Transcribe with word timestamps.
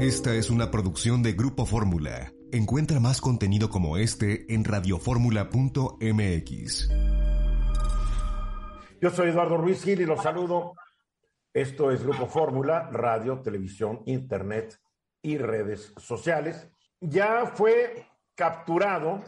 esta 0.00 0.34
es 0.34 0.50
una 0.50 0.70
producción 0.70 1.24
de 1.24 1.32
Grupo 1.32 1.66
Fórmula. 1.66 2.32
Encuentra 2.52 3.00
más 3.00 3.20
contenido 3.20 3.68
como 3.68 3.96
este 3.96 4.54
en 4.54 4.64
radioformula.mx. 4.64 6.88
Yo 9.00 9.10
soy 9.10 9.30
Eduardo 9.30 9.56
Ruiz 9.56 9.82
Gil 9.82 10.02
y 10.02 10.06
los 10.06 10.22
saludo. 10.22 10.74
Esto 11.52 11.90
es 11.90 12.04
Grupo 12.04 12.26
Fórmula, 12.26 12.88
radio, 12.92 13.40
televisión, 13.40 14.02
internet 14.06 14.78
y 15.20 15.38
redes 15.38 15.92
sociales. 15.96 16.68
Ya 17.00 17.50
fue 17.54 18.06
capturado 18.36 19.20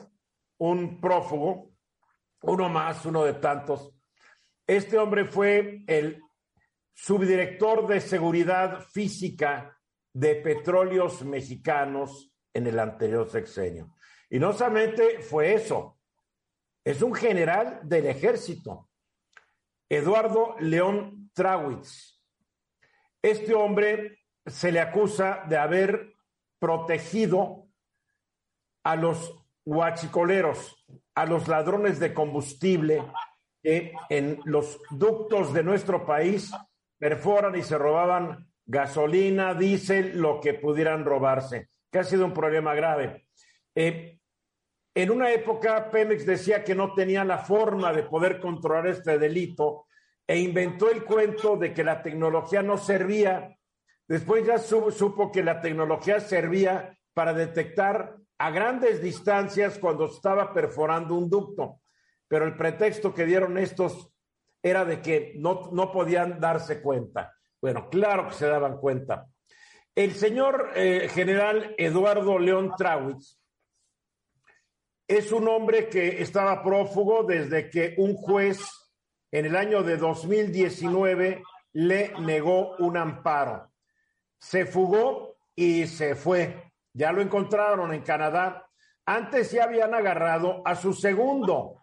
un 0.59 1.01
prófugo, 1.01 1.73
uno 2.43 2.69
más, 2.69 3.05
uno 3.07 3.25
de 3.25 3.35
tantos. 3.35 3.93
Este 4.69 4.99
hombre 4.99 5.25
fue 5.25 5.83
el 5.89 6.23
subdirector 7.01 7.87
de 7.87 8.01
Seguridad 8.01 8.81
Física 8.89 9.79
de 10.13 10.35
Petróleos 10.35 11.25
Mexicanos 11.25 12.33
en 12.53 12.67
el 12.67 12.77
anterior 12.81 13.31
sexenio. 13.31 13.95
Y 14.29 14.41
no 14.41 14.53
solamente 14.53 15.21
fue 15.21 15.55
eso, 15.55 16.01
es 16.85 17.01
un 17.01 17.15
general 17.15 17.81
del 17.85 18.07
ejército, 18.07 18.91
Eduardo 19.89 20.57
León 20.59 21.31
Trawitz. 21.33 22.21
Este 23.23 23.55
hombre 23.55 24.25
se 24.45 24.73
le 24.73 24.81
acusa 24.81 25.45
de 25.49 25.57
haber 25.57 26.15
protegido 26.59 27.69
a 28.83 28.97
los 28.97 29.47
huachicoleros, 29.65 30.85
a 31.15 31.27
los 31.27 31.47
ladrones 31.47 32.01
de 32.01 32.13
combustible 32.13 33.05
que 33.63 33.93
en 34.09 34.41
los 34.45 34.81
ductos 34.91 35.53
de 35.53 35.63
nuestro 35.63 36.05
país 36.05 36.51
perforan 36.99 37.57
y 37.57 37.63
se 37.63 37.79
robaban 37.79 38.47
gasolina, 38.67 39.55
diésel, 39.55 40.19
lo 40.19 40.41
que 40.41 40.55
pudieran 40.55 41.05
robarse, 41.05 41.71
que 41.91 42.01
ha 42.01 42.05
sido 42.05 42.25
un 42.25 42.35
problema 42.35 42.75
grave. 42.75 43.27
Eh, 43.75 44.19
en 44.95 45.11
una 45.11 45.31
época, 45.31 45.91
Pemex 45.91 46.27
decía 46.27 46.65
que 46.65 46.75
no 46.75 46.93
tenía 46.93 47.25
la 47.25 47.39
forma 47.39 47.93
de 47.93 48.03
poder 48.03 48.41
controlar 48.41 48.89
este 48.89 49.19
delito 49.19 49.87
e 50.27 50.39
inventó 50.39 50.91
el 50.91 51.05
cuento 51.05 51.57
de 51.57 51.73
que 51.73 51.85
la 51.85 52.03
tecnología 52.03 52.63
no 52.63 52.77
servía. 52.77 53.57
Después 54.07 54.45
ya 54.45 54.59
supo 54.59 55.31
que 55.31 55.43
la 55.43 55.61
tecnología 55.61 56.21
servía 56.21 56.99
para 57.15 57.33
detectar 57.33 58.17
a 58.39 58.51
grandes 58.51 59.01
distancias 59.01 59.79
cuando 59.79 60.07
estaba 60.07 60.53
perforando 60.53 61.15
un 61.15 61.31
ducto. 61.31 61.81
Pero 62.27 62.45
el 62.45 62.57
pretexto 62.57 63.15
que 63.15 63.25
dieron 63.25 63.57
estos 63.57 64.13
era 64.63 64.85
de 64.85 65.01
que 65.01 65.35
no, 65.37 65.71
no 65.73 65.93
podían 65.93 66.41
darse 66.41 66.81
cuenta. 66.81 67.35
Bueno, 67.61 67.89
claro 67.91 68.29
que 68.29 68.35
se 68.35 68.47
daban 68.47 68.79
cuenta. 68.79 69.27
El 69.95 70.15
señor 70.15 70.71
eh, 70.77 71.09
general 71.13 71.75
Eduardo 71.77 72.39
León 72.39 72.73
Trawitz 72.77 73.39
es 75.09 75.33
un 75.33 75.49
hombre 75.49 75.89
que 75.89 76.23
estaba 76.23 76.63
prófugo 76.63 77.25
desde 77.25 77.71
que 77.71 77.95
un 77.99 78.15
juez 78.15 78.61
en 79.33 79.47
el 79.47 79.57
año 79.57 79.83
de 79.83 79.97
2019 79.97 81.43
le 81.73 82.13
negó 82.21 82.77
un 82.77 82.97
amparo. 82.97 83.73
Se 84.39 84.67
fugó 84.67 85.39
y 85.55 85.87
se 85.87 86.15
fue. 86.15 86.73
Ya 86.93 87.11
lo 87.11 87.21
encontraron 87.21 87.93
en 87.93 88.03
Canadá. 88.03 88.69
Antes 89.07 89.51
ya 89.51 89.65
habían 89.65 89.95
agarrado 89.95 90.63
a 90.65 90.75
su 90.75 90.93
segundo, 90.93 91.78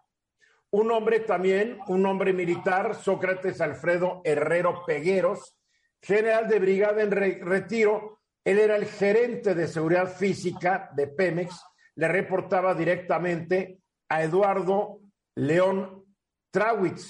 un 0.75 0.91
hombre 0.91 1.21
también, 1.21 1.79
un 1.87 2.05
hombre 2.05 2.33
militar, 2.33 2.95
Sócrates 2.95 3.61
Alfredo 3.61 4.21
Herrero 4.25 4.83
Pegueros, 4.85 5.55
general 6.01 6.49
de 6.49 6.59
brigada 6.59 7.01
en 7.01 7.11
retiro. 7.11 8.19
Él 8.43 8.59
era 8.59 8.75
el 8.75 8.85
gerente 8.85 9.55
de 9.55 9.69
seguridad 9.69 10.13
física 10.13 10.89
de 10.93 11.07
Pemex, 11.07 11.63
le 11.95 12.09
reportaba 12.09 12.73
directamente 12.73 13.79
a 14.09 14.23
Eduardo 14.23 14.99
León 15.35 16.03
Trawitz. 16.51 17.07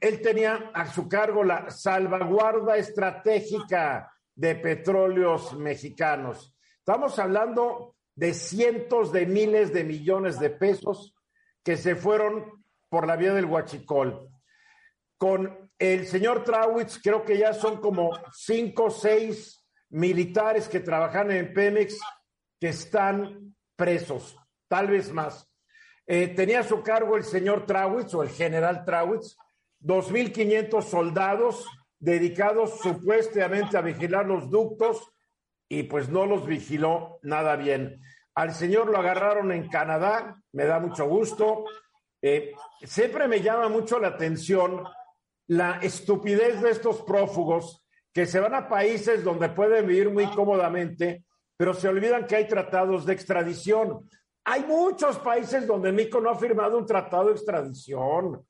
Él 0.00 0.20
tenía 0.20 0.72
a 0.74 0.90
su 0.90 1.08
cargo 1.08 1.44
la 1.44 1.70
salvaguarda 1.70 2.76
estratégica 2.76 4.12
de 4.34 4.56
petróleos 4.56 5.56
mexicanos. 5.56 6.56
Estamos 6.78 7.20
hablando 7.20 7.94
de 8.16 8.34
cientos 8.34 9.12
de 9.12 9.26
miles 9.26 9.72
de 9.72 9.84
millones 9.84 10.40
de 10.40 10.50
pesos 10.50 11.14
que 11.68 11.76
se 11.76 11.96
fueron 11.96 12.64
por 12.88 13.06
la 13.06 13.14
vía 13.14 13.34
del 13.34 13.44
Huachicol. 13.44 14.30
Con 15.18 15.70
el 15.78 16.06
señor 16.06 16.42
Trawitz, 16.42 16.98
creo 17.02 17.26
que 17.26 17.36
ya 17.36 17.52
son 17.52 17.78
como 17.78 18.10
cinco 18.32 18.84
o 18.84 18.90
seis 18.90 19.62
militares 19.90 20.66
que 20.66 20.80
trabajan 20.80 21.30
en 21.30 21.52
Pemex 21.52 22.00
que 22.58 22.68
están 22.68 23.54
presos, 23.76 24.34
tal 24.66 24.86
vez 24.86 25.12
más. 25.12 25.46
Eh, 26.06 26.28
tenía 26.28 26.60
a 26.60 26.64
su 26.64 26.82
cargo 26.82 27.18
el 27.18 27.24
señor 27.24 27.66
Trawitz 27.66 28.14
o 28.14 28.22
el 28.22 28.30
general 28.30 28.86
Trawitz, 28.86 29.36
2.500 29.82 30.82
soldados 30.82 31.66
dedicados 31.98 32.80
supuestamente 32.80 33.76
a 33.76 33.82
vigilar 33.82 34.24
los 34.24 34.48
ductos 34.48 35.12
y 35.68 35.82
pues 35.82 36.08
no 36.08 36.24
los 36.24 36.46
vigiló 36.46 37.18
nada 37.20 37.56
bien. 37.56 38.00
Al 38.38 38.54
señor 38.54 38.88
lo 38.88 38.98
agarraron 38.98 39.50
en 39.50 39.68
Canadá, 39.68 40.40
me 40.52 40.64
da 40.64 40.78
mucho 40.78 41.08
gusto. 41.08 41.64
Eh, 42.22 42.52
siempre 42.84 43.26
me 43.26 43.40
llama 43.40 43.68
mucho 43.68 43.98
la 43.98 44.08
atención 44.08 44.84
la 45.48 45.80
estupidez 45.82 46.62
de 46.62 46.70
estos 46.70 47.02
prófugos 47.02 47.84
que 48.12 48.26
se 48.26 48.38
van 48.38 48.54
a 48.54 48.68
países 48.68 49.24
donde 49.24 49.48
pueden 49.48 49.88
vivir 49.88 50.10
muy 50.10 50.26
cómodamente, 50.26 51.24
pero 51.56 51.74
se 51.74 51.88
olvidan 51.88 52.28
que 52.28 52.36
hay 52.36 52.46
tratados 52.46 53.04
de 53.04 53.12
extradición. 53.12 54.08
Hay 54.44 54.62
muchos 54.62 55.18
países 55.18 55.66
donde 55.66 55.90
México 55.90 56.20
no 56.20 56.30
ha 56.30 56.38
firmado 56.38 56.78
un 56.78 56.86
tratado 56.86 57.26
de 57.26 57.32
extradición. 57.32 58.46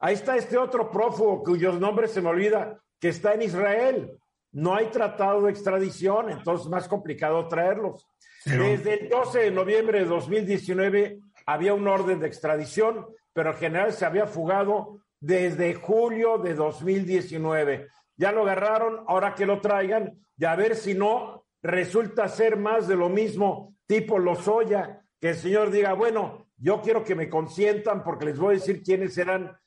Ahí 0.00 0.14
está 0.14 0.36
este 0.36 0.58
otro 0.58 0.90
prófugo 0.90 1.44
cuyos 1.44 1.78
nombres 1.78 2.10
se 2.10 2.20
me 2.20 2.30
olvida, 2.30 2.82
que 2.98 3.10
está 3.10 3.34
en 3.34 3.42
Israel. 3.42 4.19
No 4.52 4.74
hay 4.74 4.86
tratado 4.86 5.42
de 5.42 5.50
extradición, 5.50 6.30
entonces 6.30 6.66
es 6.66 6.70
más 6.70 6.88
complicado 6.88 7.46
traerlos. 7.48 8.08
Desde 8.44 9.02
el 9.02 9.08
12 9.08 9.38
de 9.38 9.50
noviembre 9.50 10.00
de 10.00 10.06
2019 10.06 11.20
había 11.46 11.74
un 11.74 11.86
orden 11.86 12.20
de 12.20 12.26
extradición, 12.26 13.06
pero 13.32 13.50
en 13.50 13.56
general 13.56 13.92
se 13.92 14.06
había 14.06 14.26
fugado 14.26 15.00
desde 15.20 15.74
julio 15.74 16.38
de 16.38 16.54
2019. 16.54 17.88
Ya 18.16 18.32
lo 18.32 18.42
agarraron, 18.42 19.04
ahora 19.06 19.34
que 19.34 19.46
lo 19.46 19.60
traigan, 19.60 20.18
y 20.36 20.44
a 20.44 20.56
ver 20.56 20.74
si 20.74 20.94
no 20.94 21.44
resulta 21.62 22.28
ser 22.28 22.56
más 22.56 22.88
de 22.88 22.96
lo 22.96 23.08
mismo, 23.08 23.76
tipo 23.86 24.18
Lozoya, 24.18 25.02
que 25.20 25.30
el 25.30 25.36
señor 25.36 25.70
diga, 25.70 25.92
bueno, 25.92 26.46
yo 26.56 26.80
quiero 26.80 27.04
que 27.04 27.14
me 27.14 27.28
consientan 27.28 28.02
porque 28.02 28.24
les 28.24 28.38
voy 28.38 28.54
a 28.54 28.58
decir 28.58 28.82
quiénes 28.82 29.14
serán 29.14 29.58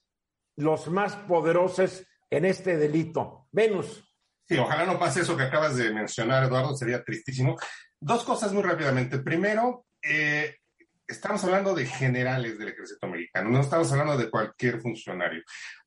los 0.55 0.89
más 0.89 1.15
poderosos 1.15 2.05
en 2.29 2.45
este 2.45 2.77
delito. 2.77 3.47
Venus. 3.51 4.02
Sí, 4.47 4.57
ojalá 4.57 4.85
no 4.85 4.99
pase 4.99 5.21
eso 5.21 5.37
que 5.37 5.43
acabas 5.43 5.77
de 5.77 5.93
mencionar, 5.93 6.43
Eduardo, 6.43 6.75
sería 6.75 7.03
tristísimo. 7.03 7.55
Dos 7.99 8.23
cosas 8.23 8.51
muy 8.51 8.61
rápidamente. 8.61 9.19
Primero, 9.19 9.85
eh, 10.01 10.57
estamos 11.07 11.43
hablando 11.43 11.73
de 11.73 11.85
generales 11.85 12.57
del 12.57 12.69
ejército 12.69 13.05
americano, 13.05 13.49
no 13.49 13.61
estamos 13.61 13.91
hablando 13.91 14.17
de 14.17 14.29
cualquier 14.29 14.81
funcionario. 14.81 15.41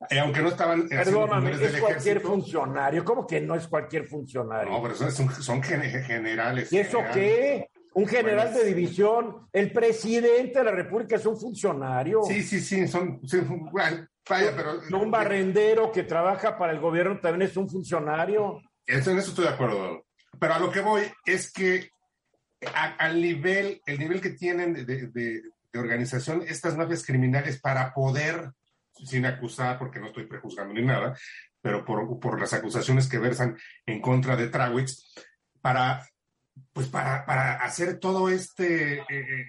Eh, 0.09 0.19
aunque 0.19 0.41
no 0.41 0.49
estaban... 0.49 0.87
Perdóname, 0.87 1.51
es 1.51 1.79
cualquier 1.79 2.21
funcionario. 2.21 3.03
¿Cómo 3.03 3.27
que 3.27 3.41
no 3.41 3.55
es 3.55 3.67
cualquier 3.67 4.07
funcionario? 4.07 4.71
No, 4.71 4.81
pero 4.81 4.95
son, 4.95 5.61
generales. 5.61 6.71
¿Y 6.71 6.79
eso 6.79 6.99
qué? 7.13 7.69
Un 7.93 8.07
general 8.07 8.53
de 8.53 8.63
división, 8.63 9.47
el 9.51 9.71
presidente 9.71 10.59
de 10.59 10.65
la 10.65 10.71
República 10.71 11.15
es 11.15 11.25
un 11.25 11.39
funcionario. 11.39 12.21
Sí, 12.27 12.43
sí, 12.43 12.59
sí, 12.59 12.87
son, 12.87 13.19
vaya, 14.29 14.53
pero... 14.55 14.81
Un 14.99 15.11
barrendero 15.11 15.91
que 15.91 16.03
trabaja 16.03 16.57
para 16.57 16.73
el 16.73 16.79
gobierno 16.79 17.19
también 17.19 17.49
es 17.49 17.57
un 17.57 17.69
funcionario. 17.69 18.61
Eso, 18.85 19.11
en 19.11 19.17
eso 19.17 19.29
estoy 19.29 19.45
de 19.45 19.51
acuerdo. 19.51 20.05
Pero 20.39 20.53
a 20.53 20.59
lo 20.59 20.71
que 20.71 20.81
voy 20.81 21.03
es 21.25 21.51
que 21.51 21.89
al 22.73 23.21
nivel, 23.21 23.81
el 23.85 23.99
nivel 23.99 24.21
que 24.21 24.31
tienen 24.31 24.85
de, 24.85 25.41
organización 25.75 26.43
estas 26.47 26.75
mafias 26.75 27.05
criminales 27.05 27.59
para 27.59 27.93
poder, 27.93 28.51
sin 29.05 29.27
acusar, 29.27 29.77
porque 29.77 29.99
no 29.99 30.07
estoy 30.07 30.25
prejuzgando 30.25 30.73
ni 30.73 30.81
nada, 30.81 31.15
pero 31.61 31.85
por, 31.85 32.19
por 32.19 32.39
las 32.39 32.53
acusaciones 32.53 33.07
que 33.07 33.19
versan 33.19 33.55
en 33.85 34.01
contra 34.01 34.35
de 34.35 34.47
Trawitz, 34.47 35.13
para, 35.61 36.03
pues 36.73 36.87
para, 36.87 37.25
para 37.27 37.55
hacer 37.63 37.99
todo 37.99 38.27
este 38.29 39.01
eh, 39.01 39.45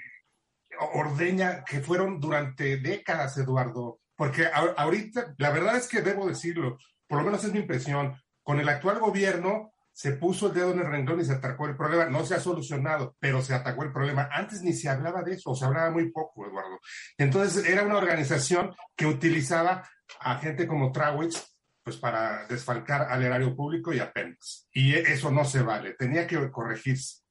ordeña 0.93 1.65
que 1.65 1.81
fueron 1.81 2.21
durante 2.21 2.77
décadas, 2.77 3.39
Eduardo. 3.39 4.01
Porque 4.19 4.49
ahorita, 4.53 5.37
la 5.39 5.51
verdad 5.53 5.77
es 5.77 5.87
que 5.87 6.03
debo 6.03 6.27
decirlo, 6.27 6.77
por 7.07 7.19
lo 7.19 7.25
menos 7.25 7.45
es 7.45 7.53
mi 7.53 7.61
impresión, 7.61 8.21
con 8.43 8.59
el 8.59 8.69
actual 8.69 8.99
gobierno 8.99 9.73
se 9.93 10.11
puso 10.11 10.49
el 10.49 10.55
dedo 10.55 10.73
en 10.73 10.81
el 10.81 10.91
renglón 10.91 11.21
y 11.21 11.25
se 11.25 11.35
atacó 11.35 11.67
el 11.67 11.77
problema. 11.77 12.07
No 12.07 12.27
se 12.27 12.35
ha 12.35 12.41
solucionado, 12.41 13.15
pero 13.21 13.43
se 13.43 13.55
atacó 13.55 13.85
el 13.85 13.93
problema. 13.93 14.29
Antes 14.33 14.63
ni 14.63 14.73
se 14.73 14.89
hablaba 14.89 15.23
de 15.23 15.35
eso, 15.35 15.51
o 15.51 15.55
se 15.55 15.65
hablaba 15.65 15.93
muy 15.93 16.11
poco, 16.11 16.45
Eduardo. 16.49 16.81
Entonces 17.17 17.65
era 17.65 17.85
una 17.85 17.97
organización 17.97 18.75
que 18.97 19.07
utilizaba 19.07 19.89
a 20.19 20.39
gente 20.39 20.67
como 20.67 20.91
Trawitz 20.91 21.55
pues 21.85 21.97
para 21.97 22.45
desfalcar 22.49 23.03
al 23.03 23.23
erario 23.23 23.55
público 23.55 23.93
y 23.93 24.01
a 24.01 24.13
Pemex. 24.13 24.69
Y 24.73 24.95
eso 24.95 25.31
no 25.31 25.45
se 25.45 25.63
vale, 25.63 25.95
tenía 25.95 26.27
que 26.27 26.51
corregirse. 26.51 27.23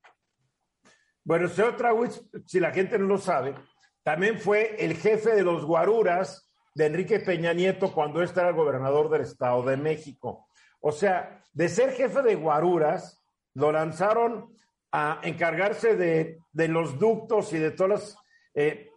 Bueno, 1.26 1.50
señor 1.50 1.76
Trawitz, 1.76 2.22
si 2.46 2.62
la 2.62 2.72
gente 2.72 2.98
no 2.98 3.08
lo 3.08 3.18
sabe, 3.18 3.56
también 4.04 4.40
fue 4.40 4.78
el 4.80 4.96
jefe 4.96 5.36
de 5.36 5.44
los 5.44 5.66
guaruras 5.66 6.47
de 6.78 6.86
Enrique 6.86 7.20
Peña 7.20 7.54
Nieto 7.54 7.92
cuando 7.92 8.22
este 8.22 8.40
era 8.40 8.52
gobernador 8.52 9.10
del 9.10 9.22
Estado 9.22 9.64
de 9.64 9.78
México. 9.78 10.48
O 10.80 10.92
sea, 10.92 11.44
de 11.52 11.70
ser 11.70 11.92
jefe 11.94 12.22
de 12.22 12.36
guaruras, 12.36 13.20
lo 13.56 13.72
lanzaron 13.72 14.56
a 14.92 15.20
encargarse 15.24 15.96
de, 15.96 16.38
los 16.68 17.00
ductos 17.00 17.52
y 17.54 17.58
de 17.58 17.72
todas 17.72 17.90
las 17.90 18.18
eh, 18.54 18.92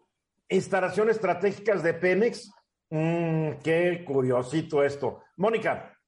instalaciones 0.50 1.16
estratégicas 1.16 1.82
de 1.82 1.94
Pemex. 1.94 2.52
Mm, 2.90 3.52
qué 3.64 4.04
curiosito 4.06 4.84
esto. 4.84 5.22
Mónica. 5.38 5.98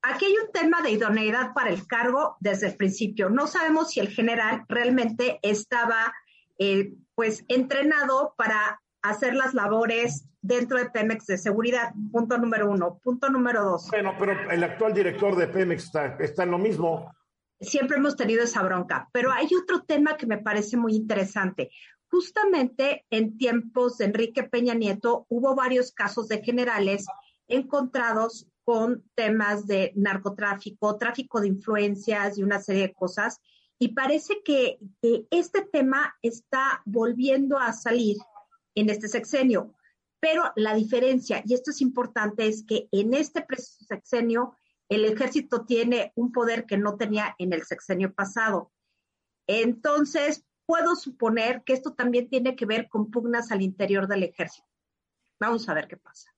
Aquí 0.00 0.24
hay 0.24 0.36
un 0.42 0.52
tema 0.52 0.80
de 0.80 0.92
idoneidad 0.92 1.52
para 1.52 1.68
el 1.68 1.86
cargo 1.86 2.38
desde 2.40 2.68
el 2.68 2.76
principio. 2.76 3.28
No 3.28 3.46
sabemos 3.46 3.90
si 3.90 4.00
el 4.00 4.08
general 4.08 4.64
realmente 4.68 5.38
estaba 5.42 6.14
eh, 6.58 6.94
pues 7.14 7.44
entrenado 7.48 8.34
para 8.38 8.80
hacer 9.04 9.34
las 9.34 9.52
labores 9.52 10.26
dentro 10.40 10.78
de 10.78 10.90
Pemex 10.90 11.26
de 11.26 11.36
seguridad. 11.36 11.92
Punto 12.10 12.38
número 12.38 12.70
uno. 12.70 12.98
Punto 13.02 13.28
número 13.28 13.62
dos. 13.62 13.88
Bueno, 13.90 14.14
pero 14.18 14.50
el 14.50 14.64
actual 14.64 14.94
director 14.94 15.36
de 15.36 15.46
Pemex 15.46 15.84
está, 15.84 16.16
está 16.16 16.44
en 16.44 16.50
lo 16.50 16.58
mismo. 16.58 17.12
Siempre 17.60 17.98
hemos 17.98 18.16
tenido 18.16 18.42
esa 18.42 18.62
bronca, 18.62 19.08
pero 19.12 19.30
hay 19.30 19.48
otro 19.54 19.82
tema 19.82 20.16
que 20.16 20.26
me 20.26 20.38
parece 20.38 20.76
muy 20.76 20.94
interesante. 20.94 21.70
Justamente 22.10 23.04
en 23.10 23.36
tiempos 23.36 23.98
de 23.98 24.06
Enrique 24.06 24.42
Peña 24.44 24.74
Nieto 24.74 25.26
hubo 25.28 25.54
varios 25.54 25.92
casos 25.92 26.28
de 26.28 26.42
generales 26.42 27.06
encontrados 27.46 28.48
con 28.64 29.04
temas 29.14 29.66
de 29.66 29.92
narcotráfico, 29.96 30.96
tráfico 30.96 31.40
de 31.40 31.48
influencias 31.48 32.38
y 32.38 32.42
una 32.42 32.60
serie 32.60 32.82
de 32.82 32.94
cosas. 32.94 33.38
Y 33.78 33.88
parece 33.88 34.40
que, 34.42 34.78
que 35.02 35.26
este 35.30 35.62
tema 35.62 36.14
está 36.22 36.80
volviendo 36.86 37.58
a 37.58 37.74
salir 37.74 38.16
en 38.74 38.90
este 38.90 39.08
sexenio. 39.08 39.74
Pero 40.20 40.52
la 40.56 40.74
diferencia, 40.74 41.42
y 41.44 41.54
esto 41.54 41.70
es 41.70 41.80
importante, 41.80 42.46
es 42.46 42.64
que 42.64 42.88
en 42.92 43.14
este 43.14 43.44
sexenio 43.58 44.56
el 44.88 45.04
ejército 45.04 45.64
tiene 45.64 46.12
un 46.14 46.32
poder 46.32 46.66
que 46.66 46.78
no 46.78 46.96
tenía 46.96 47.34
en 47.38 47.52
el 47.52 47.64
sexenio 47.64 48.12
pasado. 48.14 48.72
Entonces, 49.46 50.44
puedo 50.66 50.96
suponer 50.96 51.62
que 51.64 51.74
esto 51.74 51.92
también 51.92 52.28
tiene 52.28 52.56
que 52.56 52.66
ver 52.66 52.88
con 52.88 53.10
pugnas 53.10 53.52
al 53.52 53.62
interior 53.62 54.06
del 54.06 54.22
ejército. 54.22 54.66
Vamos 55.38 55.68
a 55.68 55.74
ver 55.74 55.88
qué 55.88 55.96
pasa. 55.96 56.30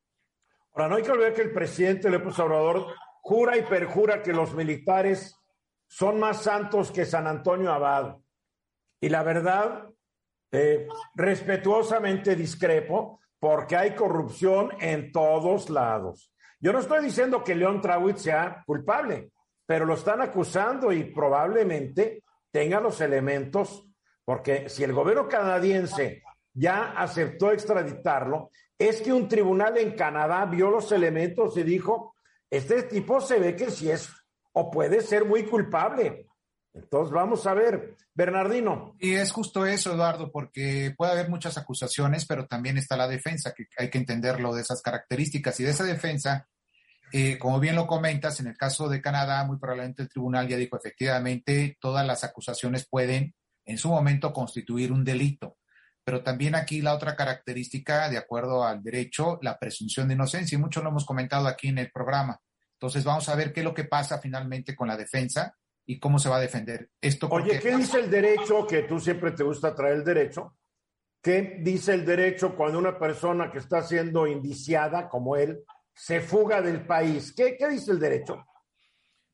Ahora, 0.73 0.88
no 0.88 0.97
hay 0.97 1.03
que 1.03 1.11
olvidar 1.11 1.35
que 1.35 1.43
el 1.43 1.53
presidente 1.53 2.11
López 2.11 2.38
Obrador 2.38 2.94
jura 3.23 3.56
y 3.56 3.62
perjura 3.62 4.23
que 4.23 4.33
los 4.33 4.55
militares 4.55 5.37
son 5.87 6.19
más 6.19 6.43
santos 6.43 6.91
que 6.91 7.05
San 7.05 7.27
Antonio 7.27 7.73
Abad. 7.73 8.17
Y 9.00 9.09
la 9.09 9.23
verdad 9.23 9.91
eh, 10.56 10.88
respetuosamente 11.14 12.35
discrepo 12.35 13.20
porque 13.38 13.76
hay 13.76 13.94
corrupción 13.94 14.70
en 14.81 15.12
todos 15.12 15.69
lados. 15.69 16.32
Yo 16.58 16.73
no 16.73 16.79
estoy 16.79 17.05
diciendo 17.05 17.44
que 17.44 17.55
León 17.55 17.82
Trawitz 17.82 18.23
sea 18.23 18.62
culpable, 18.67 19.31
pero 19.67 19.85
lo 19.85 19.94
están 19.94 20.23
acusando 20.23 20.93
y 20.93 21.05
probablemente 21.05 22.25
tenga 22.50 22.81
los 22.81 23.03
elementos, 23.03 23.87
porque 24.25 24.70
si 24.70 24.82
el 24.82 24.94
gobierno 24.94 25.29
canadiense 25.29 26.23
ya 26.55 26.93
aceptó 26.93 27.52
extraditarlo, 27.52 28.50
es 28.79 29.02
que 29.02 29.12
un 29.12 29.29
tribunal 29.29 29.76
en 29.76 29.94
Canadá 29.94 30.47
vio 30.47 30.70
los 30.70 30.91
elementos 30.91 31.55
y 31.59 31.64
dijo, 31.64 32.14
este 32.50 32.85
tipo 32.85 33.20
se 33.20 33.38
ve 33.38 33.55
que 33.55 33.70
sí 33.70 33.91
es 33.91 34.11
o 34.52 34.70
puede 34.70 35.02
ser 35.02 35.26
muy 35.26 35.44
culpable. 35.44 36.25
Entonces, 36.76 37.12
vamos 37.12 37.46
a 37.46 37.55
ver, 37.55 37.96
Bernardino. 38.14 38.94
Y 38.99 39.14
es 39.14 39.32
justo 39.32 39.64
eso, 39.64 39.94
Eduardo, 39.94 40.31
porque 40.31 40.94
puede 40.96 41.12
haber 41.12 41.31
muchas 41.31 41.56
acusaciones, 41.56 42.26
pero 42.26 42.46
también 42.46 42.76
está 42.76 42.96
la 42.96 43.08
defensa, 43.08 43.55
que 43.55 43.64
hay 43.78 43.88
que 43.88 43.99
entenderlo 43.99 44.55
de 44.55 44.62
esas 44.62 44.82
características. 44.82 45.58
Y 45.58 45.64
de 45.64 45.70
esa 45.70 45.84
defensa, 45.84 46.46
eh, 47.12 47.38
como 47.38 47.61
bien 47.61 47.76
lo 47.76 47.87
comentas, 47.87 48.40
en 48.40 48.49
el 48.49 48.56
caso 48.56 48.88
de 48.88 49.00
Canadá, 49.00 49.44
muy 49.44 49.58
probablemente 49.58 50.02
el 50.02 50.08
tribunal 50.08 50.49
ya 50.49 50.56
dijo, 50.56 50.76
efectivamente, 50.76 51.78
todas 51.81 52.06
las 52.06 52.25
acusaciones 52.25 52.87
pueden 52.88 53.34
en 53.64 53.78
su 53.78 53.88
momento 53.88 54.32
constituir 54.32 54.93
un 54.93 55.02
delito. 55.02 55.56
Pero 56.05 56.23
también 56.23 56.55
aquí 56.55 56.82
la 56.82 56.94
otra 56.94 57.17
característica, 57.17 58.08
de 58.11 58.19
acuerdo 58.19 58.64
al 58.64 58.82
derecho, 58.82 59.38
la 59.40 59.58
presunción 59.58 60.08
de 60.08 60.14
inocencia, 60.14 60.56
y 60.56 60.61
mucho 60.61 60.82
lo 60.82 60.90
hemos 60.90 61.06
comentado 61.06 61.49
aquí 61.49 61.69
en 61.69 61.78
el 61.78 61.90
programa. 61.90 62.38
Entonces, 62.75 63.02
vamos 63.02 63.28
a 63.31 63.34
ver 63.34 63.52
qué 63.55 63.61
es 63.61 63.64
lo 63.64 63.75
que 63.75 63.84
pasa 63.84 64.19
finalmente 64.19 64.76
con 64.76 64.88
la 64.88 64.96
defensa 64.96 65.56
y 65.87 65.99
cómo 65.99 66.19
se 66.19 66.29
va 66.29 66.37
a 66.37 66.41
defender. 66.41 66.91
Esto 67.00 67.29
Oye, 67.31 67.61
¿qué 67.61 67.77
dice 67.77 68.00
el 68.00 68.11
derecho? 68.11 68.67
Que 68.67 68.83
tú 68.83 68.99
siempre 68.99 69.31
te 69.31 69.44
gusta 69.44 69.75
traer 69.75 69.94
el 69.94 70.05
derecho. 70.05 70.56
¿Qué 71.23 71.59
dice 71.61 71.94
el 71.94 72.05
derecho 72.05 72.55
cuando 72.55 72.79
una 72.79 72.99
persona 72.99 73.50
que 73.50 73.59
está 73.59 73.83
siendo 73.83 74.27
indiciada, 74.27 75.09
como 75.09 75.37
él, 75.37 75.65
se 75.94 76.21
fuga 76.21 76.61
del 76.61 76.85
país? 76.87 77.33
¿Qué, 77.35 77.56
qué 77.56 77.69
dice 77.69 77.93
el 77.93 77.99
derecho? 77.99 78.44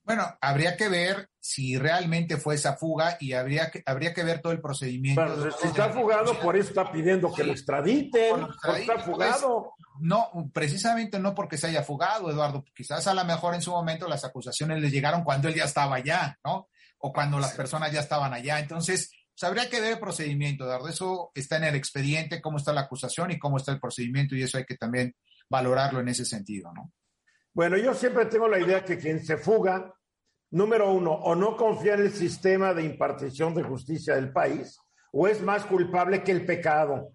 Bueno, 0.04 0.25
habría 0.40 0.76
que 0.76 0.88
ver 0.88 1.31
si 1.38 1.78
realmente 1.78 2.37
fue 2.37 2.56
esa 2.56 2.76
fuga 2.76 3.16
y 3.20 3.34
habría 3.34 3.70
que, 3.70 3.82
habría 3.87 4.12
que 4.12 4.25
ver 4.25 4.40
todo 4.40 4.52
el 4.52 4.60
procedimiento. 4.60 5.22
Pero 5.25 5.50
si 5.52 5.69
está 5.69 5.90
fugado, 5.90 6.38
por 6.40 6.56
eso 6.56 6.70
está 6.70 6.90
pidiendo 6.90 7.32
que 7.32 7.44
lo 7.44 7.52
extraditen, 7.52 8.46
por 8.62 8.78
está 8.78 8.99
fugado. 8.99 9.75
no, 10.00 10.28
precisamente 10.52 11.20
no 11.20 11.34
porque 11.34 11.56
se 11.56 11.69
haya 11.69 11.84
fugado, 11.84 12.31
Eduardo. 12.31 12.64
Quizás 12.75 13.06
a 13.06 13.14
lo 13.14 13.25
mejor 13.25 13.54
en 13.54 13.62
su 13.62 13.70
momento 13.70 14.08
las 14.08 14.25
acusaciones 14.25 14.81
le 14.81 14.90
llegaron 14.90 15.22
cuando 15.22 15.49
él 15.49 15.54
ya 15.54 15.64
estaba 15.64 15.96
allá, 15.96 16.38
¿no? 16.44 16.69
O 16.99 17.12
cuando 17.12 17.38
las 17.38 17.52
personas 17.52 17.93
ya 17.93 18.00
estaban 18.00 18.32
allá. 18.32 18.59
Entonces, 18.59 19.12
pues, 19.35 19.49
habría 19.49 19.68
que 19.71 19.80
ver 19.80 19.94
el 19.94 19.99
procedimiento, 20.00 20.64
Eduardo. 20.64 20.88
Eso 20.88 21.30
está 21.35 21.56
en 21.56 21.64
el 21.64 21.75
expediente, 21.75 22.40
cómo 22.40 22.59
está 22.59 22.73
la 22.73 22.82
acusación 22.82 23.30
y 23.30 23.38
cómo 23.38 23.56
está 23.56 23.73
el 23.73 23.80
procedimiento, 23.80 24.35
y 24.35 24.42
eso 24.42 24.59
hay 24.59 24.64
que 24.64 24.76
también 24.76 25.14
valorarlo 25.49 26.00
en 26.00 26.09
ese 26.09 26.25
sentido, 26.25 26.73
¿no? 26.73 26.92
Bueno, 27.54 27.76
yo 27.76 27.92
siempre 27.94 28.26
tengo 28.26 28.49
la 28.49 28.59
idea 28.59 28.85
que 28.85 28.99
quien 28.99 29.25
se 29.25 29.37
fuga, 29.37 29.94
número 30.50 30.90
uno, 30.90 31.12
o 31.12 31.35
no 31.35 31.56
confía 31.56 31.94
en 31.94 32.00
el 32.00 32.12
sistema 32.12 32.73
de 32.73 32.85
impartición 32.85 33.54
de 33.54 33.62
justicia 33.62 34.14
del 34.14 34.32
país, 34.32 34.78
o 35.12 35.28
es 35.28 35.42
más 35.42 35.66
culpable 35.66 36.23
que 36.23 36.32
el 36.32 36.47
pecado. 36.47 37.12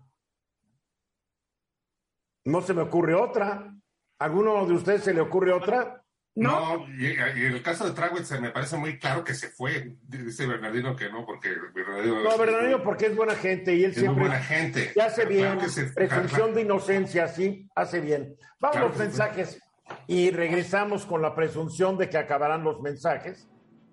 No 2.45 2.61
se 2.61 2.73
me 2.73 2.83
ocurre 2.83 3.15
otra. 3.15 3.73
¿Alguno 4.19 4.65
de 4.65 4.73
ustedes 4.73 5.03
se 5.03 5.13
le 5.13 5.21
ocurre 5.21 5.51
otra? 5.51 6.03
No, 6.35 6.85
y, 6.99 7.07
en 7.07 7.53
el 7.53 7.63
caso 7.63 7.85
de 7.85 7.93
Trawitz 7.93 8.29
me 8.39 8.51
parece 8.51 8.77
muy 8.77 8.99
claro 8.99 9.23
que 9.23 9.33
se 9.33 9.49
fue. 9.49 9.95
Dice 10.03 10.45
Bernardino 10.45 10.95
que 10.95 11.09
no, 11.09 11.25
porque 11.25 11.49
Bernardino. 11.73 12.21
No, 12.21 12.37
Bernardino 12.37 12.83
porque 12.83 13.07
es 13.07 13.15
buena 13.15 13.33
gente 13.33 13.73
y 13.75 13.83
él 13.83 13.93
siempre. 13.95 14.27
buena 14.27 14.39
gente. 14.39 14.93
Y 14.95 14.99
hace 14.99 15.25
bien. 15.25 15.57
presunción 15.95 16.53
de 16.53 16.61
inocencia, 16.61 17.27
sí, 17.27 17.67
hace 17.73 18.01
bien. 18.01 18.37
Vamos 18.59 18.77
a 18.77 18.81
los 18.81 18.97
mensajes 18.97 19.59
y 20.07 20.31
regresamos 20.31 21.05
con 21.05 21.21
la 21.21 21.35
presunción 21.35 21.97
de 21.97 22.09
que 22.09 22.17
acabarán 22.17 22.63
los 22.63 22.81
mensajes 22.81 23.47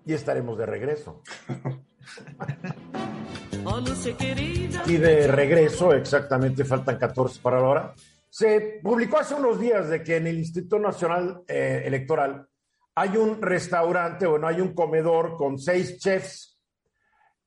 y 0.05 0.13
estaremos 0.13 0.57
de 0.57 0.65
regreso. 0.65 1.21
y 4.85 4.97
de 4.97 5.27
regreso, 5.27 5.93
exactamente 5.93 6.63
faltan 6.63 6.97
14 6.97 7.41
para 7.41 7.59
la 7.59 7.67
hora. 7.67 7.93
Se 8.29 8.79
publicó 8.83 9.19
hace 9.19 9.33
unos 9.33 9.59
días 9.59 9.89
de 9.89 10.03
que 10.03 10.17
en 10.17 10.27
el 10.27 10.37
Instituto 10.37 10.79
Nacional 10.79 11.41
eh, 11.47 11.83
Electoral 11.85 12.47
hay 12.93 13.17
un 13.17 13.41
restaurante, 13.41 14.25
bueno, 14.25 14.47
hay 14.47 14.61
un 14.61 14.73
comedor 14.73 15.35
con 15.35 15.59
seis 15.59 15.99
chefs 15.99 16.57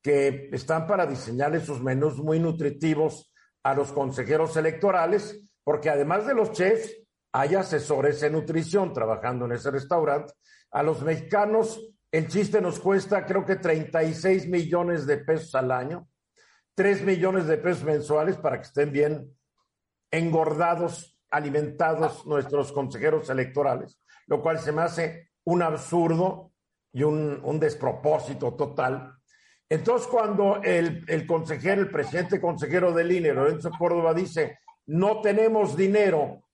que 0.03 0.51
están 0.53 0.87
para 0.87 1.07
diseñar 1.07 1.59
sus 1.61 1.83
menús 1.83 2.19
muy 2.19 2.39
nutritivos 2.39 3.33
a 3.63 3.75
los 3.75 3.93
consejeros 3.93 4.57
electorales, 4.57 5.41
porque 5.65 5.91
además 5.91 6.27
de 6.27 6.35
los 6.35 6.53
chefs, 6.53 6.91
hay 7.33 7.55
asesores 7.55 8.23
en 8.23 8.33
nutrición 8.33 8.93
trabajando 8.93 9.45
en 9.45 9.53
ese 9.53 9.71
restaurante. 9.71 10.35
A 10.71 10.83
los 10.83 11.03
mexicanos, 11.03 11.81
el 12.11 12.29
chiste 12.29 12.61
nos 12.61 12.81
cuesta 12.81 13.27
creo 13.27 13.45
que 13.45 13.57
36 13.57 14.49
millones 14.49 15.07
de 15.07 15.19
pesos 15.19 15.55
al 15.55 15.71
año, 15.71 16.09
3 16.75 17.05
millones 17.05 17.47
de 17.47 17.59
pesos 17.59 17.85
mensuales 17.85 18.37
para 18.37 18.57
que 18.57 18.67
estén 18.67 18.93
bien 18.93 19.37
engordados, 20.11 21.19
alimentados 21.31 22.25
nuestros 22.27 22.73
consejeros 22.73 23.29
electorales. 23.29 24.01
lo 24.27 24.43
cual 24.43 24.59
se 24.59 24.73
me 24.73 24.83
hace 24.83 25.31
un 25.45 25.63
absurdo 25.63 26.53
y 26.93 27.03
un, 27.03 27.41
un 27.43 27.59
despropósito 27.59 28.55
total. 28.55 29.15
Entonces, 29.69 30.07
cuando 30.07 30.61
el, 30.63 31.05
el, 31.09 31.27
consejero, 31.27 31.81
el 31.81 31.91
presidente 31.91 32.41
consejero 32.41 32.93
del 32.93 33.13
INE, 33.13 33.33
Lorenzo 33.33 33.71
Córdoba, 33.79 34.13
dice, 34.13 34.59
no 34.87 35.21
tenemos 35.21 35.77
dinero 35.77 36.48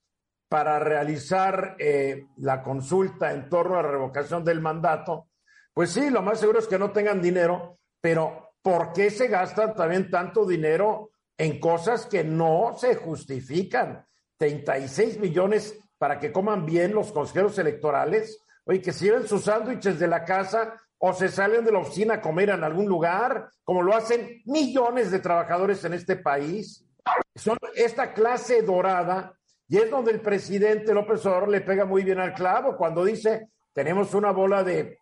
para 0.55 0.79
realizar 0.79 1.75
eh, 1.81 2.29
la 2.37 2.63
consulta 2.63 3.33
en 3.33 3.49
torno 3.49 3.77
a 3.77 3.83
la 3.83 3.89
revocación 3.89 4.45
del 4.45 4.61
mandato, 4.61 5.31
pues 5.73 5.91
sí, 5.91 6.11
lo 6.11 6.23
más 6.23 6.39
seguro 6.39 6.61
es 6.61 6.69
que 6.69 6.79
no 6.79 6.93
tengan 6.93 7.21
dinero, 7.21 7.79
pero 8.01 8.53
¿por 8.63 8.93
qué 8.93 9.11
se 9.11 9.27
gastan 9.27 9.75
también 9.75 10.13
tanto 10.13 10.47
dinero 10.47 11.11
en 11.37 11.59
cosas 11.59 12.07
que 12.07 12.23
no 12.23 12.77
se 12.79 12.95
justifican? 12.95 14.07
36 14.37 15.19
millones 15.19 15.77
para 15.99 16.21
que 16.21 16.31
coman 16.31 16.65
bien 16.65 16.95
los 16.95 17.11
consejeros 17.11 17.59
electorales, 17.59 18.39
oye, 18.63 18.81
que 18.81 18.93
sirven 18.93 19.27
sus 19.27 19.43
sándwiches 19.43 19.99
de 19.99 20.07
la 20.07 20.25
casa 20.25 20.81
o 20.99 21.13
se 21.15 21.31
salen 21.31 21.65
de 21.65 21.73
la 21.73 21.81
oficina 21.81 22.15
a 22.15 22.21
comer 22.21 22.51
en 22.51 22.63
algún 22.63 22.87
lugar, 22.87 23.49
como 23.65 23.83
lo 23.83 23.93
hacen 23.97 24.41
millones 24.45 25.11
de 25.11 25.19
trabajadores 25.19 25.85
en 25.85 25.95
este 25.95 26.15
país. 26.15 26.87
Son 27.35 27.59
esta 27.75 28.15
clase 28.15 28.63
dorada 28.63 29.35
y 29.75 29.79
es 29.79 29.91
donde 29.91 30.13
el 30.13 30.21
presidente 30.21 30.95
López 30.95 31.27
Obrador 31.27 31.49
le 31.49 31.61
pega 31.61 31.85
muy 31.85 32.05
bien 32.05 32.21
al 32.21 32.33
clavo 32.33 32.77
cuando 32.77 33.05
dice, 33.05 33.49
tenemos 33.73 34.15
una 34.15 34.31
bola 34.31 34.63
de 34.63 35.01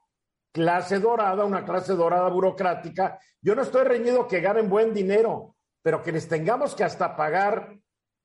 clase 0.50 0.98
dorada, 0.98 1.44
una 1.44 1.62
clase 1.62 1.92
dorada 1.92 2.30
burocrática. 2.30 3.18
Yo 3.42 3.54
no 3.54 3.60
estoy 3.60 3.84
reñido 3.84 4.26
que 4.26 4.40
ganen 4.40 4.70
buen 4.70 4.94
dinero, 4.94 5.56
pero 5.82 6.02
que 6.02 6.10
les 6.10 6.26
tengamos 6.26 6.74
que 6.74 6.84
hasta 6.84 7.14
pagar 7.14 7.76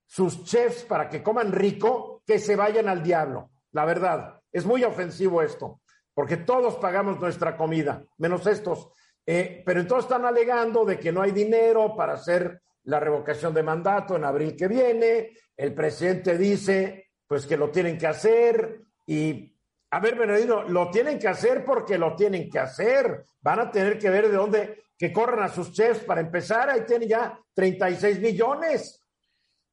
sus 0.05 0.45
chefs 0.45 0.85
para 0.85 1.09
que 1.09 1.21
coman 1.21 1.51
rico, 1.51 2.23
que 2.25 2.39
se 2.39 2.55
vayan 2.55 2.87
al 2.87 3.03
diablo. 3.03 3.49
La 3.73 3.83
verdad, 3.83 4.39
es 4.49 4.65
muy 4.65 4.85
ofensivo 4.85 5.41
esto, 5.41 5.81
porque 6.13 6.37
todos 6.37 6.77
pagamos 6.77 7.19
nuestra 7.19 7.57
comida, 7.57 8.05
menos 8.19 8.47
estos. 8.47 8.87
Eh, 9.25 9.63
pero 9.65 9.81
entonces 9.81 10.05
están 10.05 10.23
alegando 10.23 10.85
de 10.85 10.97
que 10.97 11.11
no 11.11 11.23
hay 11.23 11.31
dinero 11.31 11.93
para 11.93 12.13
hacer 12.13 12.61
la 12.83 13.01
revocación 13.01 13.53
de 13.53 13.63
mandato 13.63 14.15
en 14.15 14.23
abril 14.23 14.55
que 14.55 14.69
viene. 14.69 15.33
El 15.57 15.73
presidente 15.73 16.37
dice, 16.37 17.09
pues 17.27 17.45
que 17.45 17.57
lo 17.57 17.71
tienen 17.71 17.97
que 17.97 18.07
hacer 18.07 18.83
y 19.05 19.53
a 19.89 19.99
ver, 19.99 20.15
Bernardino, 20.15 20.63
lo 20.63 20.91
tienen 20.91 21.17
que 21.17 21.27
hacer 21.27 21.63
porque 21.63 21.97
lo 21.97 22.15
tienen 22.15 22.49
que 22.49 22.59
hacer. 22.59 23.25
Van 23.41 23.59
a 23.59 23.71
tener 23.71 23.97
que 23.97 24.09
ver 24.09 24.29
de 24.29 24.35
dónde 24.35 24.83
que 24.97 25.13
corran 25.13 25.43
a 25.43 25.53
sus 25.53 25.71
chefs 25.71 26.03
para 26.03 26.21
empezar. 26.21 26.69
Ahí 26.69 26.81
tienen 26.85 27.07
ya 27.07 27.39
36 27.53 28.19
millones. 28.19 29.01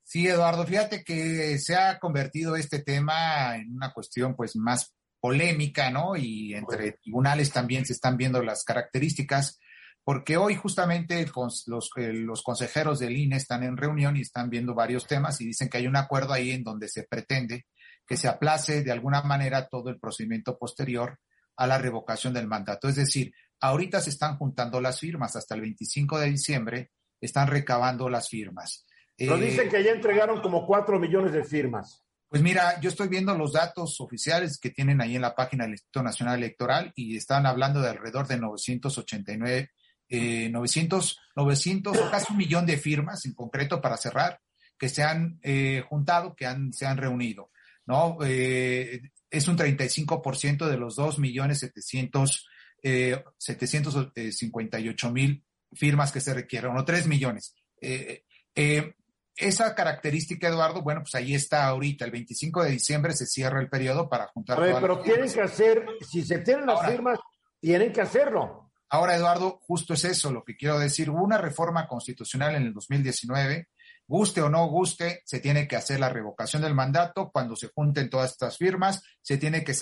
Sí, 0.04 0.28
Eduardo, 0.28 0.64
fíjate 0.66 1.02
que 1.02 1.58
se 1.58 1.74
ha 1.74 1.98
convertido 1.98 2.56
este 2.56 2.80
tema 2.80 3.56
en 3.56 3.74
una 3.74 3.92
cuestión 3.92 4.36
pues 4.36 4.54
más 4.54 4.94
polémica, 5.18 5.90
¿no? 5.90 6.14
Y 6.14 6.54
entre 6.54 6.92
tribunales 6.92 7.50
también 7.50 7.86
se 7.86 7.94
están 7.94 8.16
viendo 8.16 8.42
las 8.42 8.62
características, 8.62 9.58
porque 10.04 10.36
hoy 10.36 10.54
justamente 10.54 11.26
los, 11.34 11.64
los 11.96 12.42
consejeros 12.42 12.98
del 12.98 13.16
INE 13.16 13.36
están 13.36 13.62
en 13.64 13.76
reunión 13.76 14.16
y 14.16 14.20
están 14.20 14.50
viendo 14.50 14.74
varios 14.74 15.06
temas 15.06 15.40
y 15.40 15.46
dicen 15.46 15.68
que 15.68 15.78
hay 15.78 15.86
un 15.86 15.96
acuerdo 15.96 16.34
ahí 16.34 16.50
en 16.50 16.62
donde 16.62 16.88
se 16.88 17.04
pretende 17.04 17.66
que 18.06 18.16
se 18.16 18.28
aplace 18.28 18.82
de 18.82 18.92
alguna 18.92 19.22
manera 19.22 19.66
todo 19.68 19.88
el 19.88 19.98
procedimiento 19.98 20.58
posterior 20.58 21.18
a 21.56 21.66
la 21.66 21.78
revocación 21.78 22.34
del 22.34 22.46
mandato. 22.46 22.88
Es 22.88 22.96
decir, 22.96 23.32
ahorita 23.60 24.00
se 24.00 24.10
están 24.10 24.36
juntando 24.36 24.80
las 24.80 25.00
firmas, 25.00 25.36
hasta 25.36 25.54
el 25.54 25.62
25 25.62 26.18
de 26.18 26.30
diciembre 26.30 26.90
están 27.20 27.48
recabando 27.48 28.08
las 28.10 28.28
firmas. 28.28 28.86
Pero 29.16 29.36
eh, 29.36 29.46
dicen 29.46 29.68
que 29.70 29.82
ya 29.82 29.92
entregaron 29.92 30.42
como 30.42 30.66
cuatro 30.66 30.98
millones 30.98 31.32
de 31.32 31.44
firmas. 31.44 32.04
Pues 32.28 32.42
mira, 32.42 32.80
yo 32.80 32.90
estoy 32.90 33.08
viendo 33.08 33.36
los 33.38 33.52
datos 33.52 34.00
oficiales 34.00 34.58
que 34.58 34.70
tienen 34.70 35.00
ahí 35.00 35.14
en 35.14 35.22
la 35.22 35.34
página 35.34 35.64
del 35.64 35.74
Instituto 35.74 36.02
Nacional 36.02 36.38
Electoral 36.38 36.92
y 36.96 37.16
están 37.16 37.46
hablando 37.46 37.80
de 37.80 37.90
alrededor 37.90 38.26
de 38.26 38.38
989, 38.38 39.70
eh, 40.08 40.48
900, 40.50 41.18
900 41.36 41.96
o 41.96 42.10
casi 42.10 42.32
un 42.32 42.38
millón 42.38 42.66
de 42.66 42.76
firmas 42.76 43.24
en 43.26 43.34
concreto 43.34 43.80
para 43.80 43.96
cerrar 43.96 44.40
que 44.78 44.88
se 44.88 45.02
han 45.02 45.38
eh, 45.42 45.82
juntado, 45.88 46.34
que 46.34 46.46
han, 46.46 46.72
se 46.72 46.86
han 46.86 46.96
reunido. 46.96 47.50
¿no? 47.86 48.18
Eh, 48.24 49.00
es 49.30 49.48
un 49.48 49.58
35% 49.58 50.68
de 50.68 50.76
los 50.76 50.96
2 50.96 51.18
millones 51.18 51.58
700, 51.60 52.46
eh, 52.82 53.22
758 53.38 55.10
mil 55.10 55.44
firmas 55.72 56.12
que 56.12 56.20
se 56.20 56.34
requieren, 56.34 56.76
o 56.76 56.84
3 56.84 57.06
millones. 57.06 57.54
Eh, 57.80 58.24
eh, 58.54 58.94
esa 59.36 59.74
característica, 59.74 60.48
Eduardo, 60.48 60.82
bueno, 60.82 61.00
pues 61.00 61.14
ahí 61.16 61.34
está 61.34 61.66
ahorita. 61.66 62.04
El 62.04 62.12
25 62.12 62.62
de 62.62 62.70
diciembre 62.70 63.12
se 63.14 63.26
cierra 63.26 63.60
el 63.60 63.68
periodo 63.68 64.08
para 64.08 64.28
juntar. 64.28 64.60
Ver, 64.60 64.76
pero 64.80 65.00
tienen 65.00 65.32
que 65.32 65.40
hacer, 65.40 65.84
si 66.08 66.22
se 66.22 66.38
tienen 66.38 66.66
las 66.66 66.86
firmas, 66.86 67.18
tienen 67.60 67.92
que 67.92 68.00
hacerlo. 68.00 68.63
Ahora, 68.90 69.16
Eduardo, 69.16 69.60
justo 69.62 69.94
es 69.94 70.04
eso 70.04 70.32
lo 70.32 70.44
que 70.44 70.56
quiero 70.56 70.78
decir. 70.78 71.10
Hubo 71.10 71.22
una 71.22 71.38
reforma 71.38 71.86
constitucional 71.86 72.54
en 72.54 72.62
el 72.64 72.74
2019 72.74 73.68
guste 74.06 74.42
o 74.42 74.48
no 74.48 74.66
guste, 74.66 75.22
se 75.24 75.40
tiene 75.40 75.66
que 75.66 75.76
hacer 75.76 76.00
la 76.00 76.08
revocación 76.08 76.62
del 76.62 76.74
mandato. 76.74 77.30
Cuando 77.32 77.56
se 77.56 77.68
junten 77.68 78.10
todas 78.10 78.32
estas 78.32 78.58
firmas, 78.58 79.02
se 79.22 79.38
tiene 79.38 79.64
que 79.64 79.74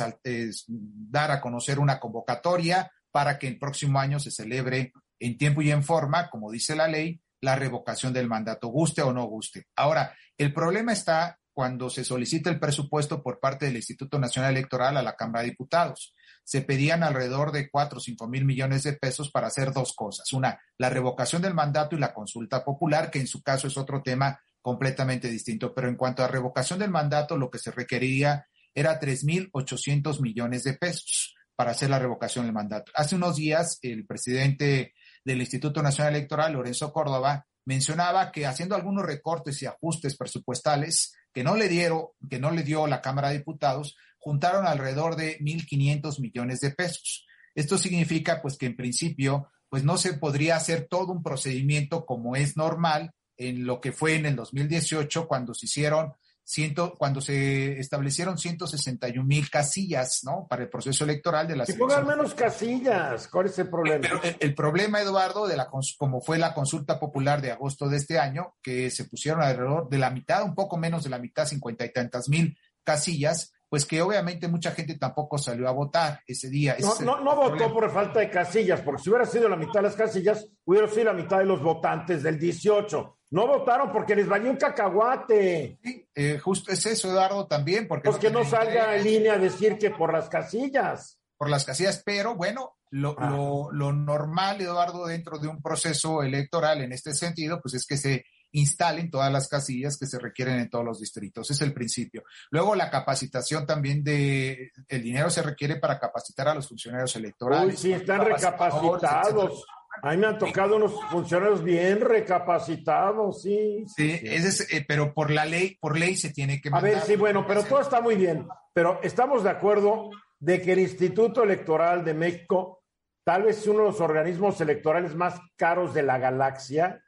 dar 0.66 1.30
a 1.30 1.40
conocer 1.40 1.78
una 1.78 1.99
convocatoria 1.99 2.90
para 3.11 3.38
que 3.38 3.49
el 3.49 3.59
próximo 3.59 3.99
año 3.99 4.18
se 4.21 4.30
celebre 4.30 4.92
en 5.18 5.37
tiempo 5.37 5.62
y 5.62 5.71
en 5.71 5.82
forma, 5.82 6.30
como 6.30 6.50
dice 6.50 6.75
la 6.75 6.88
ley, 6.88 7.21
la 7.40 7.56
revocación 7.56 8.12
del 8.12 8.28
mandato, 8.28 8.68
guste 8.68 9.02
o 9.02 9.12
no 9.12 9.25
guste. 9.25 9.66
Ahora, 9.76 10.14
el 10.38 10.54
problema 10.54 10.92
está 10.92 11.38
cuando 11.52 11.90
se 11.90 12.04
solicita 12.04 12.49
el 12.49 12.59
presupuesto 12.59 13.23
por 13.23 13.38
parte 13.38 13.66
del 13.66 13.76
Instituto 13.76 14.18
Nacional 14.18 14.52
Electoral 14.52 14.97
a 14.97 15.02
la 15.02 15.16
Cámara 15.16 15.42
de 15.42 15.50
Diputados 15.50 16.14
se 16.44 16.62
pedían 16.62 17.02
alrededor 17.02 17.52
de 17.52 17.70
4 17.70 17.99
o 17.99 18.00
5 18.00 18.28
mil 18.28 18.44
millones 18.44 18.82
de 18.82 18.94
pesos 18.94 19.30
para 19.30 19.46
hacer 19.46 19.72
dos 19.72 19.92
cosas. 19.94 20.32
Una, 20.32 20.61
la 20.78 20.90
revocación 20.90 21.42
del 21.42 21.54
mandato 21.54 21.96
y 21.96 21.99
la 21.99 22.12
consulta 22.12 22.64
popular, 22.64 23.11
que 23.11 23.20
en 23.20 23.26
su 23.26 23.42
caso 23.42 23.68
es 23.68 23.76
otro 23.76 24.02
tema 24.02 24.40
completamente 24.61 25.28
distinto. 25.28 25.75
Pero 25.75 25.88
en 25.88 25.96
cuanto 25.96 26.22
a 26.22 26.28
revocación 26.28 26.78
del 26.78 26.90
mandato, 26.90 27.37
lo 27.37 27.50
que 27.50 27.58
se 27.58 27.70
requería 27.70 28.46
era 28.75 28.99
3.800 28.99 30.20
millones 30.20 30.64
de 30.64 30.75
pesos 30.75 31.34
para 31.54 31.72
hacer 31.72 31.90
la 31.90 31.99
revocación 31.99 32.46
del 32.46 32.54
mandato. 32.54 32.90
Hace 32.94 33.16
unos 33.16 33.37
días, 33.37 33.78
el 33.82 34.06
presidente 34.06 34.94
del 35.25 35.40
Instituto 35.40 35.82
Nacional 35.82 36.14
Electoral, 36.14 36.54
Lorenzo 36.54 36.92
Córdoba, 36.92 37.46
mencionaba 37.64 38.32
que 38.32 38.46
haciendo 38.46 38.75
algunos 38.75 39.04
recortes 39.04 39.62
y 39.62 39.66
ajustes 39.66 40.16
presupuestales 40.16 41.14
que 41.32 41.44
no 41.44 41.56
le 41.56 41.68
dieron, 41.68 42.06
que 42.28 42.38
no 42.38 42.50
le 42.50 42.62
dio 42.62 42.87
la 42.87 43.00
Cámara 43.00 43.28
de 43.28 43.38
Diputados, 43.38 43.96
juntaron 44.23 44.67
alrededor 44.67 45.17
de 45.17 45.38
1.500 45.41 46.21
millones 46.21 46.61
de 46.61 46.71
pesos. 46.71 47.26
Esto 47.57 47.76
significa, 47.76 48.41
pues, 48.41 48.57
que 48.57 48.67
en 48.67 48.76
principio, 48.76 49.49
pues 49.69 49.83
no 49.83 49.99
se 49.99 50.14
podría 50.14 50.57
hacer 50.57 50.87
todo 50.88 51.12
un 51.12 51.23
procedimiento 51.23 52.07
como 52.07 52.37
es 52.37 52.57
normal 52.57 53.12
en 53.37 53.67
lo 53.67 53.81
que 53.81 53.91
fue 53.91 54.14
en 54.14 54.26
el 54.26 54.37
2018 54.37 55.26
cuando 55.26 55.55
se 55.55 55.67
hicieron 55.67 56.12
ciento, 56.45 56.95
cuando 56.97 57.21
se 57.21 57.81
establecieron 57.81 58.38
161 58.38 59.26
mil 59.26 59.50
casillas, 59.50 60.21
¿no? 60.23 60.47
Para 60.49 60.62
el 60.62 60.69
proceso 60.69 61.02
electoral 61.02 61.49
de 61.49 61.57
las. 61.57 61.67
Que 61.67 61.75
pongan 61.75 62.07
menos 62.07 62.35
casillas, 62.35 63.26
¿cuál 63.26 63.47
es 63.47 63.59
el 63.59 63.69
problema? 63.69 64.00
Pero 64.02 64.21
el, 64.38 64.55
problema, 64.55 65.00
Eduardo, 65.00 65.49
de 65.49 65.57
la 65.57 65.69
como 65.99 66.21
fue 66.21 66.38
la 66.38 66.55
consulta 66.55 67.00
popular 67.00 67.41
de 67.41 67.50
agosto 67.50 67.88
de 67.88 67.97
este 67.97 68.21
año, 68.21 68.55
que 68.62 68.88
se 68.91 69.05
pusieron 69.05 69.43
alrededor 69.43 69.88
de 69.88 69.99
la 69.99 70.11
mitad, 70.11 70.45
un 70.45 70.55
poco 70.55 70.76
menos 70.76 71.02
de 71.02 71.11
la 71.11 71.19
mitad, 71.19 71.47
cincuenta 71.47 71.85
y 71.85 71.93
tantas 71.93 72.29
mil 72.29 72.57
casillas, 72.85 73.52
pues 73.73 73.87
que 73.87 74.02
obviamente 74.02 74.49
mucha 74.49 74.73
gente 74.73 74.99
tampoco 74.99 75.38
salió 75.38 75.67
a 75.67 75.73
votar 75.73 76.21
ese 76.26 76.50
día. 76.50 76.76
No, 76.79 76.95
no, 77.00 77.25
no 77.25 77.35
votó 77.35 77.73
por 77.73 77.91
falta 77.91 78.21
de 78.21 78.29
casillas, 78.29 78.83
porque 78.83 79.02
si 79.02 79.09
hubiera 79.09 79.25
sido 79.25 79.49
la 79.49 79.57
mitad 79.57 79.76
de 79.76 79.85
las 79.85 79.97
casillas, 79.97 80.47
hubiera 80.67 80.87
sido 80.88 81.05
la 81.05 81.14
mitad 81.14 81.38
de 81.38 81.47
los 81.47 81.62
votantes 81.62 82.23
del 82.23 82.38
18. 82.38 83.19
No 83.31 83.47
votaron 83.47 83.91
porque 83.91 84.14
les 84.14 84.29
bañó 84.29 84.50
un 84.50 84.59
cacahuate. 84.59 85.79
Sí, 85.83 86.07
eh, 86.14 86.38
justo 86.38 86.71
es 86.71 86.85
eso, 86.85 87.09
Eduardo, 87.09 87.47
también. 87.47 87.88
Porque 87.88 88.11
pues 88.11 88.21
que 88.21 88.31
no 88.31 88.45
salga 88.45 88.95
en 88.95 89.05
línea 89.05 89.33
a 89.33 89.38
decir 89.38 89.79
que 89.79 89.88
por 89.88 90.12
las 90.12 90.29
casillas. 90.29 91.19
Por 91.38 91.49
las 91.49 91.64
casillas, 91.64 92.02
pero 92.05 92.35
bueno, 92.35 92.76
lo, 92.91 93.17
ah. 93.19 93.31
lo, 93.31 93.73
lo 93.73 93.91
normal, 93.95 94.61
Eduardo, 94.61 95.07
dentro 95.07 95.38
de 95.38 95.49
un 95.49 95.62
proceso 95.62 96.23
electoral 96.23 96.83
en 96.83 96.93
este 96.93 97.14
sentido, 97.14 97.59
pues 97.62 97.73
es 97.73 97.87
que 97.87 97.97
se 97.97 98.26
instalen 98.52 99.11
todas 99.11 99.32
las 99.32 99.49
casillas 99.49 99.97
que 99.99 100.06
se 100.06 100.18
requieren 100.18 100.59
en 100.59 100.71
todos 100.71 100.85
los 100.85 101.00
distritos. 101.00 101.50
Es 101.50 101.61
el 101.61 101.73
principio. 101.73 102.25
Luego 102.50 102.75
la 102.75 102.90
capacitación 102.90 103.66
también 103.66 104.04
de, 104.04 104.73
el 104.88 105.02
dinero 105.02 105.30
se 105.30 105.42
requiere 105.42 105.76
para 105.76 105.99
capacitar 105.99 106.49
a 106.49 106.54
los 106.54 106.68
funcionarios 106.68 107.14
electorales. 107.16 107.76
Uy, 107.76 107.80
sí, 107.80 107.92
están 107.92 108.25
recapacitados. 108.25 109.64
A 110.02 110.11
mí 110.11 110.16
me 110.16 110.26
han 110.26 110.38
tocado 110.38 110.76
unos 110.76 110.92
funcionarios 111.11 111.62
bien 111.62 112.00
recapacitados, 112.00 113.42
sí. 113.42 113.85
Sí, 113.94 114.21
eh, 114.23 114.85
pero 114.88 115.12
por 115.12 115.30
la 115.30 115.44
ley, 115.44 115.76
por 115.80 115.99
ley 115.99 116.16
se 116.16 116.30
tiene 116.30 116.61
que 116.61 116.71
A 116.73 116.80
ver, 116.80 117.00
sí, 117.02 117.16
bueno, 117.16 117.47
pero 117.47 117.62
todo 117.62 117.80
está 117.80 118.00
muy 118.00 118.16
bien. 118.16 118.47
Pero 118.73 119.00
estamos 119.02 119.44
de 119.44 119.50
acuerdo 119.50 120.11
de 120.40 120.62
que 120.62 120.73
el 120.73 120.80
Instituto 120.80 121.44
Electoral 121.44 122.04
de 122.04 122.14
México 122.14 122.82
tal 123.25 123.44
vez 123.44 123.59
es 123.59 123.66
uno 123.66 123.80
de 123.80 123.90
los 123.90 124.00
organismos 124.00 124.61
electorales 124.61 125.14
más 125.14 125.38
caros 125.56 125.94
de 125.94 126.02
la 126.02 126.18
galaxia 126.18 127.02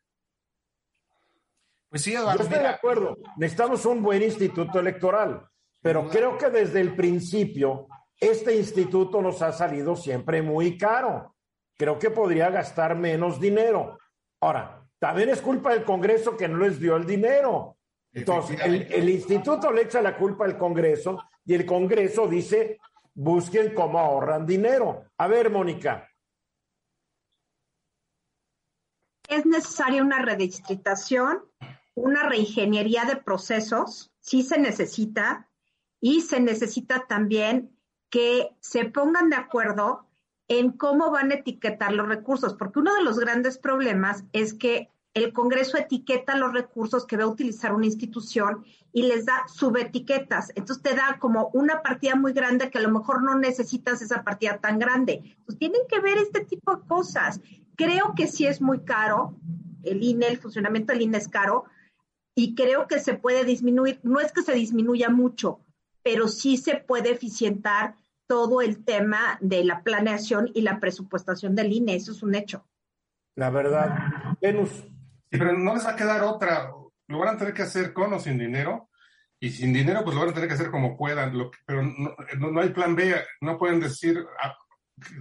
pues 1.95 2.03
sí, 2.03 2.13
Eduardo. 2.13 2.39
Yo 2.39 2.43
estoy 2.43 2.59
de 2.59 2.67
acuerdo. 2.67 3.19
Necesitamos 3.37 3.87
un 3.87 4.03
buen 4.03 4.21
instituto 4.21 4.81
electoral. 4.81 5.49
Pero 5.81 6.09
creo 6.09 6.37
que 6.37 6.51
desde 6.51 6.81
el 6.81 6.97
principio 6.97 7.87
este 8.19 8.57
instituto 8.57 9.23
nos 9.23 9.41
ha 9.43 9.53
salido 9.53 9.95
siempre 9.95 10.43
muy 10.43 10.77
caro. 10.77 11.37
Creo 11.79 11.97
que 11.97 12.11
podría 12.11 12.51
gastar 12.51 12.97
menos 12.97 13.39
dinero. 13.39 13.97
Ahora, 14.41 14.85
también 14.99 15.29
es 15.29 15.41
culpa 15.41 15.73
del 15.73 15.85
Congreso 15.85 16.37
que 16.37 16.49
no 16.49 16.59
les 16.59 16.81
dio 16.81 16.97
el 16.97 17.07
dinero. 17.07 17.77
Entonces, 18.13 18.59
el, 18.65 18.93
el 18.93 19.09
instituto 19.09 19.71
le 19.71 19.83
echa 19.83 20.03
la 20.03 20.17
culpa 20.17 20.47
al 20.47 20.59
Congreso 20.59 21.23
y 21.45 21.55
el 21.55 21.65
Congreso 21.65 22.27
dice, 22.27 22.81
busquen 23.15 23.73
cómo 23.73 24.01
ahorran 24.01 24.45
dinero. 24.45 25.05
A 25.17 25.29
ver, 25.29 25.49
Mónica. 25.49 26.09
Es 29.29 29.47
necesaria 29.47 30.03
una 30.03 30.23
redistritación, 30.23 31.45
una 31.95 32.29
reingeniería 32.29 33.05
de 33.05 33.17
procesos, 33.17 34.13
sí 34.21 34.43
se 34.43 34.59
necesita, 34.59 35.49
y 36.05 36.21
se 36.21 36.39
necesita 36.39 37.07
también 37.07 37.71
que 38.11 38.51
se 38.61 38.85
pongan 38.85 39.31
de 39.31 39.37
acuerdo 39.37 40.07
en 40.49 40.73
cómo 40.73 41.11
van 41.11 41.31
a 41.31 41.37
etiquetar 41.37 41.95
los 41.95 42.07
recursos, 42.07 42.53
porque 42.53 42.81
uno 42.81 42.95
de 42.95 43.03
los 43.03 43.19
grandes 43.19 43.57
problemas 43.57 44.25
es 44.35 44.53
que 44.53 44.91
el 45.15 45.33
Congreso 45.33 45.79
etiqueta 45.79 46.37
los 46.37 46.53
recursos 46.53 47.07
que 47.07 47.17
va 47.17 47.25
a 47.25 47.29
utilizar 47.29 47.73
una 47.73 47.87
institución 47.87 48.67
y 48.93 49.05
les 49.05 49.25
da 49.25 49.49
subetiquetas. 49.49 50.53
Entonces 50.57 50.83
te 50.83 50.95
da 50.95 51.19
como 51.19 51.49
una 51.55 51.81
partida 51.81 52.17
muy 52.17 52.35
grande 52.35 52.69
que 52.69 52.77
a 52.77 52.83
lo 52.83 52.91
mejor 52.91 53.23
no 53.23 53.39
necesitas 53.39 54.03
esa 54.03 54.25
partida 54.25 54.59
tan 54.59 54.79
grande. 54.79 55.23
Entonces 55.25 55.59
tienen 55.59 55.83
que 55.89 56.01
ver 56.01 56.19
este 56.19 56.45
tipo 56.45 56.77
de 56.77 56.87
cosas. 56.87 57.41
Creo 57.77 58.13
que 58.15 58.27
sí 58.27 58.47
es 58.47 58.61
muy 58.61 58.81
caro, 58.81 59.39
el 59.85 60.03
INE, 60.03 60.27
el 60.27 60.39
funcionamiento 60.39 60.93
del 60.93 61.01
INE 61.01 61.17
es 61.17 61.29
caro 61.29 61.65
y 62.35 62.55
creo 62.55 62.87
que 62.87 62.99
se 62.99 63.15
puede 63.15 63.45
disminuir. 63.45 64.01
No 64.03 64.21
es 64.21 64.33
que 64.33 64.43
se 64.43 64.55
disminuya 64.55 65.09
mucho, 65.09 65.61
pero 66.03 66.29
sí 66.29 66.57
se 66.57 66.77
puede 66.77 67.13
eficientar 67.13 67.95
todo 68.27 68.61
el 68.61 68.85
tema 68.85 69.39
de 69.41 69.65
la 69.65 69.83
planeación 69.83 70.51
y 70.55 70.63
la 70.63 70.81
presupuestación 70.81 71.55
del 71.55 71.73
INE. 71.73 71.95
Eso 71.95 72.13
es 72.13 72.23
un 72.23 72.35
hecho. 72.35 72.67
La 73.37 73.51
verdad. 73.51 74.37
Venus. 74.41 74.71
Sí, 74.71 75.39
pero 75.39 75.57
no 75.57 75.75
les 75.75 75.87
va 75.87 75.91
a 75.91 75.97
quedar 75.97 76.23
otra. 76.23 76.71
Lo 77.09 77.19
van 77.19 77.35
a 77.35 77.39
tener 77.39 77.55
que 77.55 77.63
hacer 77.63 77.93
con 77.93 78.13
o 78.13 78.19
sin 78.19 78.39
dinero. 78.39 78.91
Y 79.41 79.51
sin 79.51 79.73
dinero, 79.73 80.03
pues 80.05 80.15
lo 80.15 80.23
van 80.23 80.31
a 80.31 80.35
tener 80.35 80.49
que 80.49 80.55
hacer 80.55 80.71
como 80.71 80.97
puedan. 80.97 81.37
Lo 81.37 81.51
pero 81.67 81.83
no, 81.83 82.51
no, 82.51 82.61
hay 82.61 82.71
plan 82.71 82.97
B. 82.97 83.15
No 83.41 83.59
pueden 83.59 83.81
decir 83.81 84.25
ah, 84.43 84.57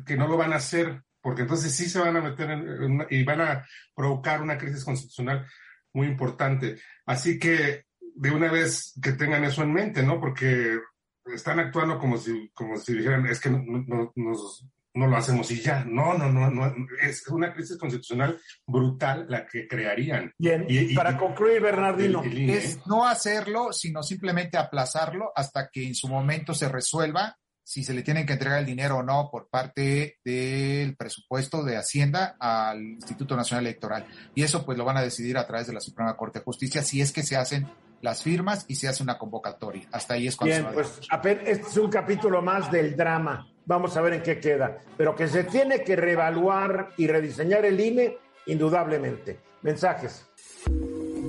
que 0.06 0.16
no 0.16 0.28
lo 0.28 0.38
van 0.38 0.54
a 0.54 0.58
hacer, 0.58 1.04
porque 1.20 1.42
entonces 1.42 1.76
sí 1.76 1.90
se 1.90 2.00
van 2.00 2.16
a 2.16 2.22
meter 2.22 2.50
en, 2.52 3.06
y 3.10 3.24
van 3.24 3.42
a 3.42 3.66
provocar 3.94 4.42
una 4.42 4.58
crisis 4.58 4.86
constitucional 4.86 5.46
muy 5.94 6.08
importante. 6.08 6.78
Así 7.06 7.40
que 7.40 7.86
de 8.16 8.32
una 8.32 8.52
vez 8.52 8.94
que 9.02 9.14
tengan 9.14 9.44
eso 9.44 9.64
en 9.64 9.74
mente, 9.74 10.04
¿no? 10.04 10.20
Porque 10.20 10.80
están 11.26 11.60
actuando 11.60 11.98
como 11.98 12.18
si, 12.18 12.50
como 12.54 12.78
si 12.78 12.94
dijeran, 12.94 13.26
es 13.28 13.40
que 13.40 13.50
no, 13.50 13.64
no, 13.64 14.14
no, 14.16 15.08
lo 15.08 15.18
hacemos 15.18 15.50
y 15.52 15.62
ya. 15.62 15.84
No, 15.86 16.18
no, 16.18 16.32
no, 16.32 16.50
no, 16.52 16.74
es 17.02 17.28
una 17.30 17.54
crisis 17.54 17.78
constitucional 17.78 18.40
brutal 18.68 19.26
la 19.30 19.46
que 19.48 19.68
crearían. 19.68 20.32
Bien, 20.38 20.66
y, 20.68 20.94
para 20.94 21.18
concluir, 21.18 21.62
Bernardino. 21.62 22.22
es 22.24 22.86
no 22.86 23.08
hacerlo, 23.08 23.72
sino 23.74 24.04
simplemente 24.04 24.58
aplazarlo 24.58 25.32
hasta 25.36 25.70
que 25.72 25.88
en 25.88 25.96
su 25.96 26.08
momento 26.08 26.54
se 26.54 26.70
resuelva 26.70 27.38
si 27.64 27.84
se 27.84 27.94
le 27.94 28.04
tienen 28.04 28.26
que 28.26 28.34
entregar 28.34 28.60
el 28.60 28.66
dinero 28.66 28.98
o 28.98 29.04
no 29.04 29.30
por 29.32 29.48
parte 29.50 30.18
del 30.24 30.96
presupuesto 30.96 31.64
de 31.64 31.78
Hacienda 31.78 32.36
al 32.40 32.82
Instituto 32.82 33.36
Nacional 33.36 33.66
Electoral. 33.66 34.06
Y 34.36 34.44
eso 34.44 34.66
pues 34.66 34.78
lo 34.78 34.86
van 34.86 34.98
a 34.98 35.02
decidir 35.02 35.38
a 35.38 35.48
través 35.48 35.68
de 35.68 35.74
la 35.74 35.80
Suprema 35.80 36.18
Corte 36.18 36.40
de 36.40 36.46
Justicia 36.46 36.84
si 36.84 37.02
es 37.02 37.12
que 37.12 37.24
se 37.24 37.38
hacen 37.38 37.68
las 38.02 38.22
firmas 38.22 38.66
y 38.68 38.76
se 38.76 38.90
hace 38.90 39.02
una 39.02 39.18
convocatoria. 39.18 39.88
Hasta 39.92 40.16
ahí 40.16 40.28
es 40.28 40.36
cuando 40.36 40.56
Bien, 40.56 40.74
pues 40.74 41.00
este 41.46 41.68
es 41.68 41.78
un 41.78 41.90
capítulo 41.90 42.42
más 42.42 42.70
del 42.70 42.98
drama. 42.98 43.48
Vamos 43.66 43.96
a 43.96 44.02
ver 44.02 44.14
en 44.14 44.24
qué 44.24 44.40
queda. 44.40 44.78
Pero 44.98 45.16
que 45.16 45.30
se 45.30 45.46
tiene 45.46 45.84
que 45.84 45.96
reevaluar 45.96 46.90
y 46.98 47.08
rediseñar 47.08 47.66
el 47.66 47.80
INE, 47.80 48.18
indudablemente. 48.46 49.40
Mensajes. 49.62 50.26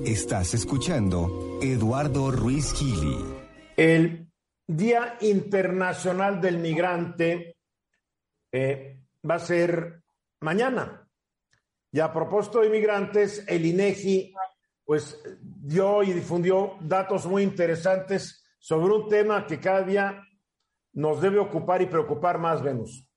Estás 0.05 0.53
escuchando 0.53 1.59
Eduardo 1.61 2.29
Ruiz 2.29 2.73
Gili. 2.73 3.17
El 3.77 4.24
Día 4.67 5.17
Internacional 5.21 6.41
del 6.41 6.57
Migrante 6.57 7.57
eh, 8.51 8.99
va 9.29 9.35
a 9.35 9.39
ser 9.39 10.01
mañana. 10.41 11.07
Y 11.91 11.99
a 11.99 12.11
propósito 12.11 12.61
de 12.61 12.69
migrantes, 12.69 13.45
el 13.47 13.65
INEGI 13.65 14.33
pues 14.83 15.19
dio 15.39 16.03
y 16.03 16.13
difundió 16.13 16.77
datos 16.81 17.25
muy 17.25 17.43
interesantes 17.43 18.43
sobre 18.59 18.93
un 18.93 19.09
tema 19.09 19.47
que 19.47 19.59
cada 19.59 19.81
día 19.83 20.23
nos 20.93 21.21
debe 21.21 21.39
ocupar 21.39 21.81
y 21.81 21.87
preocupar 21.87 22.37
más, 22.37 22.61
Venus. 22.61 23.07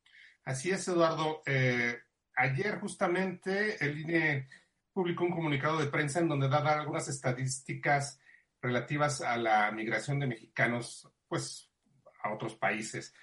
Así 0.44 0.70
es, 0.70 0.87
Eduardo. 0.88 1.42
Eh, 1.46 1.96
ayer 2.34 2.78
justamente 2.80 3.84
el 3.84 4.00
INE 4.00 4.48
publicó 4.92 5.24
un 5.24 5.32
comunicado 5.32 5.78
de 5.78 5.87
prensa 5.87 6.20
en 6.20 6.28
donde 6.28 6.48
da 6.48 6.80
algunas 6.80 7.08
estadísticas 7.08 8.18
relativas 8.61 9.20
a 9.20 9.37
la 9.37 9.70
migración 9.70 10.18
de 10.18 10.26
mexicanos, 10.26 11.08
pues, 11.29 11.71
a 12.23 12.33
otros 12.33 12.55
países. 12.55 13.14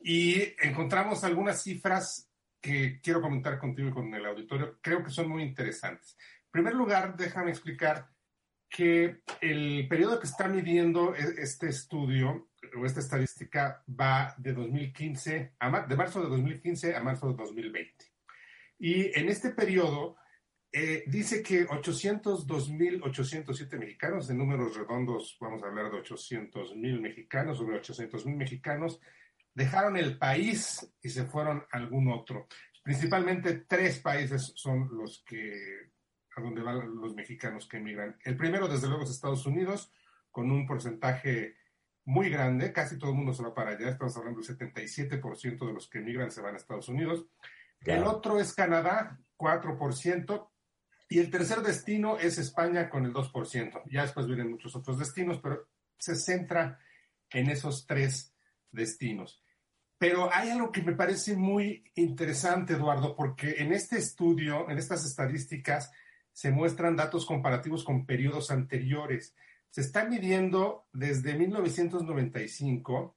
Y 0.00 0.42
encontramos 0.62 1.24
algunas 1.24 1.62
cifras 1.62 2.30
que 2.60 3.00
quiero 3.02 3.20
comentar 3.20 3.58
contigo 3.58 3.88
y 3.88 3.92
con 3.92 4.14
el 4.14 4.24
auditorio. 4.26 4.78
Creo 4.80 5.02
que 5.02 5.10
son 5.10 5.28
muy 5.28 5.42
interesantes 5.42 6.16
primer 6.54 6.76
lugar, 6.76 7.16
déjame 7.16 7.50
explicar 7.50 8.08
que 8.70 9.22
el 9.40 9.88
periodo 9.88 10.20
que 10.20 10.28
está 10.28 10.46
midiendo 10.46 11.12
e-, 11.12 11.42
este 11.42 11.68
estudio 11.68 12.48
o 12.78 12.86
esta 12.86 13.00
estadística 13.00 13.82
va 13.88 14.36
de 14.38 14.52
2015 14.52 15.54
a 15.58 15.80
de 15.80 15.96
marzo 15.96 16.22
de 16.22 16.28
2015 16.28 16.94
a 16.94 17.02
marzo 17.02 17.28
de 17.28 17.34
2020. 17.34 18.04
Y 18.78 19.18
en 19.18 19.28
este 19.30 19.50
periodo 19.50 20.16
eh, 20.76 21.04
dice 21.06 21.40
que 21.40 21.68
802.807 21.68 23.78
mexicanos, 23.78 24.28
en 24.28 24.38
números 24.38 24.76
redondos 24.76 25.36
vamos 25.40 25.62
a 25.62 25.68
hablar 25.68 25.92
de 25.92 25.98
800.000 25.98 27.00
mexicanos, 27.00 27.58
sobre 27.58 27.80
800.000 27.80 28.34
mexicanos, 28.34 28.98
dejaron 29.54 29.96
el 29.96 30.18
país 30.18 30.92
y 31.00 31.10
se 31.10 31.26
fueron 31.26 31.64
a 31.70 31.76
algún 31.76 32.10
otro. 32.10 32.48
Principalmente 32.82 33.66
tres 33.68 34.00
países 34.00 34.52
son 34.56 34.88
los 34.96 35.22
que 35.24 35.92
a 36.36 36.40
donde 36.40 36.62
van 36.62 37.00
los 37.00 37.14
mexicanos 37.14 37.68
que 37.68 37.76
emigran. 37.76 38.18
El 38.24 38.36
primero, 38.36 38.66
desde 38.66 38.88
luego, 38.88 39.04
es 39.04 39.10
Estados 39.10 39.46
Unidos, 39.46 39.92
con 40.32 40.50
un 40.50 40.66
porcentaje 40.66 41.54
muy 42.04 42.30
grande, 42.30 42.72
casi 42.72 42.98
todo 42.98 43.10
el 43.10 43.16
mundo 43.16 43.32
se 43.32 43.44
va 43.44 43.54
para 43.54 43.70
allá, 43.70 43.90
estamos 43.90 44.16
hablando 44.16 44.40
del 44.40 44.58
77% 44.58 45.66
de 45.68 45.72
los 45.72 45.88
que 45.88 45.98
emigran 45.98 46.32
se 46.32 46.40
van 46.40 46.54
a 46.54 46.56
Estados 46.56 46.88
Unidos. 46.88 47.26
El 47.78 48.02
otro 48.02 48.40
es 48.40 48.52
Canadá, 48.54 49.20
4%, 49.36 50.48
y 51.08 51.18
el 51.18 51.30
tercer 51.30 51.60
destino 51.60 52.18
es 52.18 52.38
España 52.38 52.88
con 52.88 53.04
el 53.04 53.12
2%. 53.12 53.82
Ya 53.90 54.02
después 54.02 54.26
vienen 54.26 54.50
muchos 54.50 54.74
otros 54.74 54.98
destinos, 54.98 55.38
pero 55.42 55.68
se 55.98 56.16
centra 56.16 56.78
en 57.30 57.50
esos 57.50 57.86
tres 57.86 58.34
destinos. 58.70 59.42
Pero 59.98 60.32
hay 60.32 60.50
algo 60.50 60.72
que 60.72 60.82
me 60.82 60.94
parece 60.94 61.36
muy 61.36 61.84
interesante, 61.94 62.74
Eduardo, 62.74 63.14
porque 63.14 63.56
en 63.58 63.72
este 63.72 63.96
estudio, 63.96 64.68
en 64.68 64.78
estas 64.78 65.04
estadísticas, 65.04 65.92
se 66.32 66.50
muestran 66.50 66.96
datos 66.96 67.26
comparativos 67.26 67.84
con 67.84 68.06
periodos 68.06 68.50
anteriores. 68.50 69.34
Se 69.70 69.82
está 69.82 70.04
midiendo 70.04 70.88
desde 70.92 71.34
1995 71.34 73.16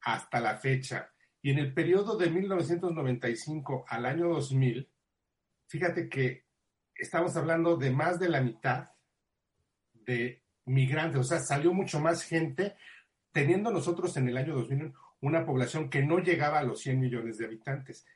hasta 0.00 0.40
la 0.40 0.56
fecha. 0.56 1.12
Y 1.40 1.50
en 1.50 1.58
el 1.58 1.72
periodo 1.72 2.16
de 2.16 2.30
1995 2.30 3.84
al 3.88 4.06
año 4.06 4.28
2000, 4.28 4.90
fíjate 5.68 6.08
que 6.08 6.47
estamos 6.98 7.36
hablando 7.36 7.76
de 7.76 7.90
más 7.90 8.18
de 8.18 8.28
la 8.28 8.40
mitad 8.40 8.90
de 9.94 10.42
migrantes, 10.66 11.20
o 11.20 11.24
sea, 11.24 11.40
salió 11.40 11.72
mucho 11.72 12.00
más 12.00 12.22
gente, 12.22 12.76
teniendo 13.32 13.70
nosotros 13.70 14.16
en 14.16 14.28
el 14.28 14.36
año 14.36 14.54
2000 14.54 14.92
una 15.20 15.44
población 15.44 15.90
que 15.90 16.02
no 16.02 16.18
llegaba 16.18 16.58
a 16.58 16.64
los 16.64 16.80
100 16.80 17.00
millones 17.00 17.38
de 17.38 17.46
habitantes. 17.46 18.06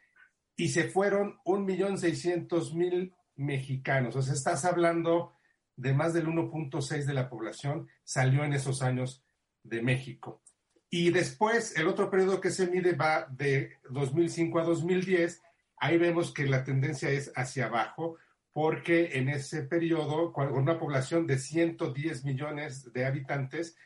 Y 0.56 0.68
se 0.68 0.84
fueron 0.84 1.38
1.600.000 1.44 3.14
mexicanos. 3.36 4.16
O 4.16 4.22
sea, 4.22 4.34
estás 4.34 4.64
hablando 4.64 5.34
de 5.76 5.94
más 5.94 6.12
del 6.12 6.26
1.6 6.26 7.04
de 7.06 7.14
la 7.14 7.28
población 7.28 7.88
salió 8.04 8.44
en 8.44 8.52
esos 8.52 8.82
años 8.82 9.24
de 9.62 9.82
México. 9.82 10.42
Y 10.90 11.10
después, 11.10 11.76
el 11.76 11.88
otro 11.88 12.10
periodo 12.10 12.40
que 12.40 12.50
se 12.50 12.66
mide 12.66 12.92
va 12.92 13.26
de 13.30 13.78
2005 13.88 14.58
a 14.58 14.64
2010. 14.64 15.40
Ahí 15.78 15.96
vemos 15.98 16.32
que 16.32 16.46
la 16.46 16.64
tendencia 16.64 17.08
es 17.08 17.32
hacia 17.34 17.66
abajo, 17.66 18.18
porque 18.52 19.16
en 19.18 19.28
ese 19.28 19.62
periodo, 19.62 20.32
con 20.32 20.52
una 20.52 20.78
población 20.78 21.26
de 21.26 21.38
110 21.38 22.24
millones 22.24 22.92
de 22.92 23.06
habitantes, 23.06 23.76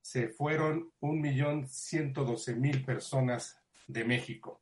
se 0.00 0.28
fueron 0.28 0.92
1.112.000 1.00 2.84
personas 2.84 3.58
de 3.86 4.04
México. 4.04 4.60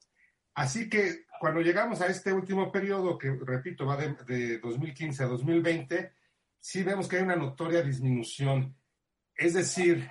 Así 0.55 0.89
que 0.89 1.25
cuando 1.41 1.61
llegamos 1.61 2.01
a 2.01 2.07
este 2.07 2.33
último 2.33 2.71
periodo, 2.71 3.19
que 3.19 3.37
repito, 3.45 3.87
va 3.87 3.97
de, 3.97 4.59
2015 4.59 5.25
a 5.25 5.27
2020, 5.27 6.13
sí 6.61 6.83
vemos 6.83 7.09
que 7.09 7.17
hay 7.17 7.23
una 7.23 7.37
notoria 7.37 7.83
disminución. 7.83 8.77
Es 9.35 9.55
decir, 9.55 10.09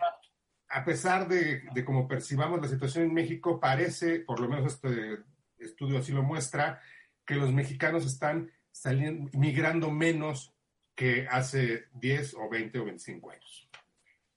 a 0.70 0.84
pesar 0.84 1.28
de, 1.28 1.63
de 1.74 1.86
cómo 1.86 2.08
percibamos 2.08 2.60
la 2.62 2.68
situación 2.68 3.06
en 3.06 3.13
México, 3.13 3.60
parece, 3.60 4.20
por 4.20 4.39
lo 4.39 4.50
menos 4.50 4.74
este 4.74 5.20
estudio 5.58 6.00
así 6.00 6.12
lo 6.12 6.24
muestra, 6.24 6.82
que 7.26 7.36
los 7.36 7.54
mexicanos 7.54 8.06
están 8.06 8.52
saliendo, 8.74 9.30
migrando 9.38 9.90
menos 9.90 10.54
que 10.94 11.28
hace 11.30 11.86
10 11.94 12.34
o 12.34 12.50
20 12.50 12.80
o 12.80 12.86
25 12.86 13.32
años. 13.32 13.70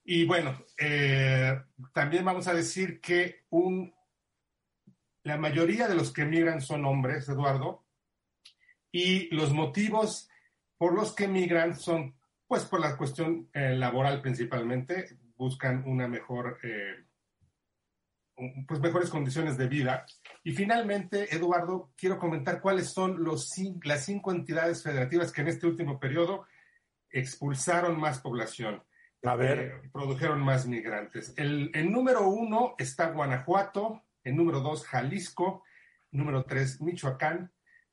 Y 0.05 0.25
bueno, 0.25 0.57
eh, 0.79 1.61
también 1.93 2.25
vamos 2.25 2.47
a 2.47 2.55
decir 2.55 3.01
que 3.01 3.45
un, 3.51 3.93
la 5.25 5.37
mayoría 5.37 5.89
de 5.89 5.97
los 5.97 6.13
que 6.13 6.25
migran 6.25 6.61
son 6.61 6.85
hombres, 6.85 7.29
Eduardo, 7.29 7.85
y 8.93 9.35
los 9.35 9.53
motivos 9.53 10.29
por 10.79 10.95
los 10.95 11.13
que 11.13 11.27
migran 11.27 11.77
son, 11.77 12.15
pues, 12.47 12.65
por 12.65 12.81
la 12.81 12.97
cuestión 12.97 13.51
eh, 13.53 13.75
laboral 13.75 14.23
principalmente, 14.23 15.19
buscan 15.37 15.83
una 15.87 16.07
mejor, 16.07 16.61
eh, 16.63 17.06
pues, 18.67 18.81
mejores 18.81 19.11
condiciones 19.11 19.57
de 19.57 19.69
vida. 19.69 20.07
Y 20.45 20.53
finalmente, 20.53 21.35
Eduardo, 21.35 21.93
quiero 21.97 22.19
comentar 22.19 22.61
cuáles 22.61 22.91
son 22.91 23.23
los, 23.23 23.53
las 23.85 24.05
cinco 24.05 24.33
entidades 24.33 24.83
federativas 24.83 25.33
que 25.33 25.41
en 25.41 25.49
este 25.49 25.67
último 25.67 25.99
periodo 25.99 26.47
expulsaron 27.11 27.99
más 27.99 28.21
población. 28.21 28.83
A 29.23 29.35
ver. 29.35 29.59
Eh, 29.59 29.91
produjeron 29.93 30.41
más 30.41 30.67
migrantes. 30.67 31.33
El, 31.37 31.71
el, 31.75 31.91
número 31.91 32.29
uno 32.29 32.75
está 32.79 33.11
Guanajuato, 33.11 34.05
el 34.23 34.37
número 34.37 34.61
dos 34.61 34.85
Jalisco, 34.87 35.65
número 36.11 36.45
tres 36.45 36.81
Michoacán, 36.81 37.51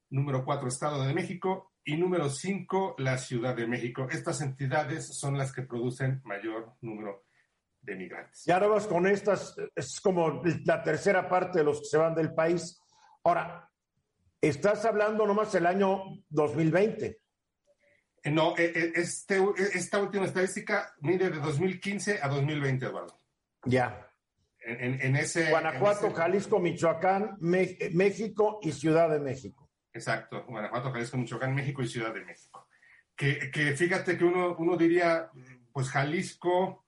número 0.09 0.43
cuatro 0.45 0.67
Estado 0.67 1.03
de 1.03 1.13
México 1.13 1.71
y 1.83 1.97
número 1.97 2.29
cinco 2.29 2.95
la 2.97 3.17
Ciudad 3.17 3.55
de 3.55 3.67
México. 3.67 4.07
Estas 4.11 4.41
entidades 4.41 5.17
son 5.17 5.37
las 5.37 5.53
que 5.53 5.63
producen 5.63 6.21
mayor 6.23 6.73
número 6.81 7.23
de 7.83 7.95
migrantes. 7.95 8.47
Y 8.47 8.51
ahora 8.51 8.67
vas 8.67 8.87
con 8.87 9.05
estas, 9.05 9.55
es 9.75 9.99
como 10.01 10.41
la 10.65 10.81
tercera 10.81 11.29
parte 11.29 11.59
de 11.59 11.65
los 11.65 11.79
que 11.81 11.85
se 11.85 11.97
van 11.97 12.15
del 12.15 12.33
país. 12.33 12.81
Ahora, 13.23 13.69
estás 14.41 14.85
hablando 14.85 15.27
nomás 15.27 15.53
el 15.55 15.65
año 15.65 16.03
2020. 16.29 17.19
Eh, 18.23 18.31
no, 18.31 18.57
eh, 18.57 18.71
eh, 18.73 18.91
este, 18.95 19.39
esta 19.73 19.99
última 20.01 20.25
estadística 20.25 20.93
mide 21.01 21.29
de 21.29 21.39
2015 21.39 22.19
a 22.21 22.29
2020, 22.29 22.85
Eduardo. 22.85 23.19
Ya. 23.65 24.09
En, 24.59 25.01
en 25.01 25.15
ese. 25.17 25.49
Guanajuato, 25.49 26.05
en 26.05 26.11
ese... 26.13 26.21
Jalisco, 26.21 26.59
Michoacán, 26.59 27.37
Me 27.41 27.77
México 27.91 28.59
y 28.61 28.71
Ciudad 28.71 29.09
de 29.09 29.19
México. 29.19 29.69
Exacto, 29.91 30.45
Guanajuato, 30.47 30.91
Jalisco, 30.91 31.17
Michoacán, 31.17 31.53
México 31.53 31.81
y 31.83 31.87
Ciudad 31.87 32.13
de 32.13 32.21
México. 32.21 32.67
Que, 33.15 33.51
que 33.51 33.75
fíjate 33.75 34.17
que 34.17 34.23
uno, 34.23 34.55
uno 34.57 34.75
diría, 34.75 35.29
pues 35.71 35.89
Jalisco, 35.89 36.82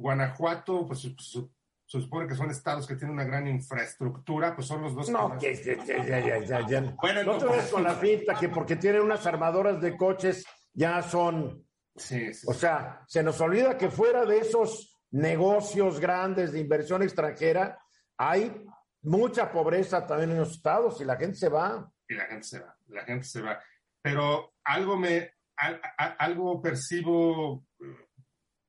Guanajuato, 0.00 0.86
pues 0.86 1.00
se, 1.00 1.14
se 1.16 2.00
supone 2.00 2.26
que 2.26 2.34
son 2.34 2.50
estados 2.50 2.86
que 2.86 2.96
tienen 2.96 3.14
una 3.14 3.24
gran 3.24 3.46
infraestructura, 3.46 4.54
pues 4.54 4.66
son 4.66 4.82
los 4.82 4.94
dos. 4.94 5.10
No, 5.10 5.36
que, 5.38 5.60
que, 5.60 5.76
ya, 5.86 6.20
ya, 6.20 6.38
ya, 6.38 6.66
ya. 6.66 6.96
Bueno, 7.00 7.22
no 7.24 7.38
te 7.38 7.46
ves 7.46 7.70
con 7.70 7.82
la 7.82 8.00
pinta 8.00 8.34
que 8.34 8.48
porque 8.48 8.76
tienen 8.76 9.02
unas 9.02 9.26
armadoras 9.26 9.80
de 9.80 9.96
coches 9.96 10.44
ya 10.72 11.02
son. 11.02 11.66
Sí, 11.96 12.32
sí, 12.32 12.46
o 12.48 12.54
sea, 12.54 13.02
se 13.06 13.22
nos 13.22 13.40
olvida 13.40 13.76
que 13.76 13.90
fuera 13.90 14.24
de 14.24 14.38
esos 14.38 15.02
negocios 15.10 15.98
grandes 15.98 16.52
de 16.52 16.60
inversión 16.60 17.02
extranjera, 17.02 17.78
hay 18.16 18.64
mucha 19.02 19.50
pobreza 19.50 20.06
también 20.06 20.30
en 20.30 20.38
los 20.38 20.52
estados 20.52 21.00
y 21.00 21.04
la 21.04 21.16
gente 21.16 21.36
se 21.36 21.48
va. 21.48 21.90
Y 22.08 22.14
la 22.14 22.26
gente 22.26 22.44
se 22.44 22.60
va, 22.60 22.76
la 22.88 23.04
gente 23.04 23.24
se 23.24 23.42
va. 23.42 23.60
Pero 24.00 24.54
algo 24.64 24.96
me, 24.96 25.34
a, 25.56 26.04
algo 26.18 26.60
percibo, 26.62 27.66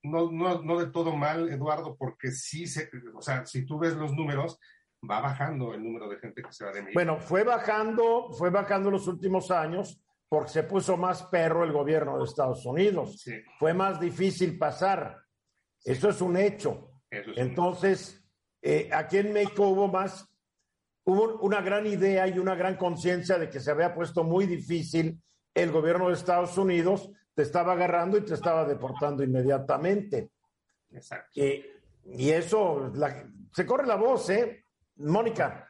no, 0.03 0.31
no, 0.31 0.61
no 0.61 0.79
de 0.79 0.91
todo 0.91 1.15
mal, 1.15 1.49
Eduardo, 1.49 1.95
porque 1.95 2.31
sí, 2.31 2.67
se, 2.67 2.89
o 3.15 3.21
sea, 3.21 3.45
si 3.45 3.65
tú 3.65 3.77
ves 3.77 3.95
los 3.95 4.13
números, 4.13 4.59
va 5.09 5.19
bajando 5.19 5.73
el 5.73 5.83
número 5.83 6.09
de 6.09 6.17
gente 6.17 6.41
que 6.41 6.51
se 6.51 6.65
va 6.65 6.71
de 6.71 6.81
México. 6.81 6.93
Bueno, 6.93 7.19
fue 7.19 7.43
bajando, 7.43 8.31
fue 8.31 8.49
bajando 8.49 8.89
en 8.89 8.93
los 8.93 9.07
últimos 9.07 9.51
años 9.51 10.01
porque 10.29 10.51
se 10.51 10.63
puso 10.63 10.95
más 10.95 11.23
perro 11.23 11.63
el 11.63 11.73
gobierno 11.73 12.17
de 12.17 12.23
Estados 12.23 12.65
Unidos. 12.65 13.19
Sí. 13.21 13.33
Fue 13.59 13.73
más 13.73 13.99
difícil 13.99 14.57
pasar. 14.57 15.17
Sí. 15.79 15.91
Eso 15.91 16.09
es 16.09 16.21
un 16.21 16.37
hecho. 16.37 16.91
Eso 17.09 17.31
es 17.31 17.37
Entonces. 17.37 18.17
Eh, 18.63 18.89
aquí 18.93 19.17
en 19.17 19.33
México 19.33 19.67
hubo 19.67 19.87
más, 19.87 20.29
hubo 21.03 21.39
una 21.39 21.61
gran 21.61 21.87
idea 21.87 22.27
y 22.27 22.37
una 22.37 22.53
gran 22.53 22.77
conciencia 22.77 23.39
de 23.39 23.49
que 23.49 23.59
se 23.59 23.71
había 23.71 23.95
puesto 23.95 24.23
muy 24.23 24.45
difícil 24.45 25.19
el 25.55 25.71
gobierno 25.71 26.07
de 26.07 26.13
Estados 26.13 26.57
Unidos, 26.59 27.09
te 27.33 27.43
estaba 27.43 27.73
agarrando 27.73 28.17
y 28.17 28.21
te 28.21 28.33
estaba 28.33 28.65
deportando 28.65 29.23
inmediatamente. 29.23 30.31
Exacto. 30.91 31.31
Eh, 31.35 31.81
y 32.05 32.29
eso, 32.29 32.91
la, 32.95 33.25
se 33.53 33.65
corre 33.65 33.85
la 33.85 33.95
voz, 33.95 34.29
¿eh? 34.29 34.65
Mónica. 34.97 35.67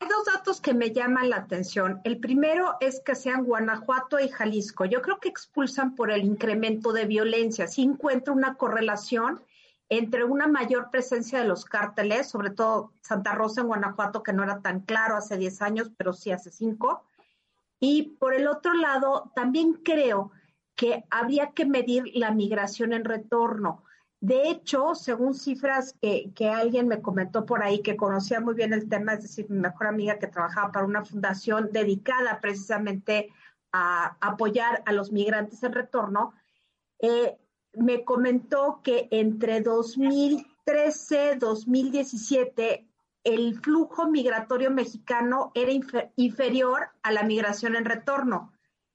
Hay 0.00 0.08
dos 0.08 0.24
datos 0.26 0.60
que 0.60 0.74
me 0.74 0.90
llaman 0.90 1.30
la 1.30 1.36
atención. 1.36 2.00
El 2.04 2.18
primero 2.18 2.76
es 2.80 3.00
que 3.00 3.14
sean 3.14 3.44
Guanajuato 3.44 4.18
y 4.18 4.28
Jalisco. 4.28 4.84
Yo 4.84 5.00
creo 5.00 5.18
que 5.18 5.28
expulsan 5.28 5.94
por 5.94 6.10
el 6.10 6.24
incremento 6.24 6.92
de 6.92 7.06
violencia. 7.06 7.66
Sí 7.68 7.82
encuentro 7.82 8.34
una 8.34 8.56
correlación 8.56 9.42
entre 9.88 10.24
una 10.24 10.46
mayor 10.48 10.90
presencia 10.90 11.38
de 11.38 11.46
los 11.46 11.64
cárteles, 11.64 12.28
sobre 12.28 12.50
todo 12.50 12.92
Santa 13.02 13.34
Rosa 13.34 13.60
en 13.60 13.68
Guanajuato, 13.68 14.22
que 14.22 14.32
no 14.32 14.42
era 14.42 14.60
tan 14.60 14.80
claro 14.80 15.16
hace 15.16 15.36
10 15.36 15.62
años, 15.62 15.90
pero 15.96 16.12
sí 16.12 16.32
hace 16.32 16.50
5. 16.50 17.04
Y 17.80 18.16
por 18.18 18.34
el 18.34 18.48
otro 18.48 18.74
lado, 18.74 19.30
también 19.34 19.74
creo 19.84 20.32
que 20.74 21.04
habría 21.10 21.52
que 21.52 21.66
medir 21.66 22.04
la 22.14 22.30
migración 22.30 22.92
en 22.92 23.04
retorno. 23.04 23.84
De 24.20 24.48
hecho, 24.48 24.94
según 24.94 25.34
cifras 25.34 25.94
que, 26.00 26.30
que, 26.34 26.48
alguien 26.48 26.88
me 26.88 27.02
comentó 27.02 27.44
por 27.44 27.62
ahí, 27.62 27.82
que 27.82 27.96
conocía 27.96 28.40
muy 28.40 28.54
bien 28.54 28.72
el 28.72 28.88
tema, 28.88 29.14
es 29.14 29.22
decir, 29.22 29.46
mi 29.50 29.58
mejor 29.58 29.88
amiga 29.88 30.18
que 30.18 30.26
trabajaba 30.26 30.72
para 30.72 30.86
una 30.86 31.04
fundación 31.04 31.70
dedicada 31.72 32.40
precisamente 32.40 33.30
a 33.72 34.16
apoyar 34.20 34.82
a 34.86 34.92
los 34.92 35.12
migrantes 35.12 35.62
en 35.62 35.72
retorno, 35.72 36.32
eh, 37.00 37.36
me 37.74 38.04
comentó 38.04 38.80
que 38.82 39.08
entre 39.10 39.60
2013 39.60 41.36
2017 41.36 42.88
el 43.24 43.60
flujo 43.60 44.08
migratorio 44.08 44.70
mexicano 44.70 45.50
era 45.54 45.72
infer 45.72 46.12
inferior 46.16 46.88
a 47.02 47.12
la 47.12 47.24
migración 47.24 47.74
en 47.76 47.84
retorno 47.84 48.53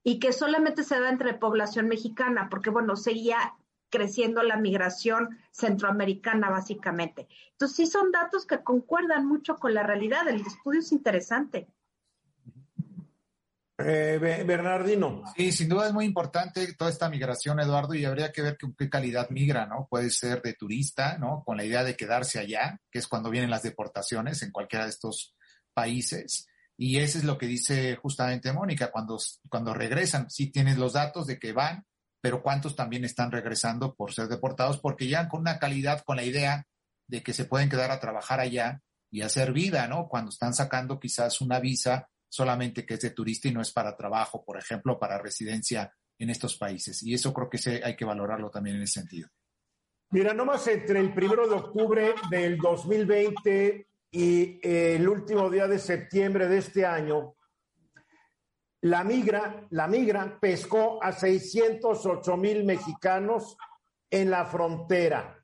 y 0.09 0.17
que 0.17 0.33
solamente 0.33 0.83
se 0.83 0.99
da 0.99 1.07
entre 1.07 1.35
población 1.35 1.87
mexicana, 1.87 2.47
porque 2.49 2.71
bueno, 2.71 2.95
seguía 2.95 3.53
creciendo 3.91 4.41
la 4.41 4.57
migración 4.57 5.37
centroamericana 5.51 6.49
básicamente. 6.49 7.27
Entonces 7.51 7.77
sí 7.77 7.85
son 7.85 8.11
datos 8.11 8.47
que 8.47 8.63
concuerdan 8.63 9.27
mucho 9.27 9.57
con 9.57 9.75
la 9.75 9.83
realidad, 9.83 10.27
el 10.27 10.41
estudio 10.41 10.79
es 10.79 10.91
interesante. 10.91 11.67
Eh, 13.77 14.43
Bernardino. 14.47 15.21
Sí, 15.37 15.51
sin 15.51 15.69
duda 15.69 15.85
es 15.85 15.93
muy 15.93 16.05
importante 16.05 16.73
toda 16.73 16.89
esta 16.89 17.07
migración, 17.07 17.59
Eduardo, 17.59 17.93
y 17.93 18.03
habría 18.03 18.31
que 18.31 18.41
ver 18.41 18.57
con 18.57 18.73
qué 18.73 18.89
calidad 18.89 19.29
migra, 19.29 19.67
¿no? 19.67 19.85
Puede 19.87 20.09
ser 20.09 20.41
de 20.41 20.55
turista, 20.55 21.19
¿no? 21.19 21.43
Con 21.45 21.55
la 21.55 21.65
idea 21.65 21.83
de 21.83 21.95
quedarse 21.95 22.39
allá, 22.39 22.81
que 22.89 22.97
es 22.97 23.07
cuando 23.07 23.29
vienen 23.29 23.51
las 23.51 23.61
deportaciones 23.61 24.41
en 24.41 24.51
cualquiera 24.51 24.85
de 24.85 24.89
estos 24.89 25.35
países. 25.71 26.48
Y 26.81 26.99
eso 26.99 27.17
es 27.17 27.25
lo 27.25 27.37
que 27.37 27.45
dice 27.45 27.97
justamente 27.97 28.53
Mónica, 28.53 28.89
cuando, 28.89 29.17
cuando 29.49 29.73
regresan, 29.73 30.29
sí 30.29 30.49
tienes 30.49 30.77
los 30.77 30.93
datos 30.93 31.27
de 31.27 31.37
que 31.37 31.51
van, 31.51 31.85
pero 32.21 32.41
cuántos 32.41 32.77
también 32.77 33.03
están 33.03 33.33
regresando 33.33 33.95
por 33.95 34.13
ser 34.13 34.29
deportados, 34.29 34.79
porque 34.79 35.09
ya 35.09 35.27
con 35.27 35.41
una 35.41 35.59
calidad, 35.59 36.05
con 36.05 36.15
la 36.15 36.23
idea 36.23 36.65
de 37.05 37.21
que 37.21 37.33
se 37.33 37.43
pueden 37.43 37.67
quedar 37.67 37.91
a 37.91 37.99
trabajar 37.99 38.39
allá 38.39 38.81
y 39.11 39.23
hacer 39.23 39.51
vida, 39.51 39.89
¿no? 39.89 40.07
Cuando 40.07 40.29
están 40.29 40.53
sacando 40.53 41.01
quizás 41.01 41.41
una 41.41 41.59
visa 41.59 42.07
solamente 42.29 42.85
que 42.85 42.93
es 42.93 43.01
de 43.01 43.09
turista 43.09 43.49
y 43.49 43.51
no 43.51 43.61
es 43.61 43.73
para 43.73 43.97
trabajo, 43.97 44.45
por 44.45 44.57
ejemplo, 44.57 44.97
para 44.97 45.17
residencia 45.17 45.93
en 46.17 46.29
estos 46.29 46.55
países. 46.55 47.03
Y 47.03 47.13
eso 47.13 47.33
creo 47.33 47.49
que 47.49 47.57
se, 47.57 47.83
hay 47.83 47.97
que 47.97 48.05
valorarlo 48.05 48.49
también 48.49 48.77
en 48.77 48.83
ese 48.83 49.01
sentido. 49.01 49.27
Mira, 50.11 50.33
nomás 50.33 50.65
entre 50.67 51.01
el 51.01 51.13
primero 51.13 51.45
de 51.45 51.55
octubre 51.55 52.15
del 52.31 52.57
2020 52.57 53.88
y 54.11 54.59
el 54.63 55.07
último 55.07 55.49
día 55.49 55.67
de 55.67 55.79
septiembre 55.79 56.47
de 56.47 56.57
este 56.57 56.85
año, 56.85 57.35
la 58.81 59.03
migra, 59.03 59.67
la 59.71 59.87
migra 59.87 60.37
pescó 60.39 61.03
a 61.03 61.11
608 61.11 62.37
mil 62.37 62.63
mexicanos 62.63 63.57
en 64.09 64.29
la 64.29 64.45
frontera. 64.45 65.43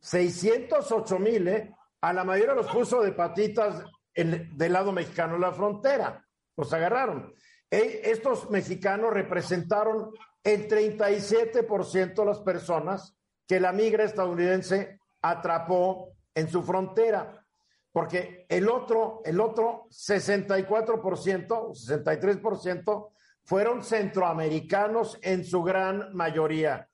608 0.00 1.18
mil, 1.18 1.48
¿eh? 1.48 1.74
A 2.00 2.12
la 2.12 2.24
mayoría 2.24 2.54
los 2.54 2.68
puso 2.68 3.02
de 3.02 3.12
patitas 3.12 3.84
el, 4.14 4.56
del 4.56 4.72
lado 4.72 4.92
mexicano 4.92 5.34
de 5.34 5.40
la 5.40 5.52
frontera. 5.52 6.24
Los 6.56 6.72
agarraron. 6.72 7.34
E, 7.70 8.02
estos 8.04 8.48
mexicanos 8.50 9.12
representaron 9.12 10.10
el 10.42 10.68
37% 10.68 12.14
de 12.14 12.24
las 12.24 12.40
personas 12.40 13.14
que 13.46 13.60
la 13.60 13.72
migra 13.72 14.04
estadounidense 14.04 15.00
atrapó 15.20 16.14
en 16.40 16.48
su 16.48 16.62
frontera. 16.62 17.44
Porque 17.92 18.46
el 18.48 18.68
otro, 18.68 19.20
el 19.24 19.40
otro 19.40 19.86
64%, 19.90 21.74
63% 21.74 23.10
fueron 23.44 23.82
centroamericanos 23.82 25.18
en 25.22 25.44
su 25.44 25.62
gran 25.62 26.14
mayoría. 26.14 26.86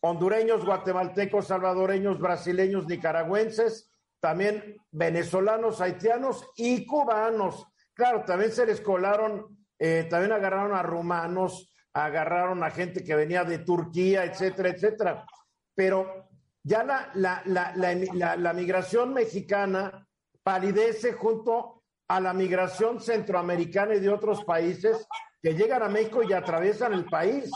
hondureños, 0.00 0.64
guatemaltecos, 0.64 1.48
salvadoreños, 1.48 2.20
brasileños, 2.20 2.86
nicaragüenses, 2.86 3.90
también 4.20 4.76
venezolanos, 4.92 5.80
haitianos 5.80 6.46
y 6.56 6.86
cubanos. 6.86 7.66
Claro, 7.92 8.22
también 8.24 8.52
se 8.52 8.66
les 8.66 8.80
colaron, 8.80 9.58
eh, 9.78 10.06
también 10.08 10.30
agarraron 10.30 10.76
a 10.76 10.82
rumanos, 10.82 11.74
agarraron 11.92 12.62
a 12.62 12.70
gente 12.70 13.02
que 13.02 13.16
venía 13.16 13.42
de 13.42 13.58
Turquía, 13.58 14.24
etcétera, 14.24 14.68
etcétera. 14.68 15.26
Pero 15.74 16.25
ya 16.66 16.82
la, 16.82 17.10
la, 17.14 17.42
la, 17.44 18.36
la 18.36 18.52
migración 18.52 19.14
mexicana 19.14 20.04
palidece 20.42 21.12
junto 21.12 21.84
a 22.08 22.18
la 22.18 22.32
migración 22.32 23.00
centroamericana 23.00 23.94
y 23.94 24.00
de 24.00 24.10
otros 24.10 24.42
países 24.42 25.06
que 25.40 25.54
llegan 25.54 25.84
a 25.84 25.88
México 25.88 26.24
y 26.24 26.32
atraviesan 26.32 26.92
el 26.92 27.04
país, 27.04 27.52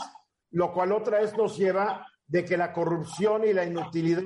lo 0.51 0.71
cual 0.71 0.93
otra 0.93 1.19
vez 1.19 1.35
nos 1.35 1.57
lleva 1.57 2.07
de 2.25 2.45
que 2.45 2.55
la 2.55 2.71
corrupción 2.71 3.43
y 3.43 3.51
la 3.51 3.65
inutilidad 3.65 4.23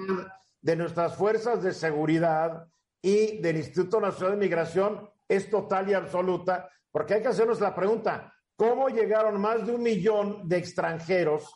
de 0.61 0.75
nuestras 0.75 1.15
fuerzas 1.15 1.63
de 1.63 1.73
seguridad 1.73 2.67
y 3.01 3.39
del 3.39 3.57
Instituto 3.57 3.99
Nacional 3.99 4.37
de 4.37 4.45
Migración 4.45 5.09
es 5.27 5.49
total 5.49 5.89
y 5.89 5.95
absoluta, 5.95 6.69
porque 6.91 7.15
hay 7.15 7.21
que 7.23 7.29
hacernos 7.29 7.59
la 7.59 7.73
pregunta, 7.73 8.31
¿cómo 8.55 8.89
llegaron 8.89 9.41
más 9.41 9.65
de 9.65 9.73
un 9.73 9.81
millón 9.81 10.47
de 10.47 10.57
extranjeros 10.57 11.55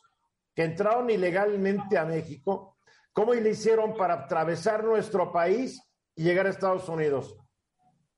que 0.55 0.63
entraron 0.63 1.11
ilegalmente 1.11 1.95
a 1.95 2.05
México? 2.05 2.78
¿Cómo 3.19 3.33
le 3.33 3.49
hicieron 3.49 3.97
para 3.97 4.13
atravesar 4.13 4.81
nuestro 4.81 5.29
país 5.29 5.85
y 6.15 6.23
llegar 6.23 6.47
a 6.47 6.51
Estados 6.51 6.87
Unidos? 6.87 7.35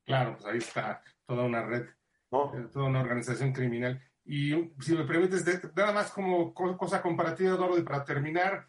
Claro, 0.05 0.35
pues 0.35 0.45
ahí 0.45 0.59
está 0.59 1.01
toda 1.25 1.41
una 1.41 1.65
red, 1.65 1.85
eh, 1.85 2.67
toda 2.71 2.85
una 2.85 3.01
organización 3.01 3.51
criminal. 3.51 3.99
Y 4.23 4.51
si 4.79 4.95
me 4.95 5.03
permites, 5.05 5.43
nada 5.75 5.91
más 5.91 6.11
como 6.11 6.53
cosa 6.53 7.01
comparativa, 7.01 7.55
Eduardo, 7.55 7.79
y 7.79 7.81
para 7.81 8.05
terminar, 8.05 8.67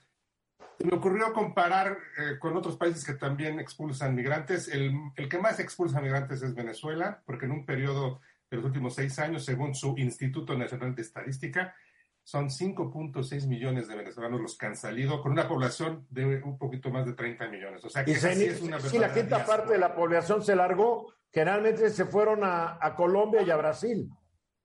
me 0.82 0.96
ocurrió 0.96 1.34
comparar 1.34 1.98
eh, 2.16 2.38
con 2.38 2.56
otros 2.56 2.78
países 2.78 3.04
que 3.04 3.12
también 3.12 3.60
expulsan 3.60 4.14
migrantes. 4.14 4.68
El, 4.68 4.94
el, 5.16 5.28
que 5.28 5.36
más 5.38 5.60
expulsa 5.60 6.00
migrantes 6.00 6.40
es 6.40 6.54
Venezuela, 6.54 7.22
porque 7.26 7.44
en 7.44 7.52
un 7.52 7.66
periodo 7.66 8.22
de 8.50 8.56
los 8.56 8.64
últimos 8.64 8.94
seis 8.94 9.18
años, 9.18 9.44
según 9.44 9.74
su 9.74 9.98
Instituto 9.98 10.56
Nacional 10.56 10.94
de 10.94 11.02
Estadística, 11.02 11.74
son 12.24 12.48
5.6 12.48 13.46
millones 13.48 13.88
de 13.88 13.96
venezolanos 13.96 14.40
los 14.40 14.56
que 14.56 14.66
han 14.66 14.76
salido, 14.76 15.20
con 15.20 15.32
una 15.32 15.48
población 15.48 16.06
de 16.10 16.42
un 16.42 16.56
poquito 16.56 16.90
más 16.90 17.04
de 17.04 17.14
30 17.14 17.48
millones. 17.48 17.84
O 17.84 17.90
sea 17.90 18.04
que 18.04 18.12
es 18.12 18.60
una 18.60 18.78
Si 18.80 18.98
la 18.98 19.12
quinta 19.12 19.44
parte 19.44 19.72
de 19.72 19.78
la 19.78 19.94
población 19.94 20.42
se 20.42 20.54
largó, 20.54 21.12
generalmente 21.30 21.90
se 21.90 22.04
fueron 22.04 22.44
a, 22.44 22.78
a 22.80 22.94
Colombia 22.94 23.42
y 23.42 23.50
a 23.50 23.56
Brasil. 23.56 24.08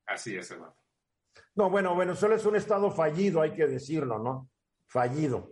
Así 0.06 0.36
es, 0.36 0.52
hermano. 0.52 0.76
No, 1.56 1.70
bueno, 1.70 1.96
Venezuela 1.96 2.36
es 2.36 2.46
un 2.46 2.56
estado 2.56 2.91
fallido, 2.91 3.41
hay 3.41 3.52
que 3.52 3.65
decirlo, 3.65 4.20
¿no? 4.20 4.50
Fallido. 4.86 5.52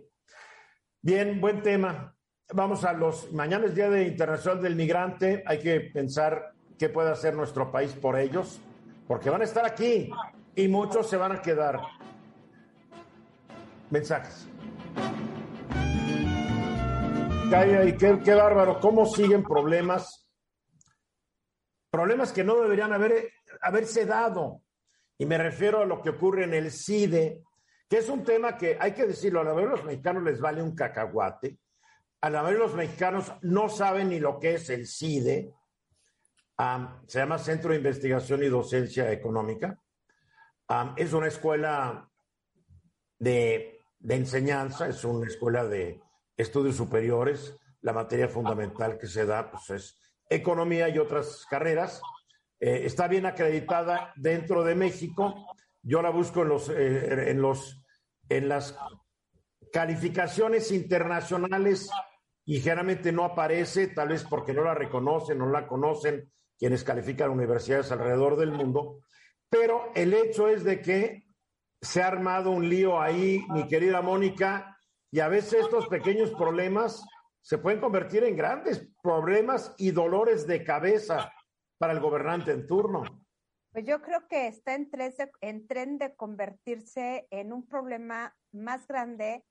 Bien, 1.02 1.40
buen 1.40 1.62
tema. 1.62 2.16
Vamos 2.52 2.84
a 2.84 2.92
los. 2.92 3.32
Mañana 3.32 3.66
es 3.66 3.74
Día 3.74 3.90
de 3.90 4.06
Internacional 4.06 4.62
del 4.62 4.76
Migrante. 4.76 5.42
Hay 5.46 5.58
que 5.58 5.80
pensar 5.80 6.54
qué 6.78 6.88
puede 6.88 7.10
hacer 7.10 7.34
nuestro 7.34 7.72
país 7.72 7.92
por 7.92 8.18
ellos, 8.18 8.60
porque 9.08 9.30
van 9.30 9.40
a 9.40 9.44
estar 9.44 9.66
aquí 9.66 10.10
y 10.56 10.68
muchos 10.68 11.08
se 11.08 11.18
van 11.18 11.32
a 11.32 11.42
quedar. 11.42 11.80
Mensajes. 13.90 14.48
Calla, 17.50 17.84
y 17.84 17.96
qué, 17.96 18.18
qué 18.24 18.34
bárbaro, 18.34 18.80
cómo 18.80 19.06
siguen 19.06 19.44
problemas. 19.44 20.26
Problemas 21.90 22.32
que 22.32 22.42
no 22.42 22.60
deberían 22.60 22.92
haber, 22.92 23.30
haberse 23.60 24.06
dado. 24.06 24.62
Y 25.18 25.26
me 25.26 25.38
refiero 25.38 25.82
a 25.82 25.86
lo 25.86 26.02
que 26.02 26.10
ocurre 26.10 26.44
en 26.44 26.54
el 26.54 26.72
CIDE, 26.72 27.44
que 27.88 27.98
es 27.98 28.08
un 28.08 28.24
tema 28.24 28.56
que 28.56 28.76
hay 28.80 28.92
que 28.92 29.06
decirlo, 29.06 29.40
a 29.40 29.44
la 29.44 29.54
mayoría 29.54 29.70
de 29.70 29.76
los 29.76 29.86
mexicanos 29.86 30.22
les 30.24 30.40
vale 30.40 30.62
un 30.62 30.74
cacahuate, 30.74 31.58
a 32.20 32.30
la 32.30 32.42
mayoría 32.42 32.64
de 32.64 32.66
los 32.66 32.76
mexicanos 32.76 33.32
no 33.42 33.68
saben 33.68 34.08
ni 34.08 34.18
lo 34.18 34.40
que 34.40 34.54
es 34.54 34.68
el 34.70 34.86
CIDE, 34.86 35.54
se 37.06 37.18
llama 37.18 37.38
Centro 37.38 37.70
de 37.70 37.76
Investigación 37.76 38.42
y 38.42 38.48
Docencia 38.48 39.10
Económica, 39.12 39.78
es 40.96 41.12
una 41.12 41.28
escuela 41.28 42.08
de, 43.18 43.80
enseñanza, 44.08 44.88
es 44.88 45.04
una 45.04 45.26
escuela 45.26 45.64
de 45.64 46.00
estudios 46.36 46.76
superiores, 46.76 47.56
la 47.80 47.92
materia 47.92 48.28
fundamental 48.28 48.98
que 48.98 49.06
se 49.06 49.26
da 49.26 49.50
pues, 49.50 49.70
es 49.70 49.98
economía 50.28 50.88
y 50.88 50.98
otras 50.98 51.46
carreras, 51.48 52.02
eh, 52.58 52.82
está 52.84 53.06
bien 53.06 53.26
acreditada 53.26 54.12
dentro 54.16 54.64
de 54.64 54.74
México, 54.74 55.34
yo 55.82 56.02
la 56.02 56.10
busco 56.10 56.42
en 56.42 56.48
los, 56.48 56.68
eh, 56.68 57.30
en 57.30 57.40
los, 57.40 57.80
en 58.28 58.48
las 58.48 58.76
calificaciones 59.72 60.72
internacionales 60.72 61.90
y 62.44 62.60
generalmente 62.60 63.12
no 63.12 63.24
aparece, 63.24 63.88
tal 63.88 64.08
vez 64.08 64.24
porque 64.24 64.52
no 64.52 64.64
la 64.64 64.74
reconocen, 64.74 65.38
no 65.38 65.48
la 65.50 65.66
conocen 65.66 66.32
quienes 66.58 66.82
califican 66.84 67.30
universidades 67.30 67.92
alrededor 67.92 68.36
del 68.36 68.52
mundo. 68.52 69.00
Pero 69.48 69.90
el 69.94 70.14
hecho 70.14 70.48
es 70.48 70.64
de 70.64 70.80
que 70.80 71.26
se 71.80 72.02
ha 72.02 72.08
armado 72.08 72.50
un 72.50 72.68
lío 72.68 73.00
ahí, 73.00 73.44
mi 73.50 73.68
querida 73.68 74.02
Mónica, 74.02 74.78
y 75.10 75.20
a 75.20 75.28
veces 75.28 75.64
estos 75.64 75.86
pequeños 75.88 76.32
problemas 76.32 77.04
se 77.40 77.58
pueden 77.58 77.80
convertir 77.80 78.24
en 78.24 78.36
grandes 78.36 78.88
problemas 79.02 79.72
y 79.78 79.92
dolores 79.92 80.46
de 80.46 80.64
cabeza 80.64 81.32
para 81.78 81.92
el 81.92 82.00
gobernante 82.00 82.50
en 82.50 82.66
turno. 82.66 83.04
Pues 83.72 83.84
yo 83.84 84.02
creo 84.02 84.26
que 84.26 84.48
está 84.48 84.74
en, 84.74 84.90
en 85.42 85.66
tren 85.68 85.98
de 85.98 86.16
convertirse 86.16 87.28
en 87.30 87.52
un 87.52 87.66
problema 87.68 88.34
más 88.50 88.86
grande 88.88 89.44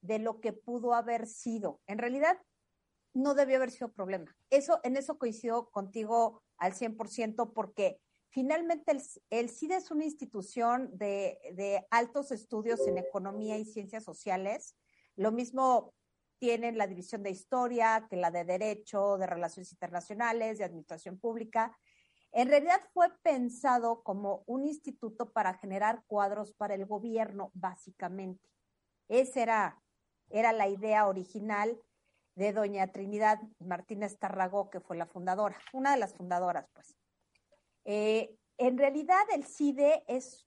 de 0.00 0.18
lo 0.18 0.40
que 0.40 0.52
pudo 0.52 0.94
haber 0.94 1.26
sido. 1.26 1.80
En 1.86 1.98
realidad, 1.98 2.38
no 3.12 3.34
debió 3.34 3.56
haber 3.56 3.70
sido 3.70 3.92
problema. 3.92 4.34
Eso, 4.50 4.78
en 4.82 4.96
eso 4.96 5.18
coincido 5.18 5.70
contigo 5.70 6.42
al 6.58 6.74
100% 6.74 7.52
porque 7.52 8.00
finalmente 8.36 8.92
el, 8.92 9.00
el 9.30 9.48
CIDE 9.48 9.76
es 9.76 9.90
una 9.90 10.04
institución 10.04 10.90
de, 10.92 11.38
de, 11.54 11.86
altos 11.90 12.30
estudios 12.32 12.86
en 12.86 12.98
economía 12.98 13.56
y 13.56 13.64
ciencias 13.64 14.04
sociales. 14.04 14.76
Lo 15.14 15.32
mismo 15.32 15.94
tienen 16.38 16.76
la 16.76 16.86
división 16.86 17.22
de 17.22 17.30
historia 17.30 18.06
que 18.10 18.16
la 18.16 18.30
de 18.30 18.44
derecho, 18.44 19.16
de 19.16 19.26
relaciones 19.26 19.72
internacionales, 19.72 20.58
de 20.58 20.64
administración 20.64 21.18
pública. 21.18 21.78
En 22.30 22.48
realidad 22.48 22.82
fue 22.92 23.08
pensado 23.22 24.02
como 24.02 24.44
un 24.44 24.66
instituto 24.66 25.32
para 25.32 25.54
generar 25.54 26.04
cuadros 26.06 26.52
para 26.52 26.74
el 26.74 26.84
gobierno, 26.84 27.50
básicamente. 27.54 28.46
Esa 29.08 29.40
era, 29.40 29.82
era 30.28 30.52
la 30.52 30.68
idea 30.68 31.06
original 31.06 31.80
de 32.34 32.52
doña 32.52 32.92
Trinidad 32.92 33.40
Martínez 33.60 34.18
Tarragó, 34.18 34.68
que 34.68 34.80
fue 34.80 34.98
la 34.98 35.06
fundadora, 35.06 35.56
una 35.72 35.92
de 35.92 36.00
las 36.00 36.12
fundadoras, 36.12 36.68
pues. 36.74 36.98
Eh, 37.86 38.36
en 38.58 38.76
realidad 38.76 39.22
el 39.32 39.44
CIDE 39.44 40.04
es, 40.08 40.44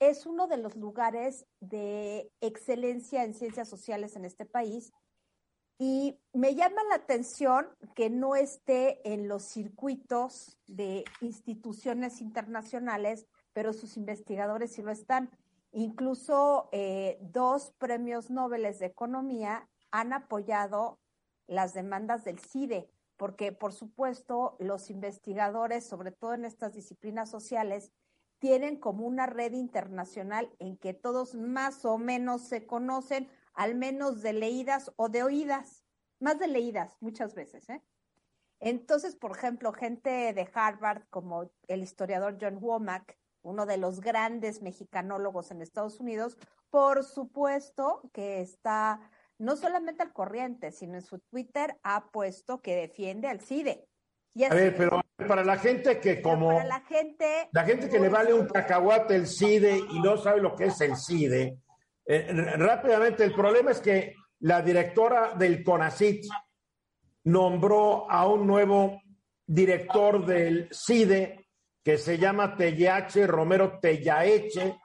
es 0.00 0.26
uno 0.26 0.48
de 0.48 0.56
los 0.56 0.74
lugares 0.76 1.46
de 1.60 2.30
excelencia 2.40 3.24
en 3.24 3.34
ciencias 3.34 3.68
sociales 3.68 4.16
en 4.16 4.24
este 4.24 4.44
país 4.44 4.92
y 5.78 6.18
me 6.32 6.54
llama 6.54 6.82
la 6.88 6.96
atención 6.96 7.68
que 7.94 8.10
no 8.10 8.34
esté 8.34 9.12
en 9.12 9.28
los 9.28 9.44
circuitos 9.44 10.58
de 10.66 11.04
instituciones 11.20 12.20
internacionales, 12.20 13.26
pero 13.52 13.72
sus 13.72 13.96
investigadores 13.96 14.72
sí 14.72 14.82
lo 14.82 14.90
están. 14.90 15.30
Incluso 15.72 16.68
eh, 16.72 17.18
dos 17.20 17.72
premios 17.78 18.30
Nobel 18.30 18.62
de 18.62 18.86
Economía 18.86 19.68
han 19.90 20.12
apoyado 20.14 20.98
las 21.46 21.74
demandas 21.74 22.24
del 22.24 22.38
CIDE, 22.38 22.90
porque 23.16 23.52
por 23.52 23.72
supuesto 23.72 24.56
los 24.58 24.90
investigadores, 24.90 25.84
sobre 25.86 26.12
todo 26.12 26.34
en 26.34 26.44
estas 26.44 26.74
disciplinas 26.74 27.30
sociales, 27.30 27.92
tienen 28.38 28.78
como 28.78 29.06
una 29.06 29.26
red 29.26 29.52
internacional 29.52 30.54
en 30.58 30.76
que 30.76 30.94
todos 30.94 31.34
más 31.34 31.84
o 31.84 31.98
menos 31.98 32.42
se 32.42 32.66
conocen 32.66 33.28
al 33.54 33.74
menos 33.74 34.22
de 34.22 34.34
leídas 34.34 34.92
o 34.96 35.08
de 35.08 35.22
oídas, 35.22 35.84
más 36.20 36.38
de 36.38 36.48
leídas 36.48 36.96
muchas 37.00 37.34
veces. 37.34 37.68
¿eh? 37.70 37.82
Entonces, 38.60 39.16
por 39.16 39.32
ejemplo, 39.36 39.72
gente 39.72 40.32
de 40.32 40.48
Harvard 40.52 41.04
como 41.10 41.50
el 41.66 41.82
historiador 41.82 42.36
John 42.40 42.58
Womack, 42.60 43.18
uno 43.42 43.64
de 43.64 43.78
los 43.78 44.00
grandes 44.00 44.60
mexicanólogos 44.60 45.50
en 45.50 45.62
Estados 45.62 46.00
Unidos, 46.00 46.36
por 46.68 47.04
supuesto 47.04 48.02
que 48.12 48.40
está 48.40 49.00
no 49.38 49.56
solamente 49.56 50.02
al 50.02 50.12
corriente, 50.12 50.72
sino 50.72 50.94
en 50.94 51.02
su 51.02 51.18
Twitter 51.18 51.76
ha 51.82 52.10
puesto 52.10 52.60
que 52.60 52.74
defiende 52.74 53.28
al 53.28 53.40
CIDE. 53.40 53.86
a 54.48 54.54
ver, 54.54 54.76
pero 54.76 55.00
para 55.28 55.44
la 55.44 55.58
gente 55.58 56.00
que 56.00 56.22
como... 56.22 56.48
Para 56.54 56.64
la 56.64 56.80
gente... 56.80 57.48
La 57.52 57.64
gente 57.64 57.88
que 57.88 57.98
le 57.98 58.08
vale 58.08 58.32
un 58.32 58.46
cacahuate 58.46 59.16
el 59.16 59.26
CIDE 59.26 59.78
y 59.78 60.00
no 60.00 60.16
sabe 60.16 60.40
lo 60.40 60.54
que 60.54 60.66
es 60.66 60.80
el 60.80 60.96
CIDE, 60.96 61.58
eh, 62.06 62.32
rápidamente, 62.56 63.24
el 63.24 63.34
problema 63.34 63.72
es 63.72 63.80
que 63.80 64.14
la 64.40 64.62
directora 64.62 65.34
del 65.34 65.64
CONACIT 65.64 66.24
nombró 67.24 68.08
a 68.08 68.26
un 68.28 68.46
nuevo 68.46 69.00
director 69.44 70.24
del 70.24 70.68
CIDE 70.72 71.48
que 71.82 71.98
se 71.98 72.18
llama 72.18 72.56
Tellache 72.56 73.26
Romero 73.26 73.78
Tellaeche, 73.80 74.78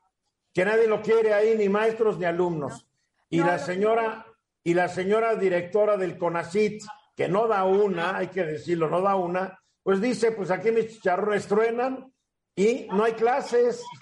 que 0.53 0.65
nadie 0.65 0.87
lo 0.87 1.01
quiere 1.01 1.33
ahí, 1.33 1.55
ni 1.57 1.69
maestros 1.69 2.17
ni 2.17 2.25
alumnos. 2.25 2.87
Y 3.29 3.39
la 3.39 3.57
señora, 3.57 4.25
y 4.63 4.73
la 4.73 4.87
señora 4.87 5.35
directora 5.35 5.97
del 5.97 6.17
CONACIT, 6.17 6.83
que 7.15 7.27
no 7.27 7.47
da 7.47 7.65
una, 7.65 8.17
hay 8.17 8.27
que 8.27 8.43
decirlo, 8.43 8.89
no 8.89 9.01
da 9.01 9.15
una, 9.15 9.59
pues 9.83 9.99
dice, 9.99 10.31
pues 10.31 10.51
aquí 10.51 10.71
mis 10.71 10.87
chicharrones 10.87 11.47
truenan 11.47 12.13
y 12.55 12.87
no 12.91 13.03
hay 13.03 13.13
clases. 13.13 13.83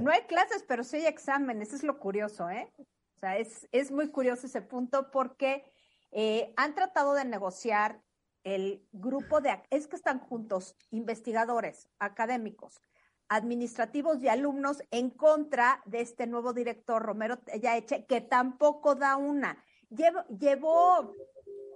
No 0.00 0.10
hay 0.10 0.22
clases, 0.22 0.64
pero 0.66 0.82
sí 0.82 0.96
hay 0.96 1.06
exámenes, 1.06 1.74
es 1.74 1.82
lo 1.82 1.98
curioso, 1.98 2.48
¿eh? 2.48 2.72
O 2.78 3.18
sea, 3.20 3.36
es, 3.36 3.68
es 3.70 3.90
muy 3.90 4.08
curioso 4.08 4.46
ese 4.46 4.62
punto 4.62 5.10
porque 5.10 5.62
eh, 6.10 6.54
han 6.56 6.74
tratado 6.74 7.12
de 7.12 7.26
negociar 7.26 8.00
el 8.44 8.86
grupo 8.92 9.42
de, 9.42 9.62
es 9.70 9.88
que 9.88 9.96
están 9.96 10.20
juntos 10.20 10.74
investigadores, 10.90 11.88
académicos, 11.98 12.80
administrativos 13.28 14.22
y 14.22 14.28
alumnos 14.28 14.82
en 14.90 15.10
contra 15.10 15.82
de 15.86 16.00
este 16.00 16.26
nuevo 16.26 16.52
director, 16.52 17.02
Romero 17.02 17.38
Yaeche, 17.60 18.06
que 18.06 18.20
tampoco 18.20 18.94
da 18.94 19.16
una. 19.16 19.64
Llevo, 19.90 20.24
llevó 20.28 21.14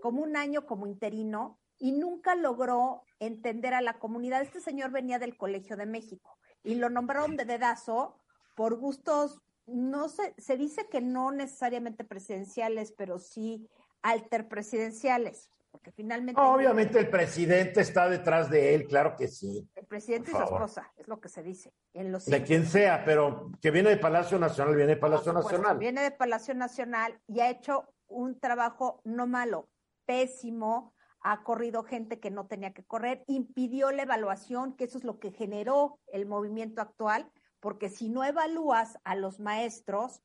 como 0.03 0.23
un 0.23 0.37
año 0.37 0.67
como 0.67 0.87
interino 0.87 1.59
y 1.79 1.93
nunca 1.93 2.35
logró 2.35 3.03
entender 3.19 3.75
a 3.75 3.81
la 3.81 3.99
comunidad. 3.99 4.43
Este 4.43 4.61
señor 4.61 4.91
venía 4.91 5.19
del 5.19 5.37
Colegio 5.37 5.77
de 5.77 5.87
México 5.87 6.39
y 6.63 6.75
lo 6.75 6.91
nombraron 6.91 7.37
de 7.37 7.45
dedazo 7.45 8.19
por 8.55 8.77
gustos, 8.77 9.41
no 9.67 10.09
sé, 10.09 10.35
se 10.39 10.57
dice 10.57 10.89
que 10.89 11.01
no 11.01 11.31
necesariamente 11.31 12.03
presidenciales, 12.03 12.93
pero 12.93 13.19
sí 13.19 13.69
alterpresidenciales, 14.03 15.51
porque 15.71 15.93
finalmente... 15.93 16.41
Obviamente 16.41 16.99
el 16.99 17.09
presidente 17.09 17.81
está 17.81 18.09
detrás 18.09 18.51
de 18.51 18.75
él, 18.75 18.87
claro 18.87 19.17
que 19.17 19.29
sí. 19.29 19.69
El 19.75 19.87
presidente 19.87 20.31
y 20.31 20.35
su 20.35 20.43
esposa, 20.43 20.93
es 20.97 21.09
lo 21.09 21.21
que 21.21 21.29
se 21.29 21.43
dice. 21.43 21.73
En 21.95 22.13
los 22.13 22.27
de 22.27 22.43
quien 22.43 22.67
sea, 22.67 23.05
pero 23.05 23.51
que 23.61 23.71
viene 23.71 23.91
de 23.91 23.97
Palacio 23.97 24.39
Nacional, 24.39 24.77
viene 24.77 24.95
de 24.95 25.01
Palacio 25.01 25.33
Nacional. 25.33 25.79
Viene 25.79 26.03
de 26.03 26.11
Palacio 26.11 26.55
Nacional 26.55 27.21
y 27.27 27.41
ha 27.41 27.51
hecho 27.51 27.93
un 28.07 28.39
trabajo 28.41 29.01
no 29.05 29.27
malo, 29.27 29.69
pésimo, 30.07 30.95
ha 31.21 31.43
corrido 31.43 31.83
gente 31.83 32.21
que 32.21 32.31
no 32.31 32.47
tenía 32.47 32.73
que 32.73 32.85
correr, 32.85 33.25
impidió 33.27 33.91
la 33.91 34.03
evaluación, 34.03 34.75
que 34.75 34.85
eso 34.85 34.99
es 34.99 35.05
lo 35.05 35.19
que 35.19 35.33
generó 35.33 35.99
el 36.07 36.27
movimiento 36.27 36.81
actual, 36.81 37.31
porque 37.61 37.89
si 37.89 38.09
no 38.09 38.25
evalúas 38.25 38.99
a 39.05 39.15
los 39.15 39.41
maestros 39.41 40.23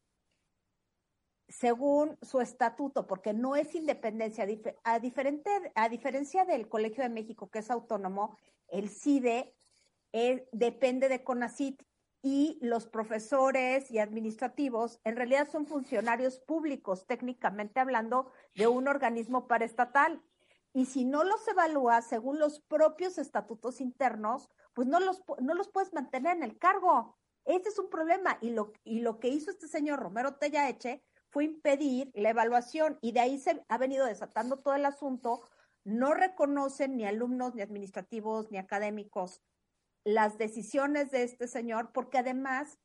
según 1.59 2.17
su 2.21 2.41
estatuto, 2.41 3.05
porque 3.05 3.31
no 3.33 3.55
es 3.55 3.75
independencia, 3.75 4.47
a, 4.83 4.99
diferente, 4.99 5.49
a 5.75 5.87
diferencia 5.87 6.45
del 6.45 6.67
Colegio 6.67 7.03
de 7.03 7.09
México, 7.09 7.49
que 7.51 7.59
es 7.59 7.69
autónomo, 7.69 8.37
el 8.69 8.89
CIDE 8.89 9.53
eh, 10.13 10.47
depende 10.51 11.09
de 11.09 11.23
CONACIT 11.23 11.83
y 12.23 12.57
los 12.61 12.87
profesores 12.87 13.91
y 13.91 13.99
administrativos 13.99 14.99
en 15.03 15.15
realidad 15.15 15.47
son 15.51 15.67
funcionarios 15.67 16.39
públicos, 16.39 17.05
técnicamente 17.05 17.79
hablando, 17.79 18.31
de 18.55 18.67
un 18.67 18.87
organismo 18.87 19.47
paraestatal. 19.47 20.23
Y 20.73 20.87
si 20.87 21.05
no 21.05 21.23
los 21.23 21.47
evalúas 21.47 22.07
según 22.07 22.39
los 22.39 22.61
propios 22.61 23.19
estatutos 23.19 23.79
internos, 23.79 24.49
pues 24.73 24.87
no 24.87 24.99
los, 24.99 25.21
no 25.39 25.53
los 25.53 25.69
puedes 25.69 25.93
mantener 25.93 26.37
en 26.37 26.43
el 26.43 26.57
cargo. 26.57 27.15
Ese 27.45 27.69
es 27.69 27.77
un 27.77 27.89
problema. 27.89 28.39
Y 28.41 28.51
lo, 28.51 28.73
y 28.83 29.01
lo 29.01 29.19
que 29.19 29.27
hizo 29.27 29.51
este 29.51 29.67
señor 29.67 29.99
Romero 29.99 30.35
Tellaeche 30.35 31.03
fue 31.33 31.45
impedir 31.45 32.11
la 32.13 32.29
evaluación 32.29 32.99
y 33.01 33.11
de 33.11 33.19
ahí 33.19 33.39
se 33.39 33.65
ha 33.67 33.77
venido 33.79 34.05
desatando 34.05 34.57
todo 34.57 34.75
el 34.75 34.85
asunto. 34.85 35.41
No 35.83 36.13
reconocen 36.13 36.95
ni 36.95 37.05
alumnos, 37.05 37.55
ni 37.55 37.63
administrativos, 37.63 38.51
ni 38.51 38.59
académicos 38.59 39.41
las 40.03 40.37
decisiones 40.37 41.09
de 41.09 41.23
este 41.23 41.47
señor, 41.47 41.91
porque 41.91 42.19
además 42.19 42.77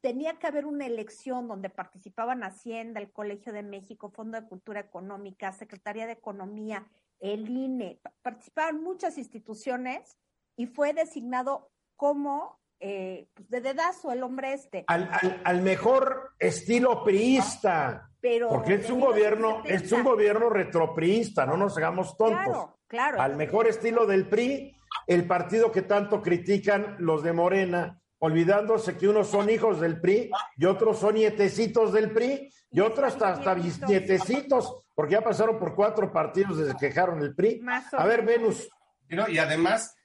tenía 0.00 0.38
que 0.38 0.46
haber 0.46 0.64
una 0.64 0.86
elección 0.86 1.48
donde 1.48 1.70
participaban 1.70 2.44
Hacienda, 2.44 3.00
el 3.00 3.10
Colegio 3.10 3.52
de 3.52 3.64
México, 3.64 4.10
Fondo 4.10 4.40
de 4.40 4.46
Cultura 4.46 4.78
Económica, 4.78 5.52
Secretaría 5.52 6.06
de 6.06 6.12
Economía, 6.12 6.86
el 7.18 7.50
INE, 7.50 8.00
participaban 8.22 8.80
muchas 8.80 9.18
instituciones 9.18 10.16
y 10.56 10.66
fue 10.66 10.92
designado 10.92 11.72
como 11.96 12.57
eh, 12.80 13.28
pues, 13.34 13.48
de 13.50 13.60
dedazo 13.60 14.12
el 14.12 14.22
hombre 14.22 14.52
este. 14.52 14.84
Al, 14.86 15.62
mejor 15.62 16.32
estilo 16.38 17.02
priista. 17.04 18.10
Pero 18.20 18.48
porque 18.48 18.74
es 18.74 18.90
un 18.90 19.00
gobierno, 19.00 19.62
es 19.64 19.90
un 19.92 20.02
gobierno 20.02 20.50
retropriista, 20.50 21.46
no 21.46 21.56
nos 21.56 21.76
hagamos 21.76 22.16
tontos. 22.16 22.44
Claro, 22.44 22.78
claro. 22.86 23.20
Al 23.20 23.36
mejor 23.36 23.68
estilo 23.68 24.06
del 24.06 24.28
PRI, 24.28 24.76
el 25.06 25.26
partido 25.26 25.70
que 25.70 25.82
tanto 25.82 26.20
critican 26.20 26.96
los 26.98 27.22
de 27.22 27.32
Morena, 27.32 28.00
olvidándose 28.18 28.96
que 28.96 29.08
unos 29.08 29.28
son 29.28 29.50
hijos 29.50 29.80
del 29.80 30.00
PRI 30.00 30.30
y 30.56 30.64
otros 30.64 30.98
son 30.98 31.14
nietecitos 31.14 31.92
del 31.92 32.10
PRI 32.10 32.50
y 32.70 32.80
otros 32.80 33.12
hasta, 33.12 33.30
hasta 33.30 33.54
bisnietecitos, 33.54 34.84
porque 34.94 35.12
ya 35.14 35.22
pasaron 35.22 35.58
por 35.58 35.74
cuatro 35.74 36.12
partidos 36.12 36.58
desde 36.58 36.76
que 36.76 36.86
dejaron 36.86 37.22
el 37.22 37.34
PRI. 37.34 37.62
A 37.92 38.04
ver, 38.04 38.24
Venus. 38.24 38.68
Y, 39.08 39.38
además, 39.38 39.96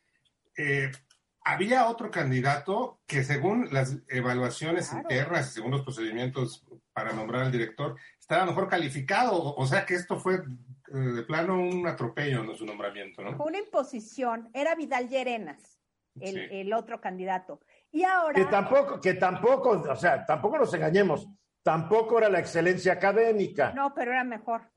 eh, 0.56 0.92
había 1.44 1.88
otro 1.88 2.10
candidato 2.10 3.02
que 3.06 3.24
según 3.24 3.68
las 3.72 3.98
evaluaciones 4.08 4.94
internas 4.94 5.50
y 5.50 5.54
según 5.54 5.72
los 5.72 5.82
procedimientos 5.82 6.66
para 6.94 7.14
nombrar 7.14 7.44
al 7.44 7.52
director, 7.52 7.96
estaba 8.20 8.46
mejor 8.46 8.70
calificado. 8.70 9.56
O 9.56 9.66
sea 9.66 9.86
que 9.86 9.96
esto 9.96 10.18
fue 10.20 10.36
eh, 10.36 10.98
de 10.98 11.24
plano 11.24 11.60
un 11.60 11.86
atropello 11.88 12.44
en 12.44 12.56
su 12.56 12.66
nombramiento, 12.66 13.22
¿no? 13.22 13.36
Fue 13.36 13.48
una 13.48 13.60
imposición. 13.60 14.50
Era 14.54 14.76
Vidal 14.76 15.10
Llerenas, 15.10 15.80
el, 16.20 16.38
el 16.38 16.74
otro 16.74 17.02
candidato. 17.02 17.60
Y 17.92 18.04
ahora. 18.04 18.36
Que 18.36 18.46
tampoco, 18.46 19.02
que 19.02 19.14
tampoco, 19.16 19.70
o 19.72 19.96
sea, 19.96 20.26
tampoco 20.26 20.58
nos 20.58 20.74
engañemos. 20.74 21.28
Tampoco 21.62 22.18
era 22.18 22.30
la 22.30 22.40
excelencia 22.40 22.94
académica. 22.94 23.72
No, 23.74 23.94
pero 23.94 24.12
era 24.12 24.24
mejor. 24.24 24.70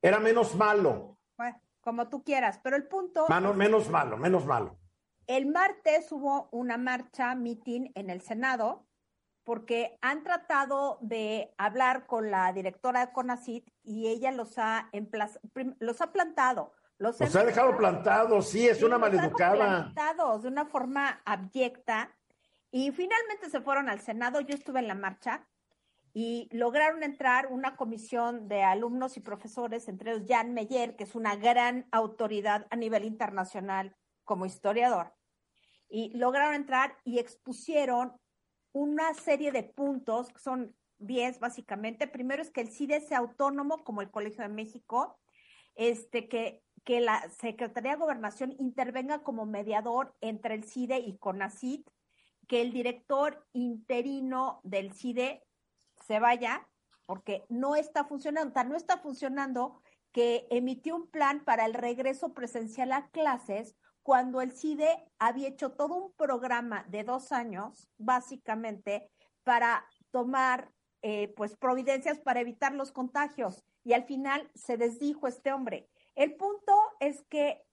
Era 0.00 0.20
menos 0.20 0.54
malo. 0.54 1.18
Bueno, 1.36 1.60
como 1.80 2.08
tú 2.08 2.22
quieras. 2.22 2.60
Pero 2.62 2.76
el 2.76 2.86
punto. 2.86 3.26
menos 3.54 3.88
malo, 3.88 4.16
menos 4.16 4.46
malo. 4.46 4.78
El 5.28 5.44
martes 5.44 6.10
hubo 6.10 6.48
una 6.52 6.78
marcha, 6.78 7.34
meeting 7.34 7.90
en 7.94 8.08
el 8.08 8.22
Senado, 8.22 8.86
porque 9.44 9.98
han 10.00 10.22
tratado 10.22 10.96
de 11.02 11.54
hablar 11.58 12.06
con 12.06 12.30
la 12.30 12.50
directora 12.54 13.04
de 13.04 13.12
CONACIT 13.12 13.68
y 13.84 14.08
ella 14.08 14.32
los 14.32 14.56
ha, 14.56 14.90
los 15.80 16.00
ha 16.00 16.12
plantado. 16.12 16.72
Los, 16.96 17.20
ha 17.20 17.44
dejado 17.44 17.76
plantados, 17.76 18.48
sí, 18.48 18.66
es 18.66 18.82
una 18.82 18.96
maleducada. 18.96 19.92
Plantados 19.92 20.42
de 20.44 20.48
una 20.48 20.64
forma 20.64 21.20
abyecta 21.26 22.16
y 22.70 22.90
finalmente 22.92 23.50
se 23.50 23.60
fueron 23.60 23.90
al 23.90 24.00
Senado. 24.00 24.40
Yo 24.40 24.54
estuve 24.54 24.80
en 24.80 24.88
la 24.88 24.94
marcha 24.94 25.46
y 26.14 26.48
lograron 26.52 27.02
entrar 27.02 27.48
una 27.48 27.76
comisión 27.76 28.48
de 28.48 28.62
alumnos 28.62 29.18
y 29.18 29.20
profesores, 29.20 29.88
entre 29.88 30.12
ellos 30.12 30.26
Jan 30.26 30.54
Meyer, 30.54 30.96
que 30.96 31.04
es 31.04 31.14
una 31.14 31.36
gran 31.36 31.86
autoridad 31.92 32.66
a 32.70 32.76
nivel 32.76 33.04
internacional 33.04 33.94
como 34.24 34.46
historiador 34.46 35.17
y 35.88 36.16
lograron 36.16 36.54
entrar 36.54 36.96
y 37.04 37.18
expusieron 37.18 38.12
una 38.72 39.14
serie 39.14 39.52
de 39.52 39.62
puntos, 39.62 40.28
que 40.28 40.38
son 40.38 40.76
10 40.98 41.40
básicamente. 41.40 42.06
Primero 42.06 42.42
es 42.42 42.50
que 42.50 42.60
el 42.60 42.70
CIDE 42.70 43.00
sea 43.00 43.18
autónomo 43.18 43.84
como 43.84 44.02
el 44.02 44.10
Colegio 44.10 44.42
de 44.42 44.48
México, 44.48 45.18
este, 45.74 46.28
que, 46.28 46.62
que 46.84 47.00
la 47.00 47.28
Secretaría 47.30 47.92
de 47.92 47.98
Gobernación 47.98 48.54
intervenga 48.58 49.22
como 49.22 49.46
mediador 49.46 50.14
entre 50.20 50.54
el 50.54 50.64
CIDE 50.64 50.98
y 50.98 51.16
CONACIT, 51.18 51.88
que 52.46 52.62
el 52.62 52.72
director 52.72 53.46
interino 53.52 54.60
del 54.64 54.92
CIDE 54.92 55.44
se 56.06 56.18
vaya, 56.18 56.66
porque 57.06 57.44
no 57.48 57.76
está 57.76 58.04
funcionando, 58.04 58.64
no 58.64 58.76
está 58.76 58.98
funcionando 58.98 59.80
que 60.12 60.46
emitió 60.50 60.96
un 60.96 61.06
plan 61.08 61.44
para 61.44 61.66
el 61.66 61.74
regreso 61.74 62.32
presencial 62.32 62.92
a 62.92 63.08
clases 63.10 63.76
cuando 64.08 64.40
el 64.40 64.52
CIDE 64.52 65.04
había 65.18 65.48
hecho 65.48 65.72
todo 65.72 65.94
un 65.94 66.12
programa 66.14 66.82
de 66.88 67.04
dos 67.04 67.30
años, 67.30 67.90
básicamente, 67.98 69.10
para 69.44 69.84
tomar 70.10 70.72
eh, 71.02 71.34
pues 71.36 71.58
providencias 71.58 72.18
para 72.18 72.40
evitar 72.40 72.72
los 72.72 72.90
contagios. 72.90 73.66
Y 73.84 73.92
al 73.92 74.04
final 74.04 74.50
se 74.54 74.78
desdijo 74.78 75.28
este 75.28 75.52
hombre. 75.52 75.90
El 76.14 76.36
punto 76.36 76.72
es 77.00 77.20
que 77.28 77.66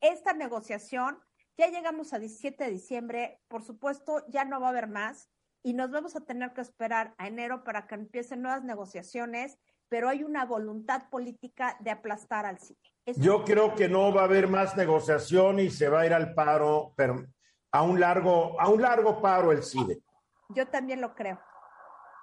esta 0.00 0.32
negociación, 0.32 1.18
ya 1.58 1.66
llegamos 1.68 2.14
a 2.14 2.20
17 2.20 2.64
de 2.64 2.70
diciembre, 2.70 3.42
por 3.46 3.62
supuesto, 3.62 4.24
ya 4.28 4.46
no 4.46 4.58
va 4.58 4.68
a 4.68 4.70
haber 4.70 4.86
más 4.86 5.28
y 5.62 5.74
nos 5.74 5.90
vamos 5.90 6.16
a 6.16 6.24
tener 6.24 6.54
que 6.54 6.62
esperar 6.62 7.14
a 7.18 7.26
enero 7.26 7.64
para 7.64 7.86
que 7.86 7.96
empiecen 7.96 8.40
nuevas 8.40 8.64
negociaciones, 8.64 9.58
pero 9.88 10.08
hay 10.08 10.24
una 10.24 10.44
voluntad 10.44 11.08
política 11.10 11.76
de 11.80 11.90
aplastar 11.90 12.46
al 12.46 12.58
CIDE. 12.58 12.78
Yo 13.16 13.44
creo 13.44 13.74
que 13.74 13.88
no 13.88 14.12
va 14.12 14.22
a 14.22 14.24
haber 14.24 14.48
más 14.48 14.76
negociación 14.76 15.60
y 15.60 15.70
se 15.70 15.88
va 15.88 16.00
a 16.00 16.06
ir 16.06 16.12
al 16.12 16.34
paro, 16.34 16.92
pero 16.96 17.24
a 17.70 17.82
un 17.82 18.00
largo, 18.00 18.60
a 18.60 18.68
un 18.68 18.82
largo 18.82 19.20
paro 19.20 19.52
el 19.52 19.62
CIDE. 19.62 20.00
Yo 20.48 20.66
también 20.66 21.00
lo 21.00 21.14
creo. 21.14 21.40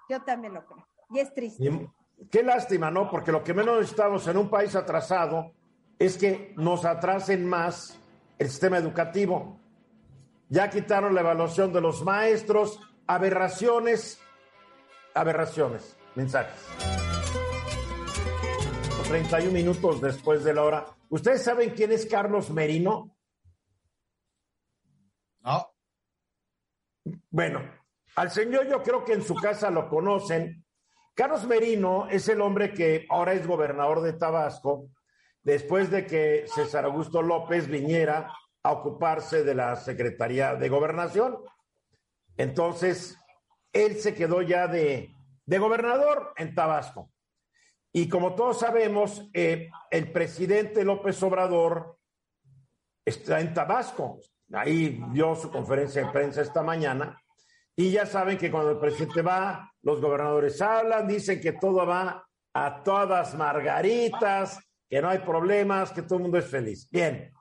Yo 0.10 0.22
también 0.24 0.54
lo 0.54 0.66
creo. 0.66 0.86
Y 1.10 1.20
es 1.20 1.34
triste. 1.34 1.90
qué 2.32 2.44
lástima, 2.44 2.92
¿no? 2.92 3.10
Porque 3.10 3.32
lo 3.32 3.44
que 3.44 3.54
menos 3.54 3.84
estamos 3.90 4.28
en 4.28 4.38
un 4.38 4.50
país 4.50 4.76
atrasado 4.76 5.54
es 6.00 6.18
que 6.18 6.54
nos 6.58 6.86
atrasen 6.86 7.48
más 7.48 8.00
el 8.40 8.50
sistema 8.50 8.78
educativo. 8.78 9.60
Ya 10.50 10.70
quitaron 10.70 11.16
la 11.16 11.22
evaluación 11.22 11.72
de 11.72 11.82
los 11.82 12.04
maestros, 12.04 12.80
aberraciones, 13.08 14.20
aberraciones. 15.14 15.98
mensajes. 16.16 16.93
31 19.04 19.52
minutos 19.52 20.02
después 20.02 20.44
de 20.44 20.54
la 20.54 20.64
hora. 20.64 20.86
¿Ustedes 21.10 21.44
saben 21.44 21.72
quién 21.72 21.92
es 21.92 22.06
Carlos 22.06 22.50
Merino? 22.50 23.16
No. 25.42 25.74
Bueno, 27.30 27.62
al 28.16 28.32
señor 28.32 28.68
yo 28.68 28.82
creo 28.82 29.04
que 29.04 29.14
en 29.14 29.24
su 29.24 29.36
casa 29.36 29.70
lo 29.70 29.90
conocen. 29.90 30.66
Carlos 31.14 31.46
Merino 31.46 32.08
es 32.10 32.28
el 32.30 32.42
hombre 32.42 32.74
que 32.74 33.06
ahora 33.10 33.34
es 33.34 33.46
gobernador 33.46 34.02
de 34.02 34.14
Tabasco, 34.14 34.90
después 35.44 35.92
de 35.92 36.08
que 36.08 36.46
César 36.48 36.86
Augusto 36.86 37.22
López 37.22 37.68
viniera 37.68 38.32
a 38.64 38.72
ocuparse 38.72 39.44
de 39.44 39.54
la 39.54 39.76
Secretaría 39.76 40.56
de 40.56 40.70
Gobernación. 40.70 41.38
Entonces, 42.38 43.18
él 43.74 43.98
se 43.98 44.16
quedó 44.16 44.42
ya 44.42 44.68
de, 44.68 45.14
de 45.46 45.60
gobernador 45.60 46.34
en 46.38 46.56
Tabasco. 46.56 47.13
Y 47.96 48.10
como 48.10 48.34
todos 48.34 48.60
sabemos, 48.60 49.30
eh, 49.34 49.70
el 49.92 50.12
presidente 50.12 50.84
López 50.84 51.22
Obrador 51.22 52.00
está 53.06 53.40
en 53.40 53.54
Tabasco. 53.54 54.20
Ahí 54.52 55.00
dio 55.12 55.36
su 55.36 55.52
conferencia 55.52 56.04
de 56.04 56.12
prensa 56.12 56.42
esta 56.42 56.64
mañana. 56.64 57.22
Y 57.76 57.92
ya 57.92 58.08
saben 58.08 58.40
que 58.40 58.50
cuando 58.50 58.72
el 58.72 58.80
presidente 58.80 59.22
va, 59.22 59.72
los 59.84 60.02
gobernadores 60.02 60.60
hablan, 60.60 61.08
dicen 61.08 61.40
que 61.40 61.54
todo 61.54 61.86
va 61.86 62.28
a 62.54 62.84
todas 62.84 63.36
margaritas, 63.36 64.60
que 64.90 65.00
no 65.00 65.10
hay 65.10 65.20
problemas, 65.20 65.92
que 65.92 66.02
todo 66.02 66.16
el 66.16 66.24
mundo 66.24 66.40
es 66.40 66.48
feliz. 66.48 66.88
Bien, 66.90 67.32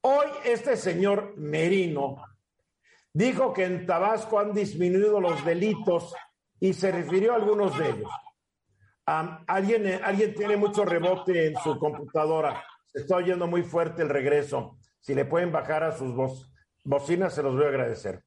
hoy 0.00 0.26
este 0.44 0.76
señor 0.76 1.34
Merino 1.36 2.16
dijo 3.12 3.52
que 3.52 3.64
en 3.64 3.86
Tabasco 3.86 4.40
han 4.40 4.52
disminuido 4.52 5.20
los 5.20 5.44
delitos 5.44 6.12
y 6.58 6.72
se 6.72 6.90
refirió 6.90 7.32
a 7.32 7.36
algunos 7.36 7.76
de 7.78 7.88
ellos. 7.88 8.10
Alguien, 9.06 9.86
eh, 9.86 10.00
alguien 10.02 10.34
tiene 10.34 10.56
mucho 10.56 10.84
rebote 10.84 11.46
en 11.48 11.56
su 11.56 11.78
computadora. 11.78 12.64
Se 12.86 13.00
está 13.00 13.16
oyendo 13.16 13.46
muy 13.46 13.62
fuerte 13.62 14.02
el 14.02 14.08
regreso. 14.08 14.78
Si 15.00 15.14
le 15.14 15.24
pueden 15.24 15.52
bajar 15.52 15.82
a 15.84 15.92
sus 15.92 16.14
bocinas, 16.84 17.34
se 17.34 17.42
los 17.42 17.54
voy 17.54 17.64
a 17.64 17.68
agradecer. 17.68 18.22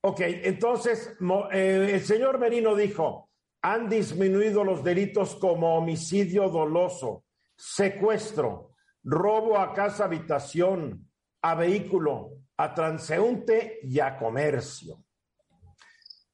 Ok, 0.00 0.20
entonces 0.20 1.16
eh, 1.52 1.90
el 1.92 2.00
señor 2.00 2.38
Merino 2.38 2.74
dijo, 2.74 3.30
han 3.62 3.88
disminuido 3.88 4.64
los 4.64 4.82
delitos 4.82 5.36
como 5.36 5.76
homicidio 5.76 6.48
doloso, 6.48 7.24
secuestro, 7.54 8.72
robo 9.04 9.58
a 9.58 9.72
casa 9.72 10.04
habitación, 10.04 11.08
a 11.42 11.54
vehículo, 11.54 12.30
a 12.56 12.74
transeúnte 12.74 13.78
y 13.84 14.00
a 14.00 14.18
comercio. 14.18 15.04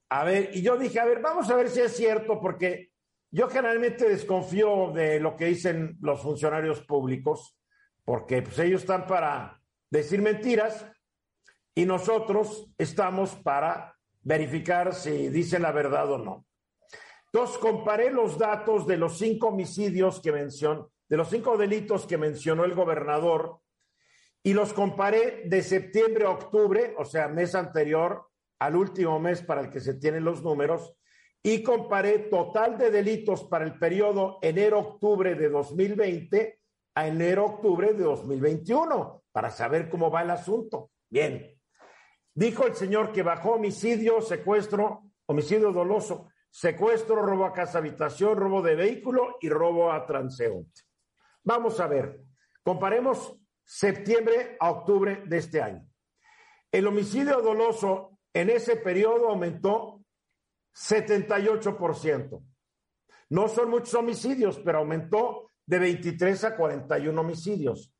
A 0.09 0.23
ver, 0.23 0.49
y 0.53 0.63
yo 0.63 0.75
dije, 0.75 0.99
a 0.99 1.05
ver, 1.05 1.21
vamos 1.21 1.49
a 1.51 1.55
ver 1.55 1.69
si 1.69 1.81
es 1.81 1.95
cierto, 1.95 2.39
porque 2.41 2.88
yo 3.31 3.47
generalmente 3.49 4.09
desconfío 4.09 4.91
de 4.91 5.19
lo 5.19 5.35
que 5.35 5.45
dicen 5.45 5.97
los 6.01 6.21
funcionarios 6.21 6.81
públicos, 6.81 7.57
porque 8.03 8.41
pues, 8.41 8.57
ellos 8.59 8.81
están 8.81 9.05
para 9.05 9.61
decir 9.89 10.21
mentiras 10.21 10.85
y 11.75 11.85
nosotros 11.85 12.71
estamos 12.77 13.35
para 13.35 13.95
verificar 14.21 14.93
si 14.93 15.29
dicen 15.29 15.61
la 15.61 15.71
verdad 15.71 16.11
o 16.11 16.17
no. 16.17 16.45
Entonces, 17.31 17.57
comparé 17.59 18.11
los 18.11 18.39
datos 18.39 18.87
de 18.87 18.97
los 18.97 19.19
cinco 19.19 19.49
homicidios 19.49 20.19
que 20.19 20.31
mencionó, 20.31 20.91
de 21.07 21.17
los 21.17 21.29
cinco 21.29 21.57
delitos 21.57 22.07
que 22.07 22.17
mencionó 22.17 22.65
el 22.65 22.73
gobernador, 22.73 23.59
y 24.41 24.53
los 24.53 24.73
comparé 24.73 25.43
de 25.45 25.61
septiembre 25.61 26.25
a 26.25 26.31
octubre, 26.31 26.95
o 26.97 27.05
sea, 27.05 27.27
mes 27.27 27.53
anterior 27.55 28.27
al 28.57 28.75
último 28.75 29.19
mes 29.19 29.41
para 29.41 29.61
el 29.61 29.69
que 29.69 29.79
se 29.79 29.95
tienen 29.95 30.23
los 30.23 30.43
números 30.43 30.95
y 31.41 31.63
comparé 31.63 32.19
total 32.19 32.77
de 32.77 32.91
delitos 32.91 33.43
para 33.45 33.65
el 33.65 33.77
periodo 33.77 34.39
enero-octubre 34.41 35.35
de 35.35 35.49
2020 35.49 36.59
a 36.95 37.07
enero-octubre 37.07 37.93
de 37.93 38.03
2021 38.03 39.23
para 39.31 39.49
saber 39.49 39.89
cómo 39.89 40.11
va 40.11 40.23
el 40.23 40.31
asunto. 40.31 40.91
Bien, 41.09 41.57
dijo 42.33 42.65
el 42.65 42.75
señor 42.75 43.11
que 43.11 43.23
bajó 43.23 43.53
homicidio, 43.53 44.21
secuestro, 44.21 45.03
homicidio 45.27 45.71
doloso, 45.71 46.27
secuestro, 46.49 47.21
robo 47.21 47.45
a 47.45 47.53
casa 47.53 47.77
habitación, 47.77 48.37
robo 48.37 48.61
de 48.61 48.75
vehículo 48.75 49.37
y 49.39 49.49
robo 49.49 49.91
a 49.91 50.05
transeúnte. 50.05 50.81
Vamos 51.43 51.79
a 51.79 51.87
ver, 51.87 52.21
comparemos 52.63 53.39
septiembre 53.63 54.57
a 54.59 54.71
octubre 54.71 55.23
de 55.25 55.37
este 55.37 55.61
año. 55.61 55.87
El 56.71 56.87
homicidio 56.87 57.41
doloso 57.41 58.17
en 58.33 58.49
ese 58.49 58.75
periodo 58.75 59.29
aumentó 59.29 59.98
78%. 60.79 62.41
No 63.29 63.47
son 63.47 63.69
muchos 63.69 63.93
homicidios, 63.95 64.59
pero 64.59 64.79
aumentó 64.79 65.51
de 65.65 65.79
23 65.79 66.43
a 66.45 66.55
41 66.55 67.21
homicidios. 67.21 67.93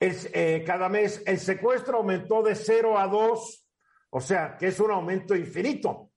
Eh, 0.00 0.64
cada 0.66 0.88
mes 0.88 1.22
el 1.26 1.38
secuestro 1.38 1.98
aumentó 1.98 2.42
de 2.42 2.56
0 2.56 2.98
a 2.98 3.06
2, 3.06 3.68
o 4.10 4.20
sea, 4.20 4.56
que 4.58 4.66
es 4.66 4.80
un 4.80 4.90
aumento 4.90 5.36
infinito. 5.36 6.10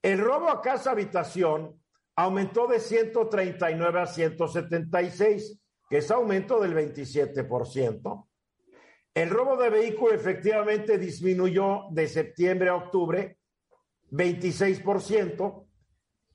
El 0.00 0.20
robo 0.20 0.48
a 0.48 0.62
casa 0.62 0.92
habitación 0.92 1.82
aumentó 2.14 2.68
de 2.68 2.78
139 2.78 4.00
a 4.00 4.06
176, 4.06 5.60
que 5.88 5.98
es 5.98 6.10
aumento 6.10 6.60
del 6.60 6.74
27%. 6.74 8.28
El 9.12 9.28
robo 9.28 9.56
de 9.56 9.70
vehículo 9.70 10.14
efectivamente 10.14 10.98
disminuyó 10.98 11.86
de 11.90 12.06
septiembre 12.06 12.68
a 12.68 12.76
octubre 12.76 13.39
26%. 14.10 15.66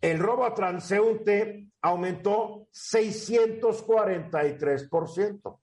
El 0.02 0.20
robo 0.20 0.46
a 0.46 0.54
transeúnte 0.54 1.70
aumentó 1.82 2.68
643%. 2.72 5.60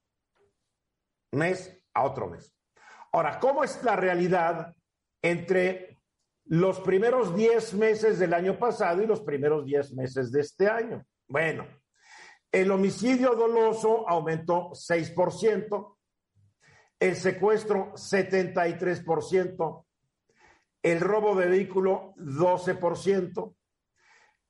Mes 1.32 1.78
a 1.94 2.04
otro 2.04 2.28
mes. 2.28 2.54
Ahora, 3.12 3.38
¿cómo 3.38 3.64
es 3.64 3.82
la 3.84 3.96
realidad 3.96 4.74
entre 5.20 5.98
los 6.46 6.80
primeros 6.80 7.34
10 7.34 7.74
meses 7.74 8.18
del 8.18 8.32
año 8.34 8.58
pasado 8.58 9.02
y 9.02 9.06
los 9.06 9.20
primeros 9.20 9.64
10 9.64 9.94
meses 9.94 10.32
de 10.32 10.40
este 10.40 10.68
año? 10.68 11.06
Bueno, 11.28 11.66
el 12.50 12.70
homicidio 12.70 13.34
doloso 13.34 14.08
aumentó 14.08 14.70
6%, 14.72 15.96
el 17.00 17.16
secuestro 17.16 17.92
73%, 17.94 19.84
el 20.82 21.00
robo 21.00 21.34
de 21.36 21.46
vehículo 21.46 22.14
12%, 22.16 23.54